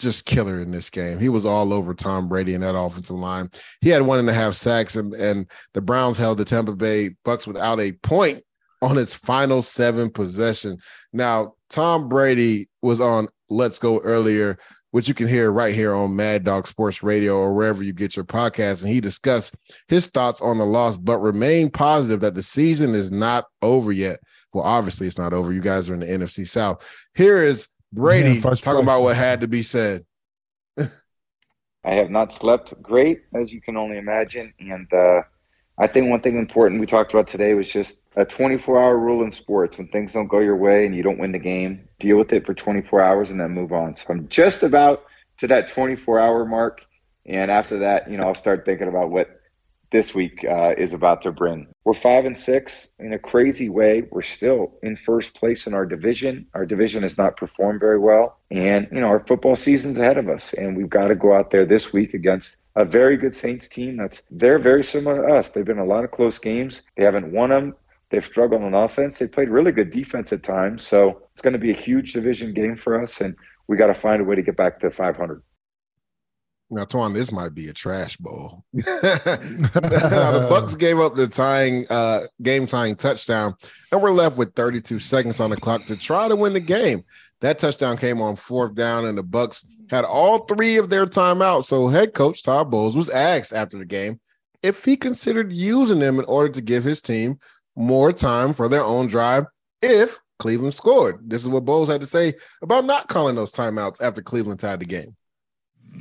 just 0.00 0.24
killer 0.24 0.60
in 0.60 0.72
this 0.72 0.90
game. 0.90 1.20
He 1.20 1.28
was 1.28 1.46
all 1.46 1.72
over 1.72 1.94
Tom 1.94 2.28
Brady 2.28 2.54
in 2.54 2.62
that 2.62 2.76
offensive 2.76 3.16
line. 3.16 3.48
He 3.82 3.90
had 3.90 4.02
one 4.02 4.18
and 4.18 4.28
a 4.28 4.34
half 4.34 4.54
sacks, 4.54 4.96
and, 4.96 5.14
and 5.14 5.48
the 5.72 5.82
Browns 5.82 6.18
held 6.18 6.38
the 6.38 6.44
Tampa 6.44 6.74
Bay 6.74 7.10
Bucks 7.24 7.46
without 7.46 7.78
a 7.78 7.92
point 7.92 8.42
on 8.82 8.98
its 8.98 9.14
final 9.14 9.62
seven 9.62 10.10
possession. 10.10 10.78
Now, 11.12 11.54
Tom 11.68 12.08
Brady 12.08 12.68
was 12.82 13.00
on 13.00 13.28
Let's 13.50 13.78
Go 13.78 14.00
earlier 14.00 14.58
which 14.90 15.08
you 15.08 15.14
can 15.14 15.28
hear 15.28 15.52
right 15.52 15.74
here 15.74 15.94
on 15.94 16.16
Mad 16.16 16.44
Dog 16.44 16.66
Sports 16.66 17.02
Radio 17.02 17.36
or 17.36 17.54
wherever 17.54 17.82
you 17.82 17.92
get 17.92 18.16
your 18.16 18.24
podcast. 18.24 18.82
And 18.82 18.92
he 18.92 19.00
discussed 19.00 19.54
his 19.88 20.08
thoughts 20.08 20.40
on 20.40 20.58
the 20.58 20.64
loss, 20.64 20.96
but 20.96 21.18
remain 21.18 21.70
positive 21.70 22.20
that 22.20 22.34
the 22.34 22.42
season 22.42 22.94
is 22.94 23.12
not 23.12 23.46
over 23.62 23.92
yet. 23.92 24.18
Well, 24.52 24.64
obviously, 24.64 25.06
it's 25.06 25.18
not 25.18 25.32
over. 25.32 25.52
You 25.52 25.60
guys 25.60 25.88
are 25.88 25.94
in 25.94 26.00
the 26.00 26.06
NFC 26.06 26.46
South. 26.46 26.84
Here 27.14 27.42
is 27.42 27.68
Brady 27.92 28.34
yeah, 28.34 28.40
talking 28.40 28.62
place. 28.62 28.82
about 28.82 29.02
what 29.02 29.16
had 29.16 29.40
to 29.42 29.48
be 29.48 29.62
said. 29.62 30.02
I 30.78 31.94
have 31.94 32.10
not 32.10 32.32
slept 32.32 32.80
great, 32.82 33.22
as 33.34 33.52
you 33.52 33.60
can 33.60 33.76
only 33.76 33.96
imagine. 33.96 34.52
And 34.58 34.92
uh, 34.92 35.22
I 35.80 35.86
think 35.86 36.10
one 36.10 36.20
thing 36.20 36.36
important 36.36 36.78
we 36.78 36.86
talked 36.86 37.14
about 37.14 37.26
today 37.26 37.54
was 37.54 37.72
just 37.72 38.02
a 38.14 38.24
24 38.26 38.78
hour 38.78 38.98
rule 38.98 39.22
in 39.24 39.32
sports. 39.32 39.78
When 39.78 39.88
things 39.88 40.12
don't 40.12 40.28
go 40.28 40.38
your 40.38 40.56
way 40.56 40.84
and 40.84 40.94
you 40.94 41.02
don't 41.02 41.18
win 41.18 41.32
the 41.32 41.38
game, 41.38 41.88
deal 41.98 42.18
with 42.18 42.34
it 42.34 42.44
for 42.44 42.52
24 42.52 43.00
hours 43.00 43.30
and 43.30 43.40
then 43.40 43.52
move 43.52 43.72
on. 43.72 43.96
So 43.96 44.04
I'm 44.10 44.28
just 44.28 44.62
about 44.62 45.06
to 45.38 45.46
that 45.46 45.68
24 45.68 46.20
hour 46.20 46.44
mark. 46.44 46.86
And 47.24 47.50
after 47.50 47.78
that, 47.78 48.10
you 48.10 48.18
know, 48.18 48.24
I'll 48.24 48.34
start 48.34 48.66
thinking 48.66 48.88
about 48.88 49.10
what 49.10 49.40
this 49.90 50.14
week 50.14 50.44
uh, 50.44 50.74
is 50.76 50.92
about 50.92 51.22
to 51.22 51.32
bring. 51.32 51.66
We're 51.84 51.94
five 51.94 52.26
and 52.26 52.36
six 52.36 52.92
in 52.98 53.14
a 53.14 53.18
crazy 53.18 53.70
way. 53.70 54.04
We're 54.10 54.22
still 54.22 54.72
in 54.82 54.96
first 54.96 55.34
place 55.34 55.66
in 55.66 55.72
our 55.72 55.86
division. 55.86 56.46
Our 56.54 56.66
division 56.66 57.02
has 57.02 57.18
not 57.18 57.36
performed 57.36 57.80
very 57.80 57.98
well, 57.98 58.38
and 58.50 58.86
you 58.92 59.00
know 59.00 59.08
our 59.08 59.24
football 59.26 59.56
season's 59.56 59.98
ahead 59.98 60.18
of 60.18 60.28
us, 60.28 60.52
and 60.52 60.76
we've 60.76 60.88
got 60.88 61.08
to 61.08 61.16
go 61.16 61.34
out 61.34 61.50
there 61.50 61.66
this 61.66 61.92
week 61.92 62.14
against 62.14 62.58
a 62.76 62.84
very 62.84 63.16
good 63.16 63.34
Saints 63.34 63.68
team. 63.68 63.96
That's 63.96 64.26
they're 64.30 64.58
very 64.58 64.84
similar 64.84 65.26
to 65.26 65.34
us. 65.34 65.50
They've 65.50 65.64
been 65.64 65.78
a 65.78 65.84
lot 65.84 66.04
of 66.04 66.10
close 66.10 66.38
games. 66.38 66.82
They 66.96 67.04
haven't 67.04 67.32
won 67.32 67.50
them. 67.50 67.74
They've 68.10 68.24
struggled 68.24 68.62
on 68.62 68.74
offense. 68.74 69.18
They 69.18 69.28
played 69.28 69.48
really 69.48 69.72
good 69.72 69.90
defense 69.90 70.32
at 70.32 70.42
times. 70.42 70.86
So 70.86 71.22
it's 71.32 71.42
going 71.42 71.52
to 71.52 71.58
be 71.58 71.70
a 71.70 71.76
huge 71.76 72.12
division 72.12 72.52
game 72.52 72.76
for 72.76 73.00
us, 73.00 73.20
and 73.20 73.36
we 73.68 73.76
got 73.76 73.86
to 73.86 73.94
find 73.94 74.20
a 74.20 74.24
way 74.24 74.34
to 74.34 74.42
get 74.42 74.56
back 74.56 74.80
to 74.80 74.90
500. 74.90 75.42
Now, 76.72 76.84
Twan, 76.84 77.14
this 77.14 77.32
might 77.32 77.52
be 77.52 77.68
a 77.68 77.72
trash 77.72 78.16
bowl. 78.16 78.64
the 78.72 80.46
Bucks 80.48 80.76
gave 80.76 81.00
up 81.00 81.16
the 81.16 81.26
tying 81.26 81.84
uh, 81.90 82.26
game 82.42 82.66
tying 82.66 82.94
touchdown, 82.94 83.54
and 83.90 84.00
we're 84.00 84.12
left 84.12 84.36
with 84.36 84.54
32 84.54 85.00
seconds 85.00 85.40
on 85.40 85.50
the 85.50 85.56
clock 85.56 85.84
to 85.86 85.96
try 85.96 86.28
to 86.28 86.36
win 86.36 86.52
the 86.52 86.60
game. 86.60 87.04
That 87.40 87.58
touchdown 87.58 87.96
came 87.96 88.20
on 88.20 88.36
fourth 88.36 88.74
down, 88.74 89.04
and 89.06 89.18
the 89.18 89.22
Bucks 89.24 89.66
had 89.90 90.04
all 90.04 90.38
three 90.38 90.76
of 90.76 90.88
their 90.88 91.04
timeouts. 91.04 91.64
So 91.64 91.88
head 91.88 92.14
coach 92.14 92.42
Todd 92.42 92.70
Bowles 92.70 92.96
was 92.96 93.10
asked 93.10 93.52
after 93.52 93.76
the 93.76 93.84
game 93.84 94.20
if 94.62 94.84
he 94.84 94.96
considered 94.96 95.52
using 95.52 95.98
them 95.98 96.18
in 96.18 96.24
order 96.26 96.52
to 96.52 96.60
give 96.60 96.84
his 96.84 97.02
team 97.02 97.38
more 97.76 98.12
time 98.12 98.52
for 98.52 98.68
their 98.68 98.84
own 98.84 99.08
drive 99.08 99.46
if 99.82 100.18
Cleveland 100.38 100.74
scored. 100.74 101.28
This 101.28 101.42
is 101.42 101.48
what 101.48 101.64
Bowles 101.64 101.88
had 101.88 102.00
to 102.00 102.06
say 102.06 102.34
about 102.62 102.84
not 102.84 103.08
calling 103.08 103.34
those 103.34 103.52
timeouts 103.52 104.00
after 104.00 104.22
Cleveland 104.22 104.60
tied 104.60 104.80
the 104.80 104.86
game. 104.86 105.16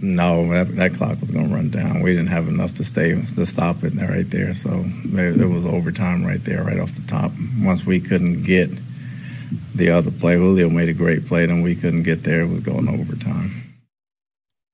No, 0.01 0.47
that, 0.49 0.75
that 0.75 0.93
clock 0.93 1.19
was 1.19 1.31
going 1.31 1.49
to 1.49 1.55
run 1.55 1.71
down. 1.71 2.01
We 2.01 2.11
didn't 2.11 2.27
have 2.27 2.47
enough 2.47 2.75
to 2.75 2.83
stay 2.83 3.15
to 3.15 3.45
stop 3.45 3.83
it 3.83 3.95
right 3.95 4.29
there. 4.29 4.53
So 4.53 4.83
it, 4.85 5.41
it 5.41 5.47
was 5.47 5.65
overtime 5.65 6.23
right 6.23 6.43
there, 6.43 6.63
right 6.63 6.79
off 6.79 6.93
the 6.93 7.07
top. 7.07 7.31
Once 7.59 7.85
we 7.87 7.99
couldn't 7.99 8.43
get 8.43 8.69
the 9.73 9.89
other 9.89 10.11
play, 10.11 10.35
Julio 10.35 10.69
made 10.69 10.89
a 10.89 10.93
great 10.93 11.25
play, 11.25 11.47
then 11.47 11.63
we 11.63 11.73
couldn't 11.73 12.03
get 12.03 12.23
there. 12.23 12.41
It 12.41 12.49
was 12.49 12.59
going 12.59 12.87
overtime. 12.87 13.68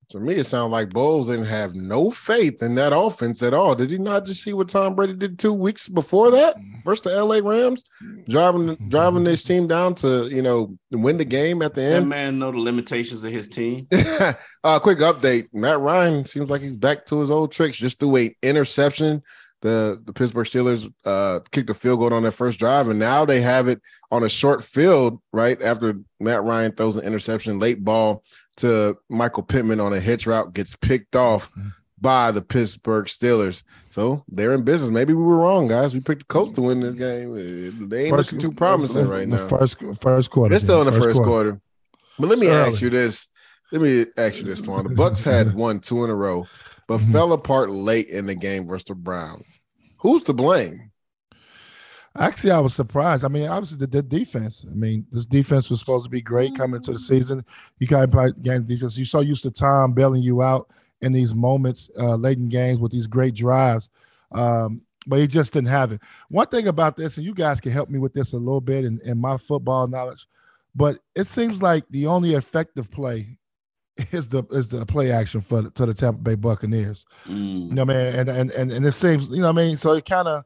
To 0.10 0.20
me, 0.20 0.34
it 0.36 0.46
sounded 0.46 0.72
like 0.72 0.90
Bowles 0.92 1.28
didn't 1.28 1.46
have 1.46 1.74
no 1.74 2.10
faith 2.10 2.62
in 2.62 2.76
that 2.76 2.96
offense 2.96 3.42
at 3.42 3.54
all. 3.54 3.74
Did 3.76 3.90
he 3.90 3.98
not 3.98 4.26
just 4.26 4.44
see 4.44 4.54
what 4.54 4.70
Tom 4.70 4.96
Brady 4.96 5.14
did 5.14 5.40
two 5.40 5.54
weeks 5.54 5.90
before 5.90 6.30
that 6.32 6.58
versus 6.84 7.04
the 7.04 7.24
LA 7.24 7.38
Rams, 7.38 7.84
driving 8.30 8.76
driving 8.88 9.24
this 9.24 9.42
team 9.42 9.68
down 9.68 9.96
to 9.96 10.28
you 10.30 10.42
know 10.42 10.78
win 10.92 11.18
the 11.18 11.26
game 11.26 11.62
at 11.62 11.74
the 11.74 11.82
That 11.82 11.98
end? 11.98 12.10
man 12.10 12.38
know 12.40 12.52
the 12.52 12.60
limitations 12.60 13.24
of 13.24 13.32
his 13.32 13.48
team. 13.48 13.88
uh, 14.64 14.80
quick 14.80 15.00
update: 15.00 15.48
Matt 15.54 15.80
Ryan 15.80 16.24
seems 16.26 16.50
like 16.50 16.62
he's 16.62 16.76
back 16.76 17.06
to 17.08 17.20
his 17.20 17.32
old 17.32 17.52
tricks. 17.52 17.78
Just 17.78 18.00
threw 18.00 18.18
a 18.18 18.36
interception. 18.44 19.24
The 19.62 20.00
the 20.06 20.14
Pittsburgh 20.14 20.46
Steelers 20.46 20.92
uh, 21.06 21.40
kicked 21.52 21.72
a 21.72 21.74
field 21.74 22.00
goal 22.00 22.14
on 22.14 22.22
their 22.22 22.32
first 22.32 22.60
drive, 22.60 22.90
and 22.90 23.00
now 23.00 23.26
they 23.26 23.42
have 23.42 23.68
it 23.68 23.82
on 24.12 24.24
a 24.24 24.30
short 24.30 24.64
field. 24.64 25.20
Right 25.34 25.60
after 25.64 25.96
Matt 26.20 26.44
Ryan 26.44 26.74
throws 26.74 26.98
an 26.98 27.06
interception, 27.06 27.58
late 27.58 27.84
ball 27.84 28.24
to 28.58 28.98
Michael 29.10 29.44
Pittman 29.44 29.80
on 29.80 29.94
a 29.94 30.00
hitch 30.00 30.26
route 30.28 30.54
gets 30.54 30.76
picked 30.76 31.16
off 31.16 31.52
by 32.02 32.30
the 32.32 32.42
Pittsburgh 32.42 33.06
Steelers. 33.06 33.64
So 33.90 34.24
they're 34.28 34.54
in 34.54 34.64
business. 34.64 34.92
Maybe 34.92 35.14
we 35.14 35.24
were 35.24 35.38
wrong, 35.38 35.68
guys. 35.68 35.94
We 35.94 36.02
picked 36.02 36.22
the 36.22 36.26
Colts 36.26 36.52
to 36.54 36.62
win 36.62 36.80
this 36.82 36.96
game. 36.96 37.90
They 37.90 38.06
ain't 38.08 38.16
looking 38.18 38.40
too 38.40 38.52
promising 38.52 39.08
right 39.08 39.28
now. 39.28 39.48
First 39.48 39.78
first 40.00 40.30
quarter. 40.30 40.52
They're 40.54 40.60
still 40.60 40.80
in 40.82 40.86
the 40.86 40.92
man, 40.92 41.02
first 41.02 41.24
quarter. 41.24 41.60
But 42.20 42.28
let 42.30 42.40
me 42.40 42.48
It's 42.48 42.74
ask 42.74 42.82
you 42.82 42.90
this. 42.90 43.28
Let 43.72 43.82
me 43.82 44.06
ask 44.18 44.38
you 44.38 44.44
this, 44.44 44.62
Twan. 44.62 44.88
The 44.88 44.96
Bucks 44.96 45.24
had 45.24 45.54
won 45.56 45.80
two 45.80 46.04
in 46.04 46.10
a 46.10 46.16
row, 46.16 46.46
but 46.88 47.00
Mm-hmm. 47.00 47.12
fell 47.12 47.34
apart 47.34 47.72
late 47.72 48.08
in 48.10 48.26
the 48.26 48.36
game 48.36 48.68
versus 48.68 48.86
the 48.86 48.96
Browns. 48.96 49.60
Who's 49.98 50.24
to 50.24 50.34
blame? 50.34 50.92
Actually, 52.18 52.52
I 52.52 52.60
was 52.60 52.74
surprised. 52.74 53.26
I 53.26 53.28
mean, 53.28 53.48
obviously 53.48 53.78
the, 53.78 53.88
the 53.88 54.02
defense. 54.02 54.66
I 54.70 54.74
mean, 54.74 55.06
this 55.12 55.26
defense 55.26 55.70
was 55.70 55.80
supposed 55.80 56.06
to 56.06 56.10
be 56.10 56.22
great 56.22 56.56
coming 56.56 56.78
into 56.78 56.94
the 56.94 57.00
season. 57.00 57.44
You 57.80 57.88
got 57.88 58.10
game 58.42 58.64
defense. 58.64 58.98
You're 58.98 59.06
so 59.06 59.20
used 59.20 59.44
to 59.44 59.52
Tom 59.52 59.92
bailing 59.94 60.24
you 60.24 60.42
out 60.42 60.70
in 61.02 61.12
these 61.12 61.36
moments 61.36 61.90
uh, 62.00 62.16
late 62.16 62.38
in 62.38 62.50
games 62.50 62.80
with 62.80 62.92
these 62.92 63.08
great 63.08 63.36
drives, 63.36 63.90
um, 64.32 64.82
but 65.06 65.20
he 65.20 65.28
just 65.28 65.54
didn't 65.54 65.68
have 65.68 65.92
it. 65.92 66.02
One 66.30 66.48
thing 66.48 66.68
about 66.68 66.96
this, 66.96 67.18
and 67.18 67.26
you 67.26 67.34
guys 67.34 67.60
can 67.60 67.72
help 67.72 67.90
me 67.90 68.00
with 68.00 68.14
this 68.14 68.34
a 68.34 68.38
little 68.38 68.62
bit 68.62 68.86
in, 68.86 69.00
in 69.04 69.20
my 69.20 69.38
football 69.38 69.88
knowledge, 69.88 70.26
but 70.74 71.00
it 71.16 71.28
seems 71.28 71.62
like 71.62 71.84
the 71.90 72.08
only 72.08 72.34
effective 72.34 72.90
play 72.90 73.38
is 74.12 74.28
the 74.30 74.44
is 74.52 74.70
the 74.70 74.86
play 74.86 75.12
action 75.12 75.42
for 75.42 75.62
the, 75.62 75.70
to 75.72 75.86
the 75.86 75.94
Tampa 75.94 76.22
Bay 76.22 76.36
Buccaneers. 76.36 77.06
Mm. 77.28 77.70
You 77.70 77.76
know, 77.76 77.86
man, 77.86 78.16
and 78.16 78.30
and 78.30 78.52
and, 78.52 78.72
and 78.72 78.86
it 78.86 78.94
seems 78.94 79.28
you 79.30 79.38
know, 79.38 79.52
what 79.52 79.62
I 79.62 79.66
mean, 79.66 79.78
so 79.78 79.92
it 79.92 80.06
kind 80.06 80.28
of 80.28 80.44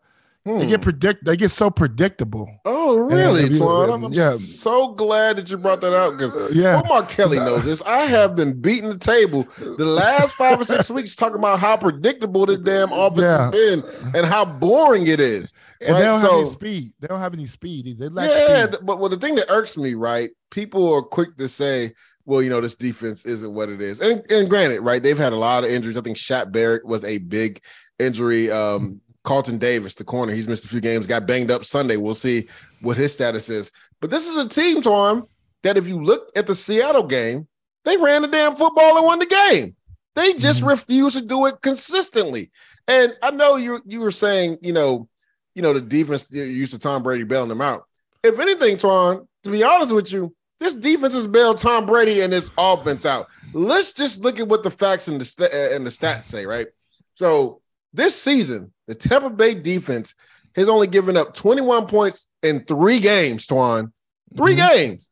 they 0.58 0.64
Hmm. 0.66 0.70
get 0.70 0.82
predict 0.82 1.26
they 1.26 1.38
get 1.38 1.52
so 1.52 1.70
predictable. 1.70 2.50
Oh, 2.66 2.98
really, 2.98 3.44
you- 3.44 3.50
Twan? 3.50 3.94
I'm, 3.94 4.04
I'm 4.06 4.14
yeah. 4.14 4.36
so 4.38 4.94
glad 4.94 5.38
that 5.38 5.50
you 5.50 5.58
brought 5.58 5.82
that 5.82 5.96
out 5.96 6.18
because 6.18 6.56
yeah. 6.56 6.82
Mark 6.88 7.10
Kelly 7.10 7.38
knows 7.48 7.66
this. 7.66 7.82
I 7.84 8.06
have 8.06 8.36
been 8.36 8.60
beating 8.60 8.90
the 8.90 8.98
table 8.98 9.48
the 9.60 9.86
last 9.86 10.34
five 10.34 10.60
or 10.60 10.66
six 10.66 10.90
weeks 10.92 11.16
talking 11.16 11.38
about 11.38 11.60
how 11.60 11.78
predictable 11.78 12.46
this 12.46 12.58
damn 12.60 12.92
offense 12.92 13.20
Yeah. 13.22 13.44
has 13.46 13.52
been 13.52 13.84
and 14.16 14.26
how 14.26 14.46
boring 14.46 15.08
it 15.08 15.20
is. 15.20 15.54
And 15.82 15.94
right? 15.94 16.00
they 16.00 16.06
don't 16.06 16.20
have 16.22 16.32
any 16.42 16.50
speed. 16.52 16.94
They 17.00 17.08
don't 17.08 17.20
have 17.20 17.34
any 17.34 17.46
speed. 17.46 18.00
They 18.00 18.10
lack 18.10 18.30
yeah, 18.30 18.66
speed. 18.66 18.80
but 18.84 19.00
well, 19.00 19.10
the 19.10 19.18
thing 19.18 19.36
that 19.36 19.50
irks 19.50 19.78
me, 19.78 19.94
right? 19.94 20.30
People 20.52 20.92
are 20.94 21.02
quick 21.02 21.38
to 21.38 21.48
say, 21.48 21.94
"Well, 22.26 22.42
you 22.42 22.50
know, 22.50 22.60
this 22.60 22.76
defense 22.76 23.26
isn't 23.26 23.54
what 23.54 23.70
it 23.70 23.82
is." 23.82 24.02
And, 24.02 24.24
and 24.32 24.50
granted, 24.50 24.82
right? 24.82 25.02
They've 25.02 25.18
had 25.18 25.32
a 25.32 25.38
lot 25.38 25.64
of 25.64 25.70
injuries. 25.70 25.96
I 25.96 26.02
think 26.02 26.18
Shaq 26.18 26.52
Barrett 26.52 26.86
was 26.86 27.04
a 27.06 27.20
big 27.20 27.62
injury. 28.00 28.52
Um, 28.52 29.00
Carlton 29.30 29.60
Davis, 29.60 29.94
the 29.94 30.04
corner, 30.04 30.34
he's 30.34 30.48
missed 30.48 30.66
a 30.66 30.68
few 30.68 30.82
games. 30.82 31.06
Got 31.06 31.28
banged 31.28 31.52
up 31.52 31.64
Sunday. 31.64 31.98
We'll 31.98 32.16
see 32.16 32.48
what 32.82 32.98
his 32.98 33.14
status 33.14 33.48
is. 33.48 33.72
But 34.02 34.10
this 34.10 34.28
is 34.28 34.38
a 34.38 34.50
team, 34.50 34.82
Tom, 34.82 35.28
that 35.62 35.78
if 35.78 35.88
you 35.88 36.02
look 36.02 36.32
at 36.36 36.48
the 36.48 36.56
Seattle 36.56 37.06
game, 37.06 37.48
they 37.86 37.96
ran 37.98 38.24
the 38.24 38.28
damn 38.28 38.56
football 38.56 38.98
and 38.98 39.06
won 39.06 39.20
the 39.20 39.28
game. 39.28 39.76
They 40.16 40.34
just 40.34 40.62
mm-hmm. 40.62 40.70
refuse 40.70 41.14
to 41.14 41.24
do 41.24 41.46
it 41.46 41.62
consistently. 41.62 42.50
And 42.88 43.16
I 43.22 43.30
know 43.30 43.56
you 43.58 43.80
you 43.86 44.00
were 44.00 44.10
saying, 44.10 44.58
you 44.64 44.74
know, 44.74 45.08
you 45.54 45.62
know, 45.62 45.74
the 45.74 45.82
defense 45.82 46.32
used 46.32 46.74
to 46.74 46.80
Tom 46.80 47.04
Brady 47.04 47.24
bailing 47.24 47.50
them 47.50 47.62
out. 47.62 47.84
If 48.24 48.40
anything, 48.40 48.78
Twan, 48.78 49.28
to 49.44 49.52
be 49.52 49.64
honest 49.64 49.94
with 49.94 50.12
you, 50.12 50.36
this 50.60 50.74
defense 50.74 51.14
has 51.14 51.28
bailed 51.28 51.60
Tom 51.60 51.86
Brady 51.86 52.22
and 52.22 52.34
this 52.34 52.50
offense 52.58 53.06
out. 53.06 53.28
Let's 53.54 53.94
just 53.94 54.22
look 54.22 54.40
at 54.40 54.48
what 54.48 54.64
the 54.64 54.72
facts 54.72 55.08
and 55.08 55.22
the 55.22 55.26
st- 55.26 55.54
and 55.54 55.86
the 55.86 55.92
stats 55.92 56.24
say, 56.24 56.48
right? 56.48 56.66
So 57.14 57.62
this 57.94 58.20
season, 58.20 58.74
the 58.90 58.96
Tampa 58.96 59.30
Bay 59.30 59.54
defense 59.54 60.16
has 60.56 60.68
only 60.68 60.88
given 60.88 61.16
up 61.16 61.36
21 61.36 61.86
points 61.86 62.26
in 62.42 62.66
three 62.66 63.00
games, 63.00 63.46
Twan. 63.46 63.94
3 64.36 64.56
mm-hmm. 64.56 64.76
games, 64.76 65.12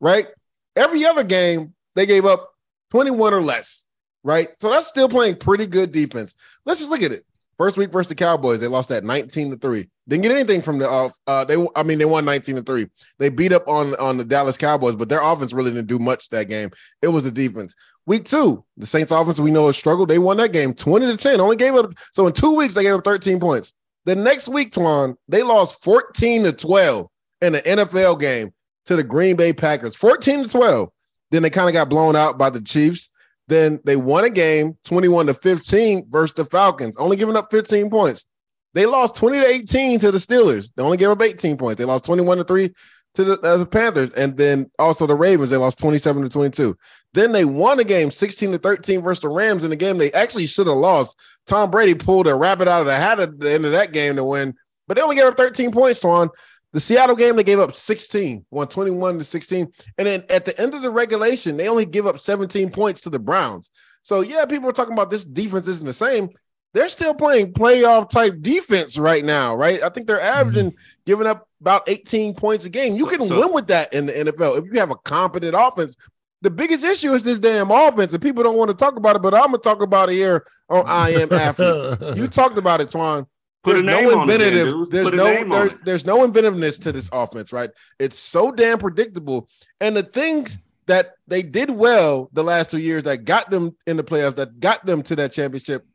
right? 0.00 0.28
Every 0.76 1.04
other 1.04 1.24
game, 1.24 1.74
they 1.96 2.06
gave 2.06 2.24
up 2.24 2.52
21 2.92 3.34
or 3.34 3.42
less, 3.42 3.84
right? 4.22 4.48
So 4.60 4.70
that's 4.70 4.86
still 4.86 5.08
playing 5.08 5.36
pretty 5.36 5.66
good 5.66 5.90
defense. 5.90 6.36
Let's 6.64 6.78
just 6.78 6.90
look 6.90 7.02
at 7.02 7.10
it. 7.10 7.26
First 7.56 7.76
week 7.76 7.90
versus 7.90 8.08
the 8.08 8.14
Cowboys, 8.14 8.60
they 8.60 8.66
lost 8.66 8.88
that 8.88 9.04
19 9.04 9.50
to 9.50 9.56
3. 9.56 9.88
Didn't 10.08 10.22
get 10.22 10.32
anything 10.32 10.60
from 10.60 10.78
the 10.78 10.88
off. 10.88 11.12
Uh, 11.26 11.44
they 11.44 11.56
I 11.76 11.82
mean, 11.82 11.98
they 11.98 12.04
won 12.04 12.24
19 12.24 12.56
to 12.56 12.62
3. 12.62 12.86
They 13.18 13.28
beat 13.28 13.52
up 13.52 13.68
on, 13.68 13.94
on 13.96 14.16
the 14.16 14.24
Dallas 14.24 14.56
Cowboys, 14.56 14.96
but 14.96 15.08
their 15.08 15.22
offense 15.22 15.52
really 15.52 15.70
didn't 15.70 15.86
do 15.86 15.98
much 15.98 16.28
that 16.30 16.48
game. 16.48 16.70
It 17.02 17.08
was 17.08 17.24
the 17.24 17.30
defense. 17.30 17.74
Week 18.06 18.24
two, 18.24 18.62
the 18.76 18.86
Saints 18.86 19.12
offense 19.12 19.40
we 19.40 19.50
know 19.50 19.66
has 19.66 19.76
struggled. 19.76 20.08
They 20.08 20.18
won 20.18 20.36
that 20.36 20.52
game 20.52 20.74
20 20.74 21.06
to 21.06 21.16
10. 21.16 21.40
Only 21.40 21.56
gave 21.56 21.74
up 21.74 21.92
so 22.12 22.26
in 22.26 22.32
two 22.32 22.54
weeks, 22.54 22.74
they 22.74 22.82
gave 22.82 22.94
up 22.94 23.04
13 23.04 23.40
points. 23.40 23.72
The 24.04 24.14
next 24.14 24.48
week, 24.48 24.72
Twan, 24.72 25.16
they 25.28 25.42
lost 25.42 25.82
14 25.82 26.44
to 26.44 26.52
12 26.52 27.08
in 27.40 27.54
an 27.54 27.62
NFL 27.62 28.20
game 28.20 28.52
to 28.86 28.96
the 28.96 29.02
Green 29.02 29.36
Bay 29.36 29.52
Packers. 29.52 29.96
14 29.96 30.44
to 30.44 30.48
12. 30.50 30.90
Then 31.30 31.42
they 31.42 31.50
kind 31.50 31.68
of 31.68 31.72
got 31.72 31.88
blown 31.88 32.14
out 32.14 32.36
by 32.36 32.50
the 32.50 32.60
Chiefs. 32.60 33.10
Then 33.48 33.80
they 33.84 33.96
won 33.96 34.24
a 34.24 34.30
game 34.30 34.76
21 34.84 35.26
to 35.26 35.34
15 35.34 36.06
versus 36.08 36.34
the 36.34 36.44
Falcons, 36.44 36.96
only 36.96 37.16
giving 37.16 37.36
up 37.36 37.50
15 37.50 37.90
points. 37.90 38.24
They 38.72 38.86
lost 38.86 39.14
20 39.16 39.40
to 39.40 39.46
18 39.46 40.00
to 40.00 40.10
the 40.10 40.18
Steelers. 40.18 40.70
They 40.74 40.82
only 40.82 40.96
gave 40.96 41.08
up 41.08 41.22
18 41.22 41.56
points. 41.56 41.78
They 41.78 41.84
lost 41.84 42.04
21 42.04 42.38
to 42.38 42.44
3 42.44 42.70
to 43.14 43.24
the, 43.24 43.40
uh, 43.40 43.58
the 43.58 43.66
Panthers. 43.66 44.12
And 44.14 44.36
then 44.36 44.70
also 44.78 45.06
the 45.06 45.14
Ravens, 45.14 45.50
they 45.50 45.56
lost 45.56 45.78
27 45.78 46.22
to 46.22 46.28
22. 46.28 46.76
Then 47.12 47.30
they 47.30 47.44
won 47.44 47.78
a 47.78 47.84
game 47.84 48.10
16 48.10 48.52
to 48.52 48.58
13 48.58 49.00
versus 49.00 49.22
the 49.22 49.28
Rams 49.28 49.62
in 49.62 49.70
the 49.70 49.76
game 49.76 49.98
they 49.98 50.12
actually 50.12 50.46
should 50.46 50.66
have 50.66 50.76
lost. 50.76 51.16
Tom 51.46 51.70
Brady 51.70 51.94
pulled 51.94 52.26
a 52.26 52.34
rabbit 52.34 52.66
out 52.66 52.80
of 52.80 52.86
the 52.86 52.96
hat 52.96 53.20
at 53.20 53.38
the 53.38 53.52
end 53.52 53.64
of 53.64 53.72
that 53.72 53.92
game 53.92 54.16
to 54.16 54.24
win, 54.24 54.54
but 54.88 54.96
they 54.96 55.02
only 55.02 55.16
gave 55.16 55.26
up 55.26 55.36
13 55.36 55.70
points 55.70 56.00
to 56.00 56.08
on. 56.08 56.30
The 56.74 56.80
Seattle 56.80 57.14
game, 57.14 57.36
they 57.36 57.44
gave 57.44 57.60
up 57.60 57.72
16, 57.72 58.44
won 58.50 58.66
21 58.66 59.18
to 59.18 59.24
16. 59.24 59.72
And 59.96 60.06
then 60.06 60.24
at 60.28 60.44
the 60.44 60.60
end 60.60 60.74
of 60.74 60.82
the 60.82 60.90
regulation, 60.90 61.56
they 61.56 61.68
only 61.68 61.86
give 61.86 62.04
up 62.04 62.18
17 62.18 62.68
points 62.70 63.00
to 63.02 63.10
the 63.10 63.18
Browns. 63.20 63.70
So, 64.02 64.22
yeah, 64.22 64.44
people 64.44 64.68
are 64.68 64.72
talking 64.72 64.92
about 64.92 65.08
this 65.08 65.24
defense 65.24 65.68
isn't 65.68 65.86
the 65.86 65.92
same. 65.92 66.30
They're 66.72 66.88
still 66.88 67.14
playing 67.14 67.52
playoff 67.52 68.10
type 68.10 68.40
defense 68.40 68.98
right 68.98 69.24
now, 69.24 69.54
right? 69.54 69.84
I 69.84 69.88
think 69.88 70.08
they're 70.08 70.18
mm-hmm. 70.18 70.40
averaging 70.40 70.74
giving 71.06 71.28
up 71.28 71.48
about 71.60 71.88
18 71.88 72.34
points 72.34 72.64
a 72.64 72.70
game. 72.70 72.94
You 72.94 73.04
So- 73.04 73.18
can 73.18 73.26
so- 73.28 73.38
win 73.38 73.52
with 73.54 73.68
that 73.68 73.94
in 73.94 74.06
the 74.06 74.12
NFL 74.12 74.58
if 74.58 74.64
you 74.64 74.80
have 74.80 74.90
a 74.90 74.96
competent 74.96 75.54
offense. 75.56 75.96
the 76.42 76.50
biggest 76.50 76.84
issue 76.84 77.14
is 77.14 77.24
this 77.24 77.38
damn 77.38 77.70
offense, 77.70 78.12
and 78.12 78.22
people 78.22 78.42
don't 78.42 78.58
want 78.58 78.68
to 78.68 78.76
talk 78.76 78.96
about 78.96 79.16
it, 79.16 79.22
but 79.22 79.32
I'm 79.32 79.46
gonna 79.46 79.58
talk 79.58 79.80
about 79.80 80.10
it 80.10 80.16
here 80.16 80.44
on 80.68 80.84
I 80.86 81.12
Am 81.12 81.32
Athlete. 81.32 81.98
you 82.18 82.28
talked 82.28 82.58
about 82.58 82.82
it, 82.82 82.90
Twan. 82.90 83.26
Put 83.64 83.78
a 83.78 83.82
There's 83.82 83.86
name 84.02 84.10
no 84.10 84.18
on 84.20 84.30
it, 84.30 84.38
then, 84.38 84.48
inventive. 84.52 84.72
dudes. 84.74 84.90
there's 84.90 85.12
no 85.12 85.24
there- 85.48 85.78
there's 85.84 86.04
no 86.04 86.22
inventiveness 86.22 86.78
to 86.80 86.92
this 86.92 87.08
offense, 87.12 87.52
right? 87.52 87.70
It's 87.98 88.18
so 88.18 88.52
damn 88.52 88.78
predictable, 88.78 89.48
and 89.80 89.96
the 89.96 90.02
things 90.02 90.58
that 90.86 91.14
they 91.26 91.42
did 91.42 91.70
well 91.70 92.28
the 92.34 92.44
last 92.44 92.70
two 92.70 92.78
years 92.78 93.04
that 93.04 93.24
got 93.24 93.50
them 93.50 93.74
in 93.86 93.96
the 93.96 94.04
playoffs, 94.04 94.34
that 94.36 94.60
got 94.60 94.84
them 94.84 95.02
to 95.04 95.16
that 95.16 95.32
championship, 95.32 95.86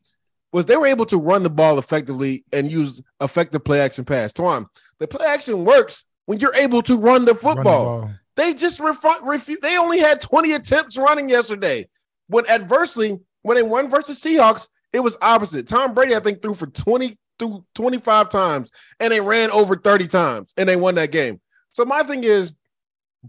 was 0.51 0.65
they 0.65 0.75
were 0.77 0.87
able 0.87 1.05
to 1.05 1.17
run 1.17 1.43
the 1.43 1.49
ball 1.49 1.77
effectively 1.77 2.43
and 2.51 2.71
use 2.71 2.99
effective 3.21 3.63
play 3.63 3.79
action 3.81 4.03
pass. 4.03 4.33
Twan, 4.33 4.65
the 4.97 5.07
play 5.07 5.27
action 5.27 5.63
works 5.63 6.05
when 6.25 6.39
you're 6.39 6.55
able 6.55 6.81
to 6.81 6.97
run 6.97 7.23
the 7.23 7.35
football. 7.35 7.63
ball. 8.01 8.09
They 8.35 8.55
just 8.55 8.79
refu- 8.79 9.19
refu- 9.21 9.61
They 9.61 9.77
only 9.77 9.99
had 9.99 10.21
20 10.21 10.53
attempts 10.53 10.97
running 10.97 11.29
yesterday. 11.29 11.87
When 12.29 12.49
adversely, 12.49 13.19
when 13.43 13.57
they 13.57 13.63
won 13.63 13.89
versus 13.91 14.19
Seahawks, 14.19 14.69
it 14.91 15.01
was 15.01 15.17
opposite. 15.21 15.67
Tom 15.67 15.93
Brady, 15.93 16.15
I 16.15 16.19
think, 16.19 16.41
threw 16.41 16.55
for 16.55 16.65
20 16.67 17.15
through 17.39 17.65
25 17.75 18.29
times, 18.29 18.71
and 18.99 19.11
they 19.11 19.21
ran 19.21 19.49
over 19.51 19.75
30 19.75 20.07
times, 20.07 20.53
and 20.57 20.69
they 20.69 20.75
won 20.75 20.95
that 20.95 21.11
game. 21.11 21.39
So 21.71 21.85
my 21.85 22.03
thing 22.03 22.23
is, 22.23 22.53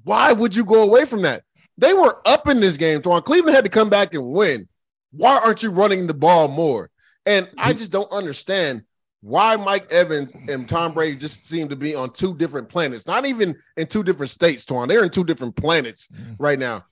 why 0.04 0.32
would 0.32 0.54
you 0.54 0.64
go 0.64 0.82
away 0.82 1.04
from 1.04 1.22
that? 1.22 1.42
They 1.78 1.94
were 1.94 2.20
up 2.26 2.48
in 2.48 2.60
this 2.60 2.76
game, 2.76 3.02
so 3.02 3.18
Cleveland 3.20 3.54
had 3.54 3.64
to 3.64 3.70
come 3.70 3.88
back 3.88 4.12
and 4.14 4.32
win. 4.32 4.68
Why 5.12 5.38
aren't 5.38 5.62
you 5.62 5.70
running 5.70 6.06
the 6.06 6.14
ball 6.14 6.48
more? 6.48 6.90
And 7.26 7.48
I 7.58 7.72
just 7.72 7.90
don't 7.90 8.10
understand 8.12 8.84
why 9.22 9.56
Mike 9.56 9.86
Evans 9.90 10.34
and 10.48 10.68
Tom 10.68 10.94
Brady 10.94 11.16
just 11.16 11.46
seem 11.46 11.68
to 11.68 11.76
be 11.76 11.94
on 11.94 12.10
two 12.12 12.34
different 12.36 12.68
planets, 12.68 13.06
not 13.06 13.26
even 13.26 13.54
in 13.76 13.86
two 13.86 14.02
different 14.02 14.30
states, 14.30 14.64
Twan. 14.64 14.88
They're 14.88 15.04
in 15.04 15.10
two 15.10 15.24
different 15.24 15.56
planets 15.56 16.06
mm-hmm. 16.06 16.34
right 16.38 16.58
now. 16.58 16.84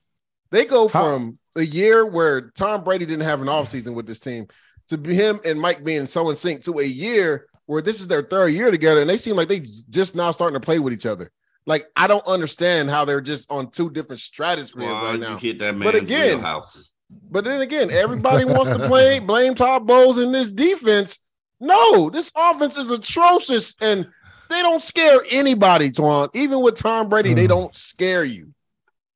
They 0.51 0.65
go 0.65 0.87
from 0.87 1.37
a 1.55 1.63
year 1.63 2.05
where 2.05 2.49
Tom 2.51 2.83
Brady 2.83 3.05
didn't 3.05 3.25
have 3.25 3.41
an 3.41 3.47
offseason 3.47 3.93
with 3.93 4.07
this 4.07 4.19
team 4.19 4.47
to 4.89 4.97
be 4.97 5.13
him 5.15 5.39
and 5.45 5.59
Mike 5.59 5.83
being 5.83 6.05
so 6.05 6.29
in 6.29 6.35
sync 6.35 6.63
to 6.63 6.79
a 6.79 6.83
year 6.83 7.47
where 7.67 7.81
this 7.81 8.01
is 8.01 8.07
their 8.07 8.23
third 8.23 8.49
year 8.49 8.71
together 8.71 9.01
and 9.01 9.09
they 9.09 9.17
seem 9.17 9.35
like 9.35 9.47
they 9.47 9.59
just 9.89 10.15
now 10.15 10.31
starting 10.31 10.59
to 10.59 10.65
play 10.65 10.79
with 10.79 10.93
each 10.93 11.05
other. 11.05 11.31
Like 11.65 11.85
I 11.95 12.07
don't 12.07 12.25
understand 12.25 12.89
how 12.89 13.05
they're 13.05 13.21
just 13.21 13.49
on 13.51 13.69
two 13.69 13.91
different 13.91 14.21
stratospheres 14.21 14.75
Why 14.75 15.03
right 15.03 15.13
you 15.13 15.19
now. 15.19 15.37
hit 15.37 15.59
that 15.59 15.77
But 15.77 15.95
again, 15.95 16.37
wheelhouse. 16.37 16.95
but 17.29 17.43
then 17.43 17.61
again, 17.61 17.91
everybody 17.91 18.45
wants 18.45 18.75
to 18.75 18.87
play 18.87 19.19
blame 19.25 19.53
Todd 19.53 19.85
Bowles 19.85 20.17
in 20.17 20.31
this 20.31 20.51
defense. 20.51 21.19
No, 21.59 22.09
this 22.09 22.31
offense 22.35 22.75
is 22.77 22.89
atrocious 22.89 23.75
and 23.81 24.07
they 24.49 24.61
don't 24.63 24.81
scare 24.81 25.19
anybody, 25.29 25.91
Twan. 25.91 26.29
Even 26.33 26.61
with 26.61 26.75
Tom 26.75 27.07
Brady, 27.07 27.35
they 27.35 27.43
hmm. 27.43 27.49
don't 27.49 27.75
scare 27.75 28.23
you. 28.23 28.51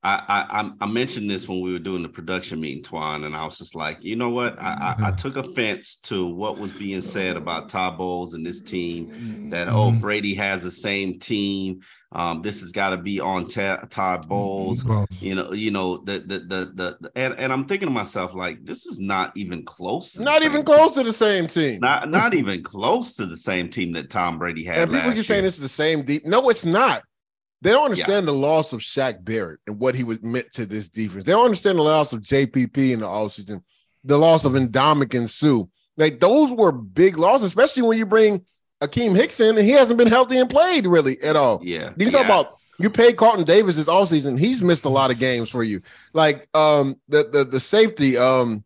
I, 0.04 0.22
I 0.28 0.60
I- 0.60 0.70
I 0.82 0.86
mentioned 0.86 1.30
this 1.30 1.48
when 1.48 1.60
we 1.60 1.72
were 1.72 1.78
doing 1.78 2.02
the 2.02 2.08
production 2.08 2.60
meeting, 2.60 2.82
Twan, 2.84 3.24
and 3.24 3.34
I 3.34 3.44
was 3.44 3.56
just 3.58 3.74
like, 3.74 3.98
you 4.02 4.16
know 4.16 4.28
what? 4.30 4.60
I, 4.60 4.96
I, 5.00 5.08
I 5.08 5.10
took 5.12 5.36
offense 5.36 5.96
to 6.04 6.26
what 6.26 6.58
was 6.58 6.70
being 6.72 7.00
said 7.00 7.36
about 7.36 7.68
Todd 7.70 7.96
Bowles 7.96 8.34
and 8.34 8.44
this 8.44 8.60
team. 8.60 9.48
That 9.50 9.68
oh, 9.68 9.92
Brady 9.92 10.34
has 10.34 10.62
the 10.62 10.70
same 10.70 11.18
team. 11.18 11.80
Um, 12.12 12.42
this 12.42 12.60
has 12.60 12.70
got 12.70 12.90
to 12.90 12.96
be 12.98 13.18
on 13.18 13.48
Ta- 13.48 13.82
Todd 13.90 14.28
Bowles. 14.28 14.84
You 15.20 15.34
know, 15.34 15.52
you 15.52 15.70
know 15.70 15.96
the 15.98 16.18
the 16.20 16.38
the 16.38 16.72
the, 16.74 16.96
the- 17.00 17.12
and, 17.16 17.34
and 17.38 17.52
I'm 17.52 17.66
thinking 17.66 17.88
to 17.88 17.92
myself 17.92 18.34
like, 18.34 18.64
this 18.64 18.86
is 18.86 19.00
not 19.00 19.32
even 19.36 19.64
close. 19.64 20.12
to 20.12 20.22
Not 20.22 20.42
same 20.42 20.50
even 20.52 20.64
close 20.64 20.94
to 20.94 21.02
the 21.02 21.12
same 21.12 21.46
team. 21.46 21.80
Not 21.80 22.10
not 22.10 22.34
even 22.34 22.62
close 22.62 23.16
to 23.16 23.26
the 23.26 23.36
same 23.36 23.68
team 23.70 23.92
that 23.94 24.10
Tom 24.10 24.38
Brady 24.38 24.64
had. 24.64 24.78
And 24.78 24.90
people 24.92 25.08
last 25.08 25.16
keep 25.16 25.24
saying 25.26 25.38
year. 25.38 25.46
this 25.48 25.54
is 25.54 25.60
the 25.62 25.68
same 25.68 26.02
deep. 26.04 26.24
No, 26.26 26.48
it's 26.50 26.64
not. 26.64 27.02
They 27.64 27.70
don't 27.70 27.84
understand 27.86 28.28
the 28.28 28.32
loss 28.32 28.72
of 28.74 28.80
Shaq 28.80 29.24
Barrett 29.24 29.58
and 29.66 29.80
what 29.80 29.94
he 29.96 30.04
was 30.04 30.22
meant 30.22 30.52
to 30.52 30.66
this 30.66 30.88
defense. 30.90 31.24
They 31.24 31.32
don't 31.32 31.46
understand 31.46 31.78
the 31.78 31.82
loss 31.82 32.12
of 32.12 32.20
JPP 32.20 32.92
in 32.92 33.00
the 33.00 33.06
offseason, 33.06 33.62
the 34.04 34.18
loss 34.18 34.44
of 34.44 34.52
Ndamukong 34.52 35.28
Suh. 35.28 35.64
Like 35.96 36.20
those 36.20 36.52
were 36.52 36.70
big 36.72 37.16
losses, 37.16 37.46
especially 37.46 37.82
when 37.84 37.96
you 37.98 38.04
bring 38.04 38.44
Akiem 38.82 39.16
Hicks 39.16 39.40
in 39.40 39.56
and 39.56 39.64
he 39.66 39.72
hasn't 39.72 39.96
been 39.98 40.08
healthy 40.08 40.36
and 40.38 40.50
played 40.50 40.86
really 40.86 41.20
at 41.22 41.36
all. 41.36 41.60
Yeah. 41.64 41.92
You 41.96 42.10
talk 42.10 42.20
yeah. 42.20 42.26
about 42.26 42.58
you 42.78 42.90
paid 42.90 43.16
Carlton 43.16 43.44
Davis 43.46 43.76
this 43.76 43.86
offseason. 43.86 44.38
He's 44.38 44.62
missed 44.62 44.84
a 44.84 44.88
lot 44.90 45.10
of 45.10 45.18
games 45.18 45.48
for 45.48 45.62
you. 45.64 45.80
Like 46.12 46.48
um 46.54 47.00
the 47.08 47.28
the, 47.32 47.44
the 47.44 47.60
safety 47.60 48.18
um 48.18 48.62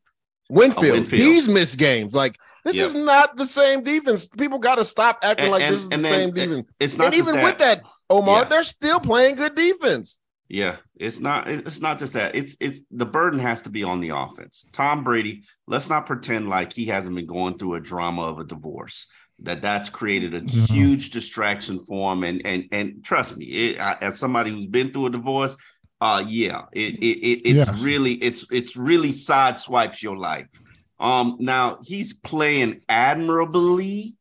Winfield, 0.50 0.86
Oh, 0.86 1.00
Winfield. 1.02 1.22
he's 1.22 1.48
missed 1.48 1.78
games. 1.78 2.14
Like 2.14 2.36
this 2.64 2.76
Yep. 2.76 2.86
is 2.86 2.94
not 2.96 3.36
the 3.36 3.44
same 3.46 3.84
defense. 3.84 4.26
People 4.26 4.58
got 4.58 4.74
to 4.76 4.84
stop 4.84 5.18
acting 5.22 5.44
And- 5.44 5.52
like 5.52 5.62
and- 5.62 5.74
this 5.74 5.82
is 5.82 5.88
the 5.88 6.02
same 6.02 6.30
defense. 6.32 6.66
it's 6.80 6.96
not 6.98 7.06
and 7.08 7.14
even 7.14 7.42
with 7.42 7.58
that. 7.58 7.82
That, 8.08 8.14
Omar, 8.14 8.42
Yeah. 8.42 8.48
they're 8.48 8.64
still 8.64 9.00
playing 9.00 9.36
good 9.36 9.54
defense. 9.54 10.20
Yeah, 10.50 10.76
it's 10.96 11.20
not 11.20 11.46
it's 11.48 11.80
not 11.82 11.98
just 11.98 12.14
that. 12.14 12.34
It's 12.34 12.56
it's 12.58 12.80
the 12.90 13.04
burden 13.04 13.38
has 13.38 13.60
to 13.62 13.70
be 13.70 13.84
on 13.84 14.00
the 14.00 14.10
offense. 14.16 14.64
Tom 14.72 15.04
Brady, 15.04 15.42
let's 15.66 15.90
not 15.90 16.06
pretend 16.06 16.48
like 16.48 16.72
he 16.72 16.86
hasn't 16.86 17.14
been 17.14 17.26
going 17.26 17.58
through 17.58 17.74
a 17.74 17.80
drama 17.80 18.22
of 18.22 18.38
a 18.38 18.44
divorce. 18.44 19.06
That 19.40 19.60
that's 19.60 19.90
created 19.90 20.34
a 20.34 20.50
huge 20.50 21.10
distraction 21.10 21.84
for 21.86 22.12
him 22.14 22.24
and 22.24 22.40
and 22.46 22.64
and 22.72 23.04
trust 23.04 23.36
me, 23.36 23.44
it, 23.44 23.78
I, 23.80 23.96
as 24.00 24.18
somebody 24.18 24.50
who's 24.50 24.66
been 24.66 24.90
through 24.90 25.06
a 25.06 25.10
divorce, 25.10 25.54
uh 26.00 26.24
yeah, 26.26 26.62
it 26.72 26.94
it, 26.94 27.18
it 27.18 27.40
it's 27.50 27.66
Yes. 27.66 27.80
really 27.80 28.14
it's 28.14 28.46
it's 28.50 28.74
really 28.74 29.10
sideswipes 29.10 30.02
your 30.02 30.16
life. 30.16 30.46
Um 30.98 31.36
now 31.40 31.78
he's 31.84 32.14
playing 32.14 32.80
admirably, 32.88 34.16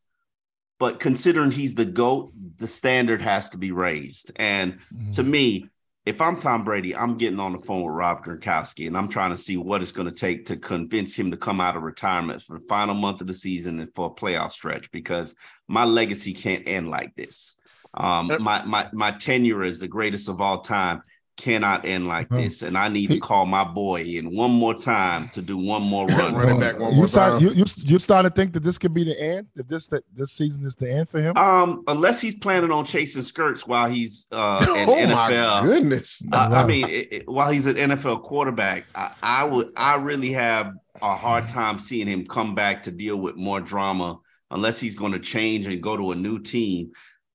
but 0.77 0.99
considering 0.99 1.51
he's 1.51 1.73
the 1.73 1.85
GOAT, 1.85 2.33
the 2.57 2.67
standard 2.67 3.21
has 3.21 3.49
to 3.51 3.57
be 3.57 3.71
raised. 3.71 4.31
And 4.35 4.79
to 5.13 5.23
me, 5.23 5.69
if 6.05 6.21
I'm 6.21 6.39
Tom 6.39 6.63
Brady, 6.63 6.95
I'm 6.95 7.17
getting 7.17 7.39
on 7.39 7.51
the 7.51 7.59
phone 7.59 7.83
with 7.83 7.93
Rob 7.93 8.23
Gronkowski 8.23 8.87
and 8.87 8.97
I'm 8.97 9.09
trying 9.09 9.31
to 9.31 9.37
see 9.37 9.57
what 9.57 9.81
it's 9.81 9.91
going 9.91 10.09
to 10.09 10.15
take 10.15 10.45
to 10.45 10.55
convince 10.55 11.13
him 11.13 11.31
to 11.31 11.37
come 11.37 11.59
out 11.59 11.75
of 11.75 11.83
retirement 11.83 12.41
for 12.41 12.57
the 12.57 12.65
final 12.65 12.95
month 12.95 13.19
of 13.19 13.27
the 13.27 13.33
season 13.33 13.79
and 13.79 13.93
for 13.93 14.07
a 14.07 14.09
playoff 14.09 14.53
stretch 14.53 14.89
because 14.91 15.35
my 15.67 15.83
legacy 15.83 16.33
can't 16.33 16.65
end 16.65 16.89
like 16.89 17.13
this. 17.15 17.55
Um, 17.93 18.31
my 18.39 18.63
my 18.63 18.89
my 18.93 19.11
tenure 19.11 19.63
is 19.63 19.79
the 19.79 19.87
greatest 19.87 20.29
of 20.29 20.39
all 20.39 20.61
time 20.61 21.01
cannot 21.37 21.85
end 21.85 22.07
like 22.07 22.27
this, 22.29 22.63
and 22.63 22.77
I 22.77 22.89
need 22.89 23.07
to 23.11 23.19
call 23.19 23.45
my 23.45 23.63
boy 23.63 24.01
in 24.01 24.35
one 24.35 24.51
more 24.51 24.73
time 24.73 25.29
to 25.33 25.41
do 25.41 25.57
one 25.57 25.83
more 25.83 26.07
run. 26.07 26.35
Run 26.35 26.59
back 26.59 26.79
one 26.79 26.91
you 26.91 26.97
more 26.97 27.07
start 27.07 27.33
time. 27.33 27.41
you, 27.43 27.51
you 27.51 27.65
you 27.77 27.99
starting 27.99 28.29
to 28.31 28.35
think 28.35 28.53
that 28.53 28.63
this 28.63 28.77
could 28.77 28.93
be 28.93 29.03
the 29.03 29.19
end 29.21 29.47
if 29.55 29.67
this 29.67 29.87
that 29.89 30.03
this 30.15 30.31
season 30.33 30.65
is 30.65 30.75
the 30.75 30.91
end 30.91 31.09
for 31.09 31.21
him. 31.21 31.37
Um, 31.37 31.83
unless 31.87 32.19
he's 32.19 32.35
planning 32.37 32.71
on 32.71 32.83
chasing 32.85 33.21
skirts 33.21 33.65
while 33.67 33.89
he's 33.89 34.27
uh 34.31 34.65
an 34.77 34.89
Oh 34.89 35.07
my 35.15 35.31
NFL. 35.31 35.63
goodness. 35.63 36.25
I, 36.33 36.61
I 36.63 36.65
mean, 36.65 36.87
it, 36.89 37.13
it- 37.13 37.27
while 37.29 37.51
he's 37.51 37.65
an 37.67 37.75
NFL 37.75 38.23
quarterback, 38.23 38.85
I, 38.95 39.11
I 39.21 39.43
would 39.43 39.71
I 39.77 39.95
really 39.95 40.31
have 40.33 40.73
a 41.01 41.15
hard 41.15 41.47
time 41.47 41.77
seeing 41.77 42.07
him 42.07 42.25
come 42.25 42.55
back 42.55 42.81
to 42.83 42.91
deal 42.91 43.17
with 43.17 43.35
more 43.35 43.61
drama 43.61 44.17
unless 44.49 44.79
he's 44.79 44.95
going 44.95 45.11
to 45.11 45.19
change 45.19 45.67
and 45.67 45.83
go 45.83 45.95
to 45.95 46.11
a 46.11 46.15
new 46.15 46.39
team. 46.39 46.91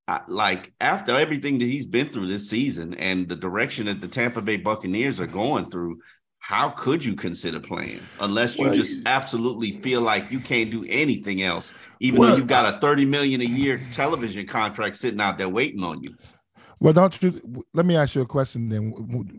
I, 0.09 0.21
like 0.27 0.73
after 0.81 1.17
everything 1.17 1.59
that 1.59 1.67
he's 1.67 1.87
been 1.87 2.09
through 2.09 2.29
this 2.29 2.51
season 2.51 2.95
and 2.95 3.29
the 3.29 3.37
direction 3.37 3.87
that 3.87 4.01
the 4.01 4.09
Tampa 4.09 4.43
Bay 4.43 4.57
Buccaneers 4.57 5.21
are 5.21 5.27
going 5.27 5.71
through, 5.71 5.99
how 6.41 6.71
could 6.71 7.05
you 7.05 7.15
consider 7.15 7.61
playing 7.61 8.01
unless 8.21 8.59
you 8.59 8.65
Well, 8.67 8.75
just 8.75 9.07
absolutely 9.07 9.77
feel 9.77 10.01
like 10.01 10.31
you 10.33 10.41
can't 10.41 10.71
do 10.73 10.85
anything 10.89 11.43
else, 11.43 11.73
even 12.01 12.19
Well, 12.21 12.31
though 12.31 12.37
you've 12.37 12.49
got 12.49 12.75
a 12.75 12.79
30 12.79 13.07
million 13.07 13.41
a 13.41 13.45
year 13.45 13.81
television 13.93 14.45
contract 14.47 14.97
sitting 14.97 15.21
out 15.21 15.39
there 15.39 15.49
waiting 15.49 15.85
on 15.85 16.03
you? 16.03 16.17
Well, 16.81 16.93
don't 16.93 17.23
you? 17.23 17.41
Let 17.73 17.87
me 17.87 17.95
ask 17.95 18.17
you 18.17 18.23
a 18.23 18.27
question 18.27 18.69
then. 18.69 18.91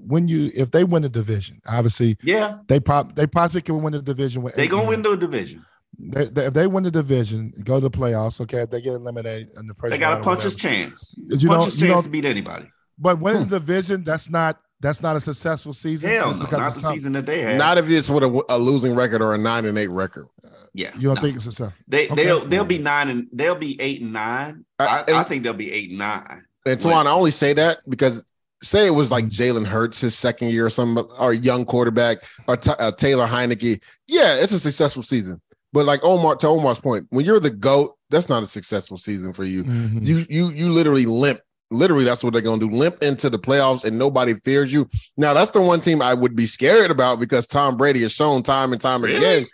When 0.07 0.29
you, 0.29 0.49
if 0.55 0.71
they 0.71 0.85
win 0.85 1.01
the 1.01 1.09
division, 1.09 1.59
obviously, 1.67 2.15
Yeah. 2.23 2.59
they 2.67 2.79
pop, 2.79 3.15
they 3.15 3.27
possibly 3.27 3.61
can 3.61 3.83
win 3.83 3.91
the 3.91 4.01
division. 4.01 4.41
With 4.43 4.55
They 4.55 4.69
gonna 4.69 4.87
win 4.87 5.01
the 5.01 5.17
division. 5.17 5.65
They, 5.99 6.25
they, 6.25 6.45
if 6.47 6.53
they 6.53 6.67
win 6.67 6.83
the 6.83 6.91
division, 6.91 7.53
go 7.63 7.79
to 7.79 7.87
the 7.89 7.91
playoffs. 7.97 8.41
Okay, 8.41 8.61
if 8.61 8.69
they 8.69 8.81
get 8.81 8.93
eliminated 8.93 9.49
in 9.57 9.67
the 9.67 9.73
first 9.75 9.91
They 9.91 9.97
got 9.97 10.13
a 10.13 10.19
or 10.19 10.23
puncher's 10.23 10.55
chance. 10.55 11.15
You 11.17 11.47
puncher's 11.47 11.79
know- 11.79 11.87
you 11.87 11.93
chance 11.93 11.97
know- 11.97 12.01
to 12.03 12.09
beat 12.09 12.25
anybody. 12.25 12.65
But 12.99 13.19
winning 13.19 13.47
the 13.47 13.59
division, 13.59 14.03
that's 14.03 14.29
not 14.29 14.59
that's 14.79 15.01
not 15.01 15.15
a 15.15 15.21
successful 15.21 15.73
season. 15.73 16.09
Hell 16.09 16.27
just 16.29 16.39
no, 16.39 16.45
because 16.45 16.59
not 16.59 16.67
of 16.67 16.73
the 16.75 16.79
something. 16.81 16.97
season 16.99 17.13
that 17.13 17.25
they 17.25 17.41
had. 17.41 17.57
Not 17.57 17.77
if 17.77 17.89
it's 17.89 18.09
with 18.09 18.23
a, 18.23 18.43
a 18.49 18.57
losing 18.57 18.93
record 18.95 19.21
or 19.21 19.33
a 19.33 19.37
nine 19.37 19.65
and 19.65 19.77
eight 19.77 19.87
record. 19.89 20.27
yeah, 20.73 20.91
You 20.95 21.07
don't 21.07 21.15
no. 21.15 21.21
think 21.21 21.35
it's 21.37 21.45
successful? 21.45 21.73
they 21.87 22.07
Okay. 22.09 22.23
they'll 22.25 22.45
they'll 22.45 22.65
be 22.65 22.77
nine 22.79 23.09
and 23.09 23.27
they'll 23.31 23.55
be 23.55 23.79
eight 23.81 24.01
and 24.01 24.13
nine. 24.13 24.65
I, 24.77 25.05
I 25.07 25.23
think 25.23 25.43
they'll 25.43 25.53
be 25.53 25.71
eight 25.71 25.89
and 25.89 25.99
nine. 25.99 26.43
And 26.65 26.79
Twan, 26.79 27.05
I 27.07 27.11
only 27.11 27.31
say 27.31 27.53
that 27.53 27.79
because 27.89 28.25
say 28.61 28.85
it 28.87 28.91
was 28.91 29.09
like 29.09 29.25
Jalen 29.25 29.65
Hurts 29.65 29.99
his 30.01 30.15
second 30.15 30.49
year 30.51 30.65
or 30.65 30.69
something, 30.69 31.03
or 31.17 31.33
young 31.33 31.65
quarterback, 31.65 32.19
or 32.47 32.57
T- 32.57 32.71
uh, 32.77 32.91
Taylor 32.91 33.25
Heinicke. 33.27 33.81
Yeah, 34.07 34.35
it's 34.35 34.51
a 34.53 34.59
successful 34.59 35.01
season. 35.03 35.41
But 35.73 35.85
like 35.85 35.99
Omar, 36.03 36.35
to 36.37 36.47
Omar's 36.47 36.79
point, 36.79 37.07
when 37.09 37.25
you're 37.25 37.39
the 37.39 37.49
goat, 37.49 37.95
that's 38.09 38.29
not 38.29 38.43
a 38.43 38.47
successful 38.47 38.95
season 38.97 39.33
for 39.33 39.43
you. 39.43 39.63
Mhm. 39.63 40.05
You 40.05 40.25
you 40.29 40.49
you 40.51 40.69
literally 40.69 41.05
limp. 41.05 41.39
Literally, 41.71 42.03
that's 42.05 42.23
what 42.23 42.33
they're 42.33 42.41
gonna 42.43 42.59
do. 42.59 42.69
Limp 42.69 43.01
into 43.01 43.29
the 43.31 43.39
playoffs, 43.39 43.83
and 43.83 43.97
nobody 43.97 44.35
fears 44.45 44.71
you. 44.71 44.87
Now, 45.17 45.33
that's 45.33 45.49
the 45.49 45.61
one 45.61 45.81
team 45.81 46.01
I 46.03 46.13
would 46.13 46.35
be 46.35 46.45
scared 46.45 46.91
about 46.91 47.19
because 47.19 47.47
Tom 47.47 47.75
Brady 47.77 48.03
has 48.03 48.11
shown 48.11 48.43
time 48.43 48.71
and 48.71 48.79
time 48.81 49.01
Really? 49.03 49.17
again. 49.17 49.47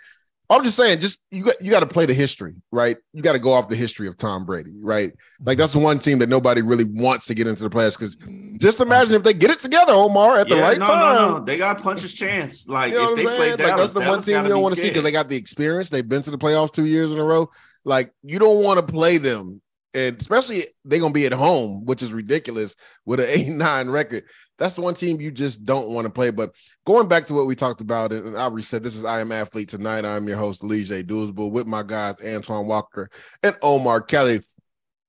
I'm 0.50 0.64
just 0.64 0.76
saying, 0.76 0.98
just 0.98 1.22
you 1.30 1.44
got 1.44 1.62
you 1.62 1.70
got 1.70 1.80
to 1.80 1.86
play 1.86 2.06
the 2.06 2.12
history, 2.14 2.54
right? 2.72 2.96
You 3.12 3.22
got 3.22 3.34
to 3.34 3.38
go 3.38 3.52
off 3.52 3.68
the 3.68 3.76
history 3.76 4.08
of 4.08 4.16
Tom 4.16 4.44
Brady, 4.44 4.74
right? 4.80 5.12
Like 5.44 5.58
that's 5.58 5.72
the 5.72 5.78
one 5.78 6.00
team 6.00 6.18
that 6.18 6.28
nobody 6.28 6.60
really 6.60 6.84
wants 6.84 7.26
to 7.26 7.34
get 7.34 7.46
into 7.46 7.62
the 7.62 7.70
playoffs 7.70 7.96
because 7.96 8.16
Just 8.58 8.80
imagine 8.80 9.14
if 9.14 9.22
they 9.22 9.32
get 9.32 9.52
it 9.52 9.60
together, 9.60 9.92
Omar, 9.92 10.38
at 10.38 10.48
the 10.48 10.56
Yeah, 10.56 10.62
right 10.62 10.78
no, 10.78 10.86
time. 10.86 11.14
No, 11.14 11.38
no, 11.38 11.44
they 11.44 11.56
got 11.56 11.80
puncher's 11.80 12.12
chance. 12.12 12.66
Like 12.66 12.92
You 12.92 12.98
know 12.98 13.12
if 13.12 13.16
they 13.16 13.30
I'm 13.30 13.36
play? 13.36 13.56
Dallas, 13.56 13.60
like 13.60 13.76
that's 13.76 13.92
the 13.92 14.00
one 14.00 14.22
team 14.22 14.42
you 14.42 14.48
don't 14.48 14.62
want 14.62 14.74
to 14.74 14.80
see 14.80 14.88
because 14.88 15.04
they 15.04 15.12
got 15.12 15.28
the 15.28 15.36
experience. 15.36 15.88
They've 15.88 16.08
been 16.08 16.22
to 16.22 16.32
the 16.32 16.38
playoffs 16.38 16.72
two 16.72 16.86
years 16.86 17.12
in 17.12 17.18
a 17.20 17.24
row. 17.24 17.48
Like 17.84 18.12
you 18.24 18.40
don't 18.40 18.64
want 18.64 18.84
to 18.84 18.92
play 18.92 19.18
them, 19.18 19.62
and 19.94 20.20
especially 20.20 20.64
they're 20.84 20.98
gonna 20.98 21.12
be 21.14 21.26
at 21.26 21.32
home, 21.32 21.84
which 21.84 22.02
is 22.02 22.12
ridiculous 22.12 22.74
with 23.06 23.20
an 23.20 23.26
eight 23.28 23.48
nine 23.48 23.88
record. 23.88 24.24
That's 24.60 24.76
the 24.76 24.82
one 24.82 24.94
team 24.94 25.20
you 25.20 25.32
just 25.32 25.64
don't 25.64 25.88
want 25.88 26.06
to 26.06 26.12
play. 26.12 26.30
But 26.30 26.54
going 26.84 27.08
back 27.08 27.26
to 27.26 27.34
what 27.34 27.46
we 27.46 27.56
talked 27.56 27.80
about, 27.80 28.12
and 28.12 28.36
I 28.36 28.42
already 28.42 28.62
said 28.62 28.84
this 28.84 28.94
is 28.94 29.04
I 29.04 29.20
am 29.20 29.32
athlete 29.32 29.70
tonight. 29.70 30.04
I'm 30.04 30.28
your 30.28 30.36
host, 30.36 30.62
Leger 30.62 31.02
Douzable, 31.02 31.50
with 31.50 31.66
my 31.66 31.82
guys 31.82 32.16
Antoine 32.24 32.68
Walker 32.68 33.10
and 33.42 33.56
Omar 33.62 34.02
Kelly. 34.02 34.42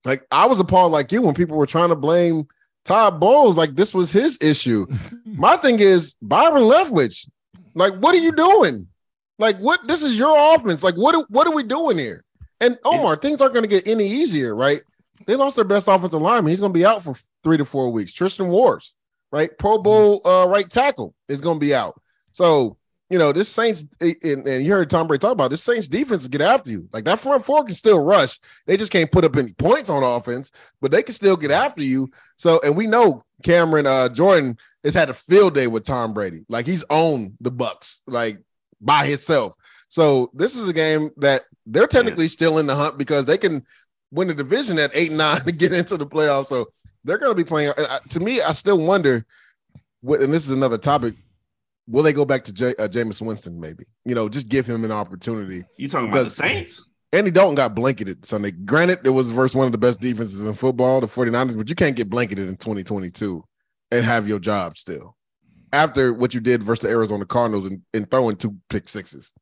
Like 0.05 0.25
I 0.31 0.47
was 0.47 0.59
appalled 0.59 0.93
like 0.93 1.11
you 1.11 1.21
when 1.21 1.35
people 1.35 1.57
were 1.57 1.67
trying 1.67 1.89
to 1.89 1.95
blame 1.95 2.47
Todd 2.85 3.19
Bowles, 3.19 3.57
like 3.57 3.75
this 3.75 3.93
was 3.93 4.11
his 4.11 4.37
issue. 4.41 4.87
My 5.25 5.57
thing 5.57 5.79
is 5.79 6.15
Byron 6.21 6.63
Leftwich. 6.63 7.29
Like, 7.75 7.93
what 7.95 8.15
are 8.15 8.19
you 8.19 8.31
doing? 8.31 8.87
Like, 9.37 9.57
what? 9.57 9.87
This 9.87 10.03
is 10.03 10.17
your 10.17 10.55
offense. 10.55 10.83
Like, 10.83 10.95
what? 10.95 11.29
What 11.29 11.47
are 11.47 11.53
we 11.53 11.63
doing 11.63 11.97
here? 11.97 12.23
And 12.59 12.77
Omar, 12.85 13.15
things 13.15 13.41
aren't 13.41 13.53
going 13.53 13.63
to 13.63 13.69
get 13.69 13.87
any 13.87 14.07
easier, 14.07 14.55
right? 14.55 14.81
They 15.25 15.35
lost 15.35 15.55
their 15.55 15.65
best 15.65 15.87
offensive 15.87 16.21
lineman. 16.21 16.49
He's 16.49 16.59
going 16.59 16.73
to 16.73 16.77
be 16.77 16.85
out 16.85 17.03
for 17.03 17.15
three 17.43 17.57
to 17.57 17.65
four 17.65 17.91
weeks. 17.91 18.11
Tristan 18.11 18.47
Wirfs, 18.47 18.93
right? 19.31 19.55
Pro 19.57 19.77
Bowl 19.77 20.21
uh, 20.25 20.45
right 20.47 20.69
tackle 20.69 21.15
is 21.27 21.41
going 21.41 21.59
to 21.59 21.65
be 21.65 21.73
out. 21.73 21.99
So 22.31 22.77
you 23.11 23.17
know 23.17 23.33
this 23.33 23.49
Saints, 23.49 23.83
and, 23.99 24.47
and 24.47 24.65
you 24.65 24.71
heard 24.71 24.89
Tom 24.89 25.05
Brady 25.05 25.19
talk 25.19 25.33
about 25.33 25.51
this 25.51 25.61
Saints 25.61 25.89
defense 25.89 26.27
get 26.27 26.39
after 26.39 26.71
you. 26.71 26.87
Like 26.93 27.03
that 27.03 27.19
front 27.19 27.43
four 27.43 27.63
can 27.65 27.75
still 27.75 28.03
rush. 28.03 28.39
They 28.65 28.77
just 28.77 28.91
can't 28.91 29.11
put 29.11 29.25
up 29.25 29.35
any 29.35 29.51
points 29.51 29.89
on 29.89 30.01
offense, 30.01 30.51
but 30.79 30.91
they 30.91 31.03
can 31.03 31.13
still 31.13 31.35
get 31.35 31.51
after 31.51 31.83
you. 31.83 32.09
So, 32.37 32.61
and 32.63 32.75
we 32.75 32.87
know 32.87 33.21
Cameron 33.43 33.85
uh, 33.85 34.07
Jordan 34.07 34.57
has 34.85 34.93
had 34.93 35.09
a 35.09 35.13
field 35.13 35.53
day 35.53 35.67
with 35.67 35.83
Tom 35.83 36.13
Brady. 36.13 36.45
Like 36.47 36.65
he's 36.65 36.85
owned 36.89 37.33
the 37.41 37.51
Bucks 37.51 38.01
like 38.07 38.39
by 38.79 39.05
himself. 39.05 39.55
So 39.89 40.31
this 40.33 40.55
is 40.55 40.69
a 40.69 40.73
game 40.73 41.11
that 41.17 41.43
they're 41.65 41.87
technically 41.87 42.29
still 42.29 42.59
in 42.59 42.65
the 42.65 42.75
hunt 42.75 42.97
because 42.97 43.25
they 43.25 43.37
can 43.37 43.65
win 44.11 44.29
the 44.29 44.33
division 44.33 44.79
at 44.79 44.91
eight 44.93 45.09
and 45.09 45.17
nine 45.17 45.41
to 45.45 45.51
get 45.51 45.73
into 45.73 45.97
the 45.97 46.07
playoffs. 46.07 46.47
So 46.47 46.69
they're 47.03 47.17
going 47.17 47.31
to 47.31 47.35
be 47.35 47.47
playing. 47.47 47.73
and 47.77 47.87
I- 47.87 47.99
To 48.09 48.19
me, 48.19 48.41
I 48.41 48.51
still 48.53 48.77
wonder. 48.77 49.25
What, 50.01 50.21
and 50.21 50.33
this 50.33 50.45
is 50.45 50.51
another 50.51 50.77
topic. 50.77 51.15
Will 51.87 52.03
they 52.03 52.13
go 52.13 52.25
back 52.25 52.43
to 52.45 52.53
J, 52.53 52.69
uh, 52.79 52.87
Jameis 52.87 53.21
Winston? 53.21 53.59
Maybe 53.59 53.85
you 54.05 54.15
know, 54.15 54.29
just 54.29 54.47
give 54.49 54.65
him 54.65 54.83
an 54.85 54.91
opportunity. 54.91 55.63
You 55.77 55.87
talking 55.89 56.09
about 56.09 56.25
the 56.25 56.29
Saints? 56.31 56.87
Andy 57.13 57.29
Dalton 57.31 57.55
got 57.55 57.75
blanketed 57.75 58.25
Sunday. 58.25 58.51
Granted, 58.51 58.99
it 59.03 59.09
was 59.09 59.27
versus 59.27 59.55
one 59.55 59.65
of 59.65 59.71
the 59.73 59.77
best 59.77 59.99
defenses 59.99 60.43
in 60.43 60.53
football, 60.53 61.01
the 61.01 61.07
49ers, 61.07 61.57
but 61.57 61.67
you 61.67 61.75
can't 61.75 61.95
get 61.95 62.09
blanketed 62.09 62.47
in 62.47 62.55
2022 62.55 63.43
and 63.91 64.05
have 64.05 64.27
your 64.27 64.39
job 64.39 64.77
still 64.77 65.17
after 65.73 66.13
what 66.13 66.33
you 66.33 66.39
did 66.39 66.63
versus 66.63 66.83
the 66.83 66.89
Arizona 66.89 67.25
Cardinals 67.25 67.65
and, 67.65 67.81
and 67.93 68.09
throwing 68.09 68.37
two 68.37 68.55
pick 68.69 68.87
sixes. 68.87 69.33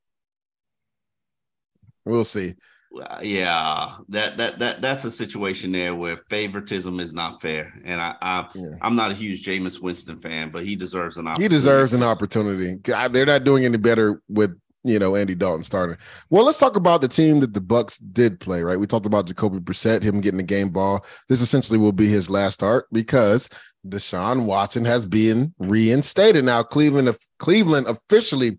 We'll 2.05 2.23
see. 2.23 2.55
Uh, 2.91 3.19
yeah, 3.21 3.97
that 4.09 4.37
that 4.37 4.57
that 4.57 4.81
that's 4.81 5.05
a 5.05 5.11
situation 5.11 5.71
there 5.71 5.93
where 5.93 6.17
favoritism 6.29 6.99
is 6.99 7.13
not 7.13 7.39
fair, 7.39 7.71
and 7.85 8.01
I, 8.01 8.15
I 8.19 8.47
I'm 8.81 8.95
not 8.95 9.11
a 9.11 9.13
huge 9.13 9.45
Jameis 9.45 9.79
Winston 9.79 10.19
fan, 10.19 10.49
but 10.49 10.63
he 10.65 10.75
deserves 10.75 11.17
an 11.17 11.25
He 11.25 11.29
opportunity. 11.31 11.55
deserves 11.55 11.93
an 11.93 12.01
opportunity. 12.01 12.77
They're 13.11 13.27
not 13.27 13.43
doing 13.43 13.63
any 13.63 13.77
better 13.77 14.23
with 14.27 14.59
you 14.83 14.97
know 14.97 15.15
Andy 15.15 15.35
Dalton 15.35 15.63
starting. 15.63 15.97
Well, 16.31 16.45
let's 16.45 16.57
talk 16.57 16.75
about 16.75 17.01
the 17.01 17.07
team 17.07 17.41
that 17.41 17.53
the 17.53 17.61
Bucks 17.61 17.99
did 17.99 18.39
play. 18.39 18.63
Right, 18.63 18.79
we 18.79 18.87
talked 18.87 19.05
about 19.05 19.27
Jacoby 19.27 19.59
Brissett, 19.59 20.01
him 20.01 20.19
getting 20.19 20.37
the 20.37 20.43
game 20.43 20.69
ball. 20.69 21.05
This 21.27 21.41
essentially 21.41 21.77
will 21.77 21.91
be 21.91 22.07
his 22.07 22.27
last 22.27 22.55
start 22.55 22.87
because 22.91 23.49
Deshaun 23.87 24.45
Watson 24.45 24.83
has 24.85 25.05
been 25.05 25.53
reinstated. 25.59 26.43
Now 26.43 26.63
Cleveland, 26.63 27.15
Cleveland 27.37 27.85
officially 27.85 28.57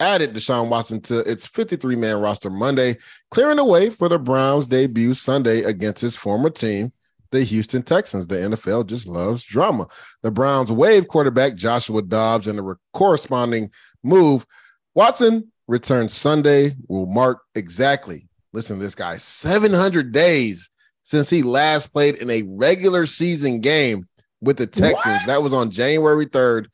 added 0.00 0.34
Deshaun 0.34 0.68
Watson 0.68 1.00
to 1.02 1.18
its 1.30 1.46
53 1.46 1.94
man 1.94 2.20
roster 2.20 2.50
Monday, 2.50 2.96
clearing 3.30 3.58
the 3.58 3.64
way 3.64 3.90
for 3.90 4.08
the 4.08 4.18
Browns' 4.18 4.66
debut 4.66 5.14
Sunday 5.14 5.62
against 5.62 6.00
his 6.00 6.16
former 6.16 6.50
team, 6.50 6.92
the 7.30 7.44
Houston 7.44 7.82
Texans. 7.82 8.26
The 8.26 8.36
NFL 8.36 8.86
just 8.86 9.06
loves 9.06 9.44
drama. 9.44 9.86
The 10.22 10.30
Browns 10.30 10.72
waived 10.72 11.08
quarterback 11.08 11.54
Joshua 11.54 12.02
Dobbs 12.02 12.48
and 12.48 12.58
the 12.58 12.62
re- 12.62 12.74
corresponding 12.94 13.70
move. 14.02 14.46
Watson 14.94 15.52
returns 15.68 16.16
Sunday 16.16 16.74
will 16.88 17.06
mark 17.06 17.42
exactly, 17.54 18.26
listen 18.52 18.78
to 18.78 18.82
this 18.82 18.94
guy, 18.94 19.18
700 19.18 20.10
days 20.10 20.70
since 21.02 21.30
he 21.30 21.42
last 21.42 21.88
played 21.92 22.16
in 22.16 22.30
a 22.30 22.42
regular 22.48 23.06
season 23.06 23.60
game 23.60 24.08
with 24.40 24.56
the 24.56 24.66
Texans. 24.66 25.26
That 25.26 25.42
was 25.42 25.52
on 25.52 25.70
January 25.70 26.26
3rd, 26.26 26.66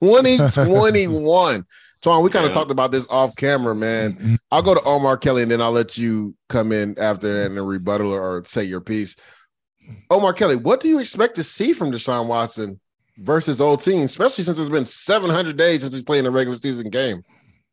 2021. 0.00 1.64
Tom, 2.02 2.22
we 2.22 2.30
kind 2.30 2.46
of 2.46 2.50
Yeah. 2.50 2.54
talked 2.54 2.70
about 2.70 2.92
this 2.92 3.06
off 3.10 3.36
camera, 3.36 3.74
man. 3.74 4.38
I'll 4.50 4.62
go 4.62 4.74
to 4.74 4.82
Omar 4.84 5.16
Kelly 5.18 5.42
and 5.42 5.50
then 5.50 5.60
I'll 5.60 5.70
let 5.72 5.98
you 5.98 6.34
come 6.48 6.72
in 6.72 6.98
after 6.98 7.44
and 7.44 7.58
a 7.58 7.62
rebuttal 7.62 8.12
or 8.12 8.42
say 8.44 8.64
your 8.64 8.80
piece. 8.80 9.16
Omar 10.10 10.32
Kelly, 10.32 10.56
what 10.56 10.80
do 10.80 10.88
you 10.88 10.98
expect 10.98 11.36
to 11.36 11.44
see 11.44 11.72
from 11.72 11.92
Deshaun 11.92 12.26
Watson 12.26 12.80
versus 13.18 13.60
old 13.60 13.80
team, 13.82 14.02
especially 14.04 14.44
since 14.44 14.58
it's 14.58 14.68
been 14.70 14.84
700 14.84 15.56
days 15.56 15.82
since 15.82 15.92
he's 15.92 16.02
playing 16.02 16.26
a 16.26 16.30
regular 16.30 16.56
season 16.56 16.88
game? 16.90 17.22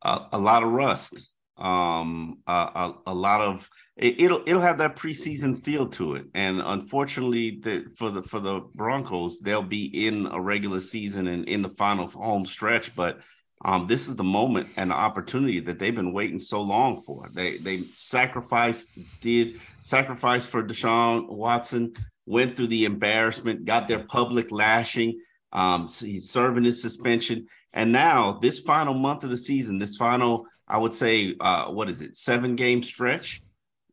a, 0.04 0.20
a 0.34 0.38
lot 0.38 0.62
of 0.64 0.72
rust 0.72 1.32
um 1.58 2.38
a, 2.46 2.52
a, 2.52 2.94
a 3.08 3.14
lot 3.14 3.42
of 3.42 3.68
it, 3.96 4.22
it'll 4.22 4.44
it'll 4.46 4.62
have 4.62 4.78
that 4.78 4.96
preseason 4.96 5.64
feel 5.64 5.88
to 5.88 6.14
it 6.14 6.26
and 6.36 6.62
unfortunately 6.64 7.60
the 7.64 7.84
for 7.98 8.12
the 8.12 8.22
for 8.22 8.40
the 8.40 8.60
broncos 8.76 9.40
they'll 9.40 9.64
be 9.64 10.06
in 10.06 10.28
a 10.28 10.40
regular 10.40 10.80
season 10.80 11.28
and 11.28 11.46
in 11.50 11.64
the 11.64 11.70
final 11.70 12.06
home 12.06 12.46
stretch 12.46 12.96
but 12.96 13.22
um 13.66 13.88
this 13.88 14.08
is 14.08 14.16
the 14.16 14.24
moment 14.24 14.70
and 14.78 14.92
the 14.92 14.96
opportunity 14.96 15.60
that 15.60 15.80
they've 15.80 15.96
been 15.96 16.14
waiting 16.14 16.40
so 16.40 16.62
long 16.62 17.02
for 17.02 17.30
they 17.34 17.58
they 17.58 17.84
sacrificed 17.96 18.90
did 19.22 19.60
sacrifice 19.80 20.46
for 20.46 20.64
deshaun 20.64 21.28
watson 21.30 21.94
went 22.26 22.56
through 22.56 22.68
the 22.68 22.86
embarrassment 22.86 23.66
got 23.66 23.88
their 23.88 24.04
public 24.06 24.52
lashing 24.52 25.20
um 25.54 25.88
so 25.90 26.06
he's 26.06 26.30
serving 26.30 26.64
his 26.64 26.82
suspension 26.82 27.48
and 27.74 27.92
now 27.92 28.34
this 28.42 28.60
final 28.60 28.96
month 28.96 29.24
of 29.24 29.30
the 29.30 29.38
season, 29.38 29.78
this 29.78 29.98
final, 29.98 30.48
I 30.68 30.80
would 30.80 30.96
say, 30.96 31.36
uh, 31.40 31.68
what 31.68 31.90
is 31.90 32.02
it, 32.02 32.18
seven 32.18 32.56
game 32.56 32.82
stretch? 32.82 33.40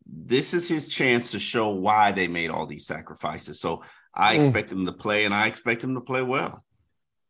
This 0.06 0.54
is 0.54 0.66
his 0.68 0.88
chance 0.88 1.32
to 1.32 1.38
show 1.38 1.68
why 1.70 2.12
they 2.12 2.26
made 2.26 2.48
all 2.48 2.66
these 2.66 2.86
sacrifices. 2.86 3.60
So 3.60 3.82
I 4.14 4.36
Mm. 4.36 4.46
expect 4.46 4.72
him 4.72 4.86
to 4.86 4.92
play, 4.92 5.26
and 5.26 5.34
I 5.34 5.48
expect 5.48 5.84
him 5.84 5.94
to 5.96 6.00
play 6.00 6.22
well. 6.22 6.64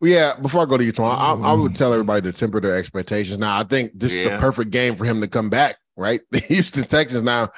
Yeah, 0.00 0.34
before 0.40 0.62
I 0.62 0.66
go 0.66 0.76
to 0.76 0.84
you, 0.84 0.92
Tom, 0.92 1.44
I, 1.44 1.50
I 1.50 1.52
would 1.54 1.72
mm. 1.72 1.76
tell 1.76 1.92
everybody 1.92 2.22
to 2.22 2.32
temper 2.32 2.60
their 2.60 2.76
expectations. 2.76 3.38
Now, 3.38 3.58
I 3.58 3.62
think 3.62 3.92
this 3.94 4.14
is 4.14 4.28
the 4.28 4.36
perfect 4.38 4.70
game 4.70 4.96
for 4.96 5.04
him 5.04 5.20
to 5.20 5.28
come 5.28 5.48
back, 5.48 5.76
right? 5.96 6.20
The 6.30 6.40
Houston 6.40 6.84
Texans. 6.84 7.22
Now, 7.22 7.50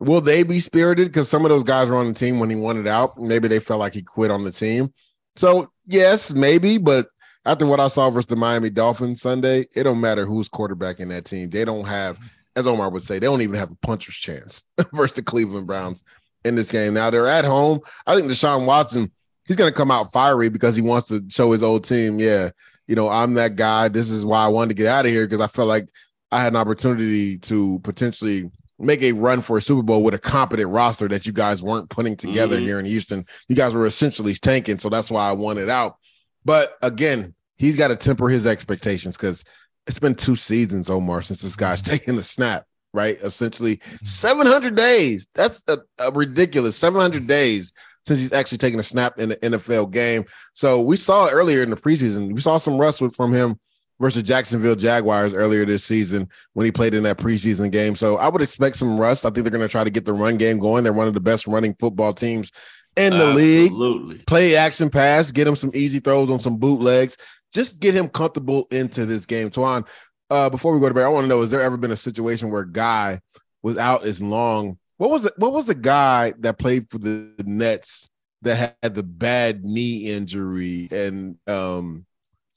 will 0.00 0.20
they 0.20 0.42
be 0.42 0.58
spirited? 0.58 1.08
Because 1.08 1.28
some 1.28 1.44
of 1.44 1.50
those 1.50 1.64
guys 1.64 1.88
were 1.88 1.96
on 1.96 2.08
the 2.08 2.14
team 2.14 2.38
when 2.40 2.50
he 2.50 2.56
wanted 2.56 2.86
out. 2.86 3.18
Maybe 3.18 3.46
they 3.46 3.60
felt 3.60 3.80
like 3.80 3.94
he 3.94 4.02
quit 4.02 4.30
on 4.30 4.42
the 4.42 4.50
team. 4.50 4.92
So, 5.36 5.70
yes, 5.86 6.32
maybe, 6.32 6.78
but 6.78 7.08
after 7.44 7.66
what 7.66 7.80
I 7.80 7.88
saw 7.88 8.10
versus 8.10 8.26
the 8.26 8.36
Miami 8.36 8.70
Dolphins 8.70 9.20
Sunday, 9.20 9.66
it 9.74 9.84
don't 9.84 10.00
matter 10.00 10.26
who's 10.26 10.48
quarterback 10.48 11.00
in 11.00 11.08
that 11.08 11.24
team. 11.24 11.50
They 11.50 11.64
don't 11.64 11.86
have, 11.86 12.18
as 12.56 12.66
Omar 12.66 12.90
would 12.90 13.02
say, 13.02 13.18
they 13.18 13.26
don't 13.26 13.42
even 13.42 13.56
have 13.56 13.70
a 13.70 13.76
puncher's 13.76 14.16
chance 14.16 14.66
versus 14.92 15.16
the 15.16 15.22
Cleveland 15.22 15.66
Browns 15.66 16.02
in 16.44 16.54
this 16.54 16.70
game. 16.70 16.94
Now 16.94 17.10
they're 17.10 17.28
at 17.28 17.44
home. 17.44 17.80
I 18.06 18.14
think 18.14 18.30
Deshaun 18.30 18.66
Watson, 18.66 19.10
he's 19.46 19.56
going 19.56 19.70
to 19.70 19.76
come 19.76 19.90
out 19.90 20.12
fiery 20.12 20.48
because 20.48 20.76
he 20.76 20.82
wants 20.82 21.08
to 21.08 21.22
show 21.28 21.52
his 21.52 21.62
old 21.62 21.84
team, 21.84 22.18
yeah, 22.20 22.50
you 22.86 22.94
know, 22.96 23.08
I'm 23.08 23.34
that 23.34 23.56
guy. 23.56 23.88
This 23.88 24.10
is 24.10 24.24
why 24.24 24.44
I 24.44 24.48
wanted 24.48 24.70
to 24.70 24.74
get 24.82 24.86
out 24.88 25.06
of 25.06 25.12
here 25.12 25.26
because 25.26 25.40
I 25.40 25.46
felt 25.46 25.68
like 25.68 25.88
I 26.30 26.42
had 26.42 26.52
an 26.52 26.56
opportunity 26.56 27.38
to 27.38 27.78
potentially 27.80 28.50
make 28.78 29.02
a 29.02 29.12
run 29.12 29.40
for 29.40 29.58
a 29.58 29.62
Super 29.62 29.82
Bowl 29.82 30.02
with 30.02 30.14
a 30.14 30.18
competent 30.18 30.68
roster 30.70 31.06
that 31.08 31.24
you 31.26 31.32
guys 31.32 31.62
weren't 31.62 31.88
putting 31.90 32.16
together 32.16 32.56
Mhm. 32.58 32.62
here 32.62 32.78
in 32.80 32.86
Houston. 32.86 33.24
You 33.48 33.54
guys 33.54 33.74
were 33.74 33.86
essentially 33.86 34.34
tanking, 34.34 34.78
so 34.78 34.88
that's 34.88 35.10
why 35.10 35.28
I 35.28 35.32
wanted 35.32 35.68
out. 35.68 35.96
But 36.44 36.76
again, 36.82 37.34
he's 37.56 37.76
got 37.76 37.88
to 37.88 37.96
temper 37.96 38.28
his 38.28 38.46
expectations 38.46 39.16
because 39.16 39.44
it's 39.86 39.98
been 40.00 40.14
two 40.16 40.34
seasons, 40.36 40.90
Omar, 40.90 41.22
since 41.22 41.42
this 41.42 41.54
guy's 41.54 41.82
taken 41.82 42.16
the 42.16 42.22
snap, 42.24 42.64
right? 42.92 43.18
Essentially, 43.22 43.80
700 44.02 44.74
days. 44.74 45.28
That's 45.34 45.62
a, 45.68 45.78
a 46.00 46.10
ridiculous 46.10 46.76
700 46.76 47.26
days 47.28 47.72
since 48.02 48.18
he's 48.18 48.32
actually 48.32 48.58
taken 48.58 48.78
a 48.80 48.82
snap 48.82 49.18
in 49.18 49.30
the 49.30 49.36
NFL 49.36 49.90
game. 49.90 50.24
So 50.54 50.80
we 50.80 50.96
saw 50.96 51.28
earlier 51.28 51.62
in 51.62 51.70
the 51.70 51.76
preseason, 51.76 52.34
we 52.34 52.40
saw 52.40 52.58
some 52.58 52.78
rust 52.78 53.02
from 53.14 53.32
him 53.32 53.58
versus 54.00 54.24
Jacksonville 54.24 54.74
Jaguars 54.74 55.32
earlier 55.32 55.64
this 55.64 55.84
season 55.84 56.28
when 56.54 56.64
he 56.64 56.72
played 56.72 56.94
in 56.94 57.04
that 57.04 57.18
preseason 57.18 57.70
game. 57.70 57.94
So 57.94 58.16
I 58.16 58.28
would 58.28 58.42
expect 58.42 58.76
some 58.76 58.98
rust. 58.98 59.24
I 59.24 59.30
think 59.30 59.44
they're 59.44 59.50
going 59.50 59.62
to 59.62 59.68
try 59.68 59.84
to 59.84 59.90
get 59.90 60.04
the 60.04 60.12
run 60.12 60.36
game 60.36 60.58
going. 60.58 60.82
They're 60.82 60.92
one 60.92 61.08
of 61.08 61.14
the 61.14 61.20
best 61.20 61.46
running 61.46 61.74
football 61.74 62.12
teams 62.12 62.50
in 62.96 63.16
the 63.16 63.26
league 63.28 63.70
Absolutely. 63.70 64.18
play 64.26 64.56
action 64.56 64.90
pass, 64.90 65.30
get 65.30 65.46
him 65.46 65.56
some 65.56 65.70
easy 65.74 66.00
throws 66.00 66.30
on 66.30 66.40
some 66.40 66.58
bootlegs, 66.58 67.16
just 67.54 67.80
get 67.80 67.94
him 67.94 68.08
comfortable 68.08 68.66
into 68.70 69.06
this 69.06 69.24
game. 69.24 69.50
Twan, 69.50 69.86
uh, 70.30 70.50
before 70.50 70.74
we 70.74 70.80
go 70.80 70.88
to 70.88 70.94
bed, 70.94 71.04
I 71.04 71.08
want 71.08 71.24
to 71.24 71.28
know: 71.28 71.40
Has 71.40 71.50
there 71.50 71.62
ever 71.62 71.76
been 71.76 71.92
a 71.92 71.96
situation 71.96 72.50
where 72.50 72.62
a 72.62 72.70
guy 72.70 73.20
was 73.62 73.78
out 73.78 74.04
as 74.06 74.20
long? 74.20 74.78
What 75.02 75.10
was 75.10 75.24
it? 75.24 75.32
What 75.36 75.52
was 75.52 75.66
the 75.66 75.74
guy 75.74 76.32
that 76.38 76.60
played 76.60 76.88
for 76.88 76.98
the 76.98 77.34
Nets 77.44 78.08
that 78.42 78.76
had 78.80 78.94
the 78.94 79.02
bad 79.02 79.64
knee 79.64 80.08
injury, 80.12 80.86
and 80.92 81.36
um, 81.48 82.06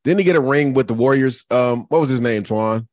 didn't 0.03 0.19
he 0.19 0.25
get 0.25 0.35
a 0.35 0.39
ring 0.39 0.75
with 0.75 0.87
the 0.87 0.93
Warriors? 0.93 1.43
Um, 1.49 1.87
what 1.89 2.01
was 2.01 2.09
his 2.09 2.21
name, 2.21 2.43
Twan? 2.43 2.85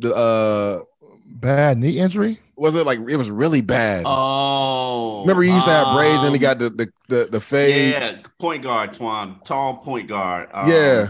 The 0.00 0.14
uh, 0.14 0.82
bad 1.24 1.78
knee 1.78 1.98
injury. 1.98 2.40
Was 2.56 2.74
it 2.74 2.84
like 2.84 2.98
it 3.08 3.16
was 3.16 3.30
really 3.30 3.62
bad? 3.62 4.02
Oh, 4.04 5.22
Remember 5.22 5.44
he 5.44 5.50
used 5.54 5.64
to 5.64 5.72
have 5.72 5.96
braids 5.96 6.22
and 6.22 6.36
he 6.36 6.44
um, 6.46 6.52
got 6.52 6.58
the 6.58 6.68
the 6.68 6.92
the, 7.08 7.28
the 7.32 7.40
fade. 7.40 7.92
Yeah, 7.94 8.18
point 8.38 8.64
guard, 8.64 8.92
Twan, 8.92 9.42
tall 9.46 9.78
point 9.78 10.08
guard. 10.08 10.50
Um, 10.52 10.68
Yeah. 10.68 11.08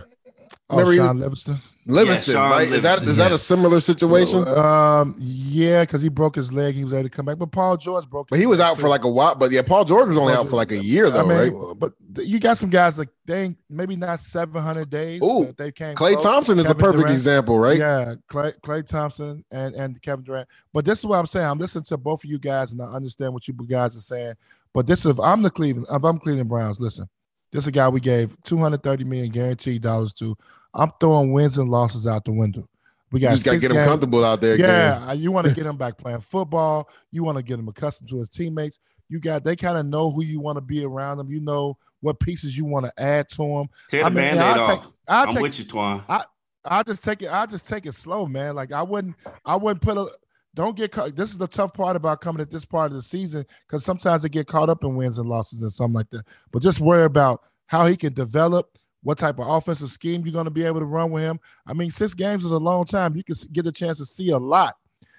Oh, 0.70 0.76
Remember 0.76 0.92
he 0.92 0.98
Shaun 0.98 1.16
was- 1.16 1.22
Livingston. 1.22 1.60
Livingston, 1.86 2.34
Shaun 2.34 2.50
right? 2.50 2.62
Is 2.68 2.82
that 2.82 3.00
Livingston, 3.00 3.08
is 3.08 3.16
that 3.16 3.32
a 3.32 3.38
similar 3.38 3.80
situation? 3.80 4.46
Um, 4.48 5.14
yeah, 5.18 5.82
because 5.82 6.00
he 6.00 6.08
broke 6.08 6.36
his 6.36 6.52
leg, 6.52 6.74
he 6.74 6.84
was 6.84 6.92
able 6.94 7.04
to 7.04 7.10
come 7.10 7.26
back. 7.26 7.38
But 7.38 7.52
Paul 7.52 7.76
George 7.76 8.08
broke. 8.08 8.28
But 8.28 8.36
his 8.36 8.42
he 8.42 8.46
was 8.46 8.58
leg, 8.58 8.70
out 8.70 8.78
for 8.78 8.88
like 8.88 9.04
a 9.04 9.10
while. 9.10 9.34
But 9.34 9.50
yeah, 9.50 9.62
Paul 9.62 9.84
George 9.84 10.08
was 10.08 10.16
only 10.16 10.32
out 10.32 10.48
for 10.48 10.56
like 10.56 10.72
a 10.72 10.82
year 10.82 11.10
though, 11.10 11.24
I 11.24 11.28
mean, 11.28 11.54
right? 11.54 11.74
But 11.78 11.92
you 12.16 12.38
got 12.38 12.58
some 12.58 12.70
guys 12.70 12.96
like 12.96 13.10
they 13.26 13.42
ain't 13.42 13.58
maybe 13.68 13.96
not 13.96 14.20
seven 14.20 14.62
hundred 14.62 14.88
days. 14.88 15.22
Ooh, 15.22 15.46
but 15.46 15.56
they 15.56 15.72
came. 15.72 15.94
Klay 15.94 16.12
close. 16.12 16.22
Thompson 16.22 16.58
is 16.58 16.70
a 16.70 16.74
perfect 16.74 17.02
Durant. 17.02 17.12
example, 17.12 17.58
right? 17.58 17.78
Yeah, 17.78 18.14
Klay, 18.30 18.58
Klay 18.60 18.86
Thompson 18.86 19.44
and 19.50 19.74
and 19.74 20.00
Kevin 20.00 20.24
Durant. 20.24 20.48
But 20.72 20.84
this 20.84 21.00
is 21.00 21.04
what 21.04 21.18
I'm 21.18 21.26
saying. 21.26 21.46
I'm 21.46 21.58
listening 21.58 21.84
to 21.84 21.96
both 21.96 22.24
of 22.24 22.30
you 22.30 22.38
guys, 22.38 22.72
and 22.72 22.80
I 22.80 22.86
understand 22.86 23.34
what 23.34 23.46
you 23.46 23.54
guys 23.54 23.96
are 23.96 24.00
saying. 24.00 24.34
But 24.72 24.86
this 24.86 25.00
is 25.00 25.06
if 25.06 25.20
I'm 25.20 25.42
the 25.42 25.50
Cleveland, 25.50 25.86
if 25.90 26.02
I'm 26.02 26.18
Cleveland 26.18 26.48
Browns, 26.48 26.80
listen, 26.80 27.08
this 27.52 27.64
is 27.64 27.68
a 27.68 27.72
guy 27.72 27.88
we 27.88 28.00
gave 28.00 28.40
230 28.44 29.04
million 29.04 29.30
guaranteed 29.30 29.82
dollars 29.82 30.14
to. 30.14 30.36
I'm 30.74 30.90
throwing 31.00 31.32
wins 31.32 31.56
and 31.58 31.68
losses 31.68 32.06
out 32.06 32.24
the 32.24 32.32
window. 32.32 32.68
We 33.12 33.20
You 33.20 33.26
got 33.28 33.30
just 33.32 33.44
gotta 33.44 33.58
get 33.58 33.70
him 33.70 33.76
games- 33.76 33.86
comfortable 33.88 34.24
out 34.24 34.40
there. 34.40 34.56
Yeah, 34.56 35.04
again. 35.12 35.20
you 35.22 35.30
want 35.32 35.46
to 35.46 35.54
get 35.54 35.66
him 35.66 35.76
back 35.76 35.96
playing 35.98 36.20
football. 36.22 36.88
You 37.12 37.22
want 37.22 37.36
to 37.38 37.42
get 37.42 37.58
him 37.58 37.68
accustomed 37.68 38.10
to 38.10 38.18
his 38.18 38.28
teammates. 38.28 38.80
You 39.08 39.20
got 39.20 39.44
they 39.44 39.54
kind 39.54 39.78
of 39.78 39.86
know 39.86 40.10
who 40.10 40.22
you 40.24 40.40
want 40.40 40.56
to 40.56 40.60
be 40.62 40.84
around 40.84 41.18
them. 41.18 41.30
You 41.30 41.40
know 41.40 41.76
what 42.00 42.18
pieces 42.18 42.56
you 42.56 42.64
want 42.64 42.86
to 42.86 42.92
add 43.02 43.28
to 43.30 43.36
them. 43.36 43.66
Tear 43.90 44.00
the 44.00 44.06
I 44.06 44.08
mean, 44.08 44.16
Band-Aid 44.16 44.42
I'll 44.42 44.66
take- 44.66 44.78
off. 44.86 44.94
I'll 45.08 45.28
I'm 45.28 45.34
take- 45.34 45.42
with 45.42 45.58
you, 45.58 45.64
Twan. 45.66 46.02
I 46.08 46.24
I 46.64 46.82
just 46.82 47.04
take 47.04 47.22
it. 47.22 47.30
I 47.30 47.46
just 47.46 47.68
take 47.68 47.86
it 47.86 47.94
slow, 47.94 48.26
man. 48.26 48.54
Like 48.56 48.72
I 48.72 48.82
wouldn't. 48.82 49.14
I 49.44 49.54
wouldn't 49.56 49.82
put 49.82 49.96
a. 49.96 50.08
Don't 50.54 50.76
get 50.76 50.90
caught. 50.92 51.14
This 51.16 51.30
is 51.30 51.36
the 51.38 51.48
tough 51.48 51.74
part 51.74 51.94
about 51.96 52.20
coming 52.20 52.40
at 52.40 52.50
this 52.50 52.64
part 52.64 52.90
of 52.90 52.96
the 52.96 53.02
season 53.02 53.44
because 53.66 53.84
sometimes 53.84 54.22
they 54.22 54.28
get 54.28 54.46
caught 54.46 54.70
up 54.70 54.82
in 54.84 54.96
wins 54.96 55.18
and 55.18 55.28
losses 55.28 55.62
and 55.62 55.72
something 55.72 55.94
like 55.94 56.08
that. 56.10 56.24
But 56.52 56.62
just 56.62 56.80
worry 56.80 57.04
about 57.04 57.42
how 57.66 57.86
he 57.86 57.96
can 57.96 58.12
develop, 58.14 58.78
what 59.04 59.18
type 59.18 59.38
of 59.38 59.46
offensive 59.48 59.90
scheme 59.90 60.22
you're 60.24 60.32
going 60.32 60.46
to 60.46 60.50
be 60.50 60.64
able 60.64 60.80
to 60.80 60.86
run 60.86 61.10
with 61.12 61.22
him. 61.22 61.38
I 61.66 61.72
mean, 61.74 61.90
six 61.92 62.12
games 62.14 62.44
is 62.44 62.50
a 62.50 62.58
long 62.58 62.84
time. 62.86 63.14
You 63.14 63.22
can 63.22 63.36
get 63.52 63.66
a 63.66 63.72
chance 63.72 63.98
to 63.98 64.06
see 64.06 64.30
a 64.30 64.38
lot. 64.38 64.74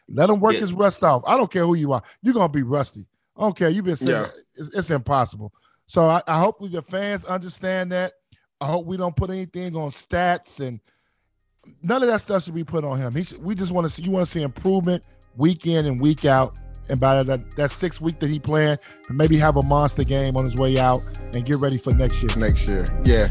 Let 0.10 0.30
him 0.30 0.40
work 0.40 0.56
Yeah. 0.56 0.62
his 0.62 0.74
rust 0.74 1.04
off. 1.04 1.24
I 1.26 1.38
don't 1.38 1.50
care 1.52 1.66
who 1.66 1.76
you 1.76 1.94
are. 1.94 2.04
You're 2.22 2.34
going 2.34 2.50
to 2.52 2.54
be 2.54 2.64
rusty. 2.64 3.08
I 3.38 3.42
don't 3.42 3.56
care. 3.58 3.70
You've 3.70 3.86
been 3.86 3.96
saying 3.96 4.10
Yeah. 4.10 4.28
it's, 4.56 4.74
it's 4.76 4.90
impossible. 4.92 5.54
So 5.88 6.06
I, 6.06 6.22
I 6.28 6.40
hopefully 6.40 6.70
the 6.70 6.82
fans 6.82 7.26
understand 7.26 7.92
that. 7.92 8.14
I 8.60 8.68
hope 8.68 8.86
we 8.86 8.98
don't 8.98 9.16
put 9.16 9.30
anything 9.30 9.76
on 9.76 9.92
stats 9.92 10.60
and 10.60 10.80
none 11.82 12.02
of 12.02 12.08
that 12.10 12.22
stuff 12.22 12.44
should 12.44 12.54
be 12.56 12.64
put 12.64 12.84
on 12.84 12.98
him. 12.98 13.14
He 13.14 13.24
should, 13.24 13.44
we 13.44 13.54
just 13.56 13.72
want 13.72 13.88
to 13.88 13.94
see 13.94 14.02
you 14.04 14.12
want 14.12 14.26
to 14.26 14.32
see 14.32 14.42
improvement 14.42 15.06
week 15.36 15.68
in 15.68 15.86
and 15.86 16.00
week 16.00 16.26
out. 16.26 16.58
And 16.88 17.00
by 17.00 17.22
that 17.24 17.56
that 17.56 17.72
six 17.72 18.00
week 18.00 18.20
that 18.20 18.30
he 18.30 18.40
playing, 18.40 18.78
and 19.10 19.18
maybe 19.18 19.38
have 19.38 19.58
a 19.58 19.66
monster 19.66 20.04
game 20.04 20.38
on 20.38 20.46
his 20.46 20.54
way 20.56 20.78
out 20.78 21.00
and 21.34 21.44
get 21.44 21.56
ready 21.58 21.78
for 21.80 21.90
next 21.96 22.16
year. 22.22 22.30
Next 22.38 22.70
year, 22.70 22.86
yeah. 23.06 23.26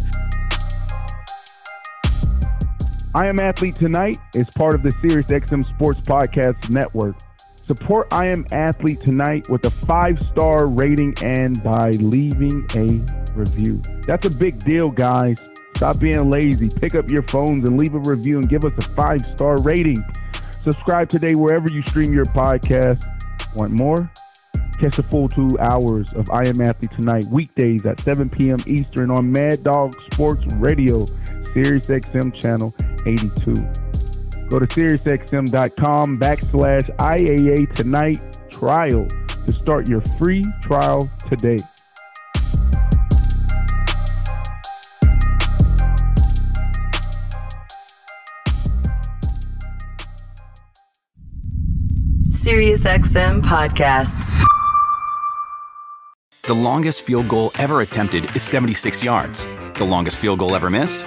I 3.16 3.26
Am 3.26 3.38
Athlete 3.38 3.76
Tonight 3.76 4.18
is 4.34 4.50
part 4.50 4.74
of 4.74 4.82
the 4.82 4.88
SiriusXM 4.88 5.68
Sports 5.68 6.02
Podcast 6.02 6.68
Network. 6.70 7.14
Support 7.38 8.08
I 8.12 8.26
Am 8.26 8.44
Athlete 8.50 8.98
Tonight 8.98 9.46
with 9.48 9.64
a 9.66 9.70
five 9.70 10.20
star 10.20 10.66
rating 10.66 11.14
and 11.22 11.62
by 11.62 11.90
leaving 11.90 12.66
a 12.74 12.88
review. 13.34 13.80
That's 14.04 14.26
a 14.26 14.36
big 14.36 14.58
deal, 14.58 14.90
guys. 14.90 15.40
Stop 15.76 16.00
being 16.00 16.28
lazy. 16.28 16.68
Pick 16.80 16.96
up 16.96 17.08
your 17.08 17.22
phones 17.22 17.68
and 17.68 17.76
leave 17.76 17.94
a 17.94 18.00
review 18.00 18.38
and 18.38 18.48
give 18.48 18.64
us 18.64 18.72
a 18.78 18.88
five 18.96 19.20
star 19.36 19.62
rating. 19.62 19.98
Subscribe 20.32 21.08
today 21.08 21.36
wherever 21.36 21.68
you 21.70 21.82
stream 21.82 22.12
your 22.12 22.26
podcast. 22.26 23.04
Want 23.54 23.70
more? 23.70 24.10
Catch 24.80 24.96
the 24.96 25.04
full 25.04 25.28
two 25.28 25.48
hours 25.60 26.12
of 26.14 26.28
I 26.30 26.48
Am 26.48 26.60
Athlete 26.60 26.90
Tonight 26.90 27.26
weekdays 27.30 27.86
at 27.86 28.00
7 28.00 28.28
p.m. 28.28 28.56
Eastern 28.66 29.12
on 29.12 29.30
Mad 29.30 29.62
Dog 29.62 29.94
Sports 30.10 30.52
Radio, 30.54 31.04
Sirius 31.54 31.86
XM 31.86 32.34
Channel 32.40 32.74
82. 33.06 33.54
Go 34.48 34.58
to 34.58 34.66
SiriusXM.com 34.66 36.18
backslash 36.18 36.96
IAA 36.96 37.72
Tonight 37.74 38.18
trial 38.50 39.06
to 39.06 39.52
start 39.52 39.88
your 39.88 40.00
free 40.18 40.44
trial 40.62 41.08
today. 41.28 41.56
SiriusXM 52.30 53.42
podcasts. 53.42 54.44
The 56.42 56.54
longest 56.54 57.02
field 57.02 57.28
goal 57.28 57.52
ever 57.58 57.80
attempted 57.80 58.34
is 58.34 58.42
76 58.42 59.04
yards. 59.04 59.46
The 59.74 59.84
longest 59.84 60.18
field 60.18 60.40
goal 60.40 60.54
ever 60.56 60.68
missed? 60.68 61.06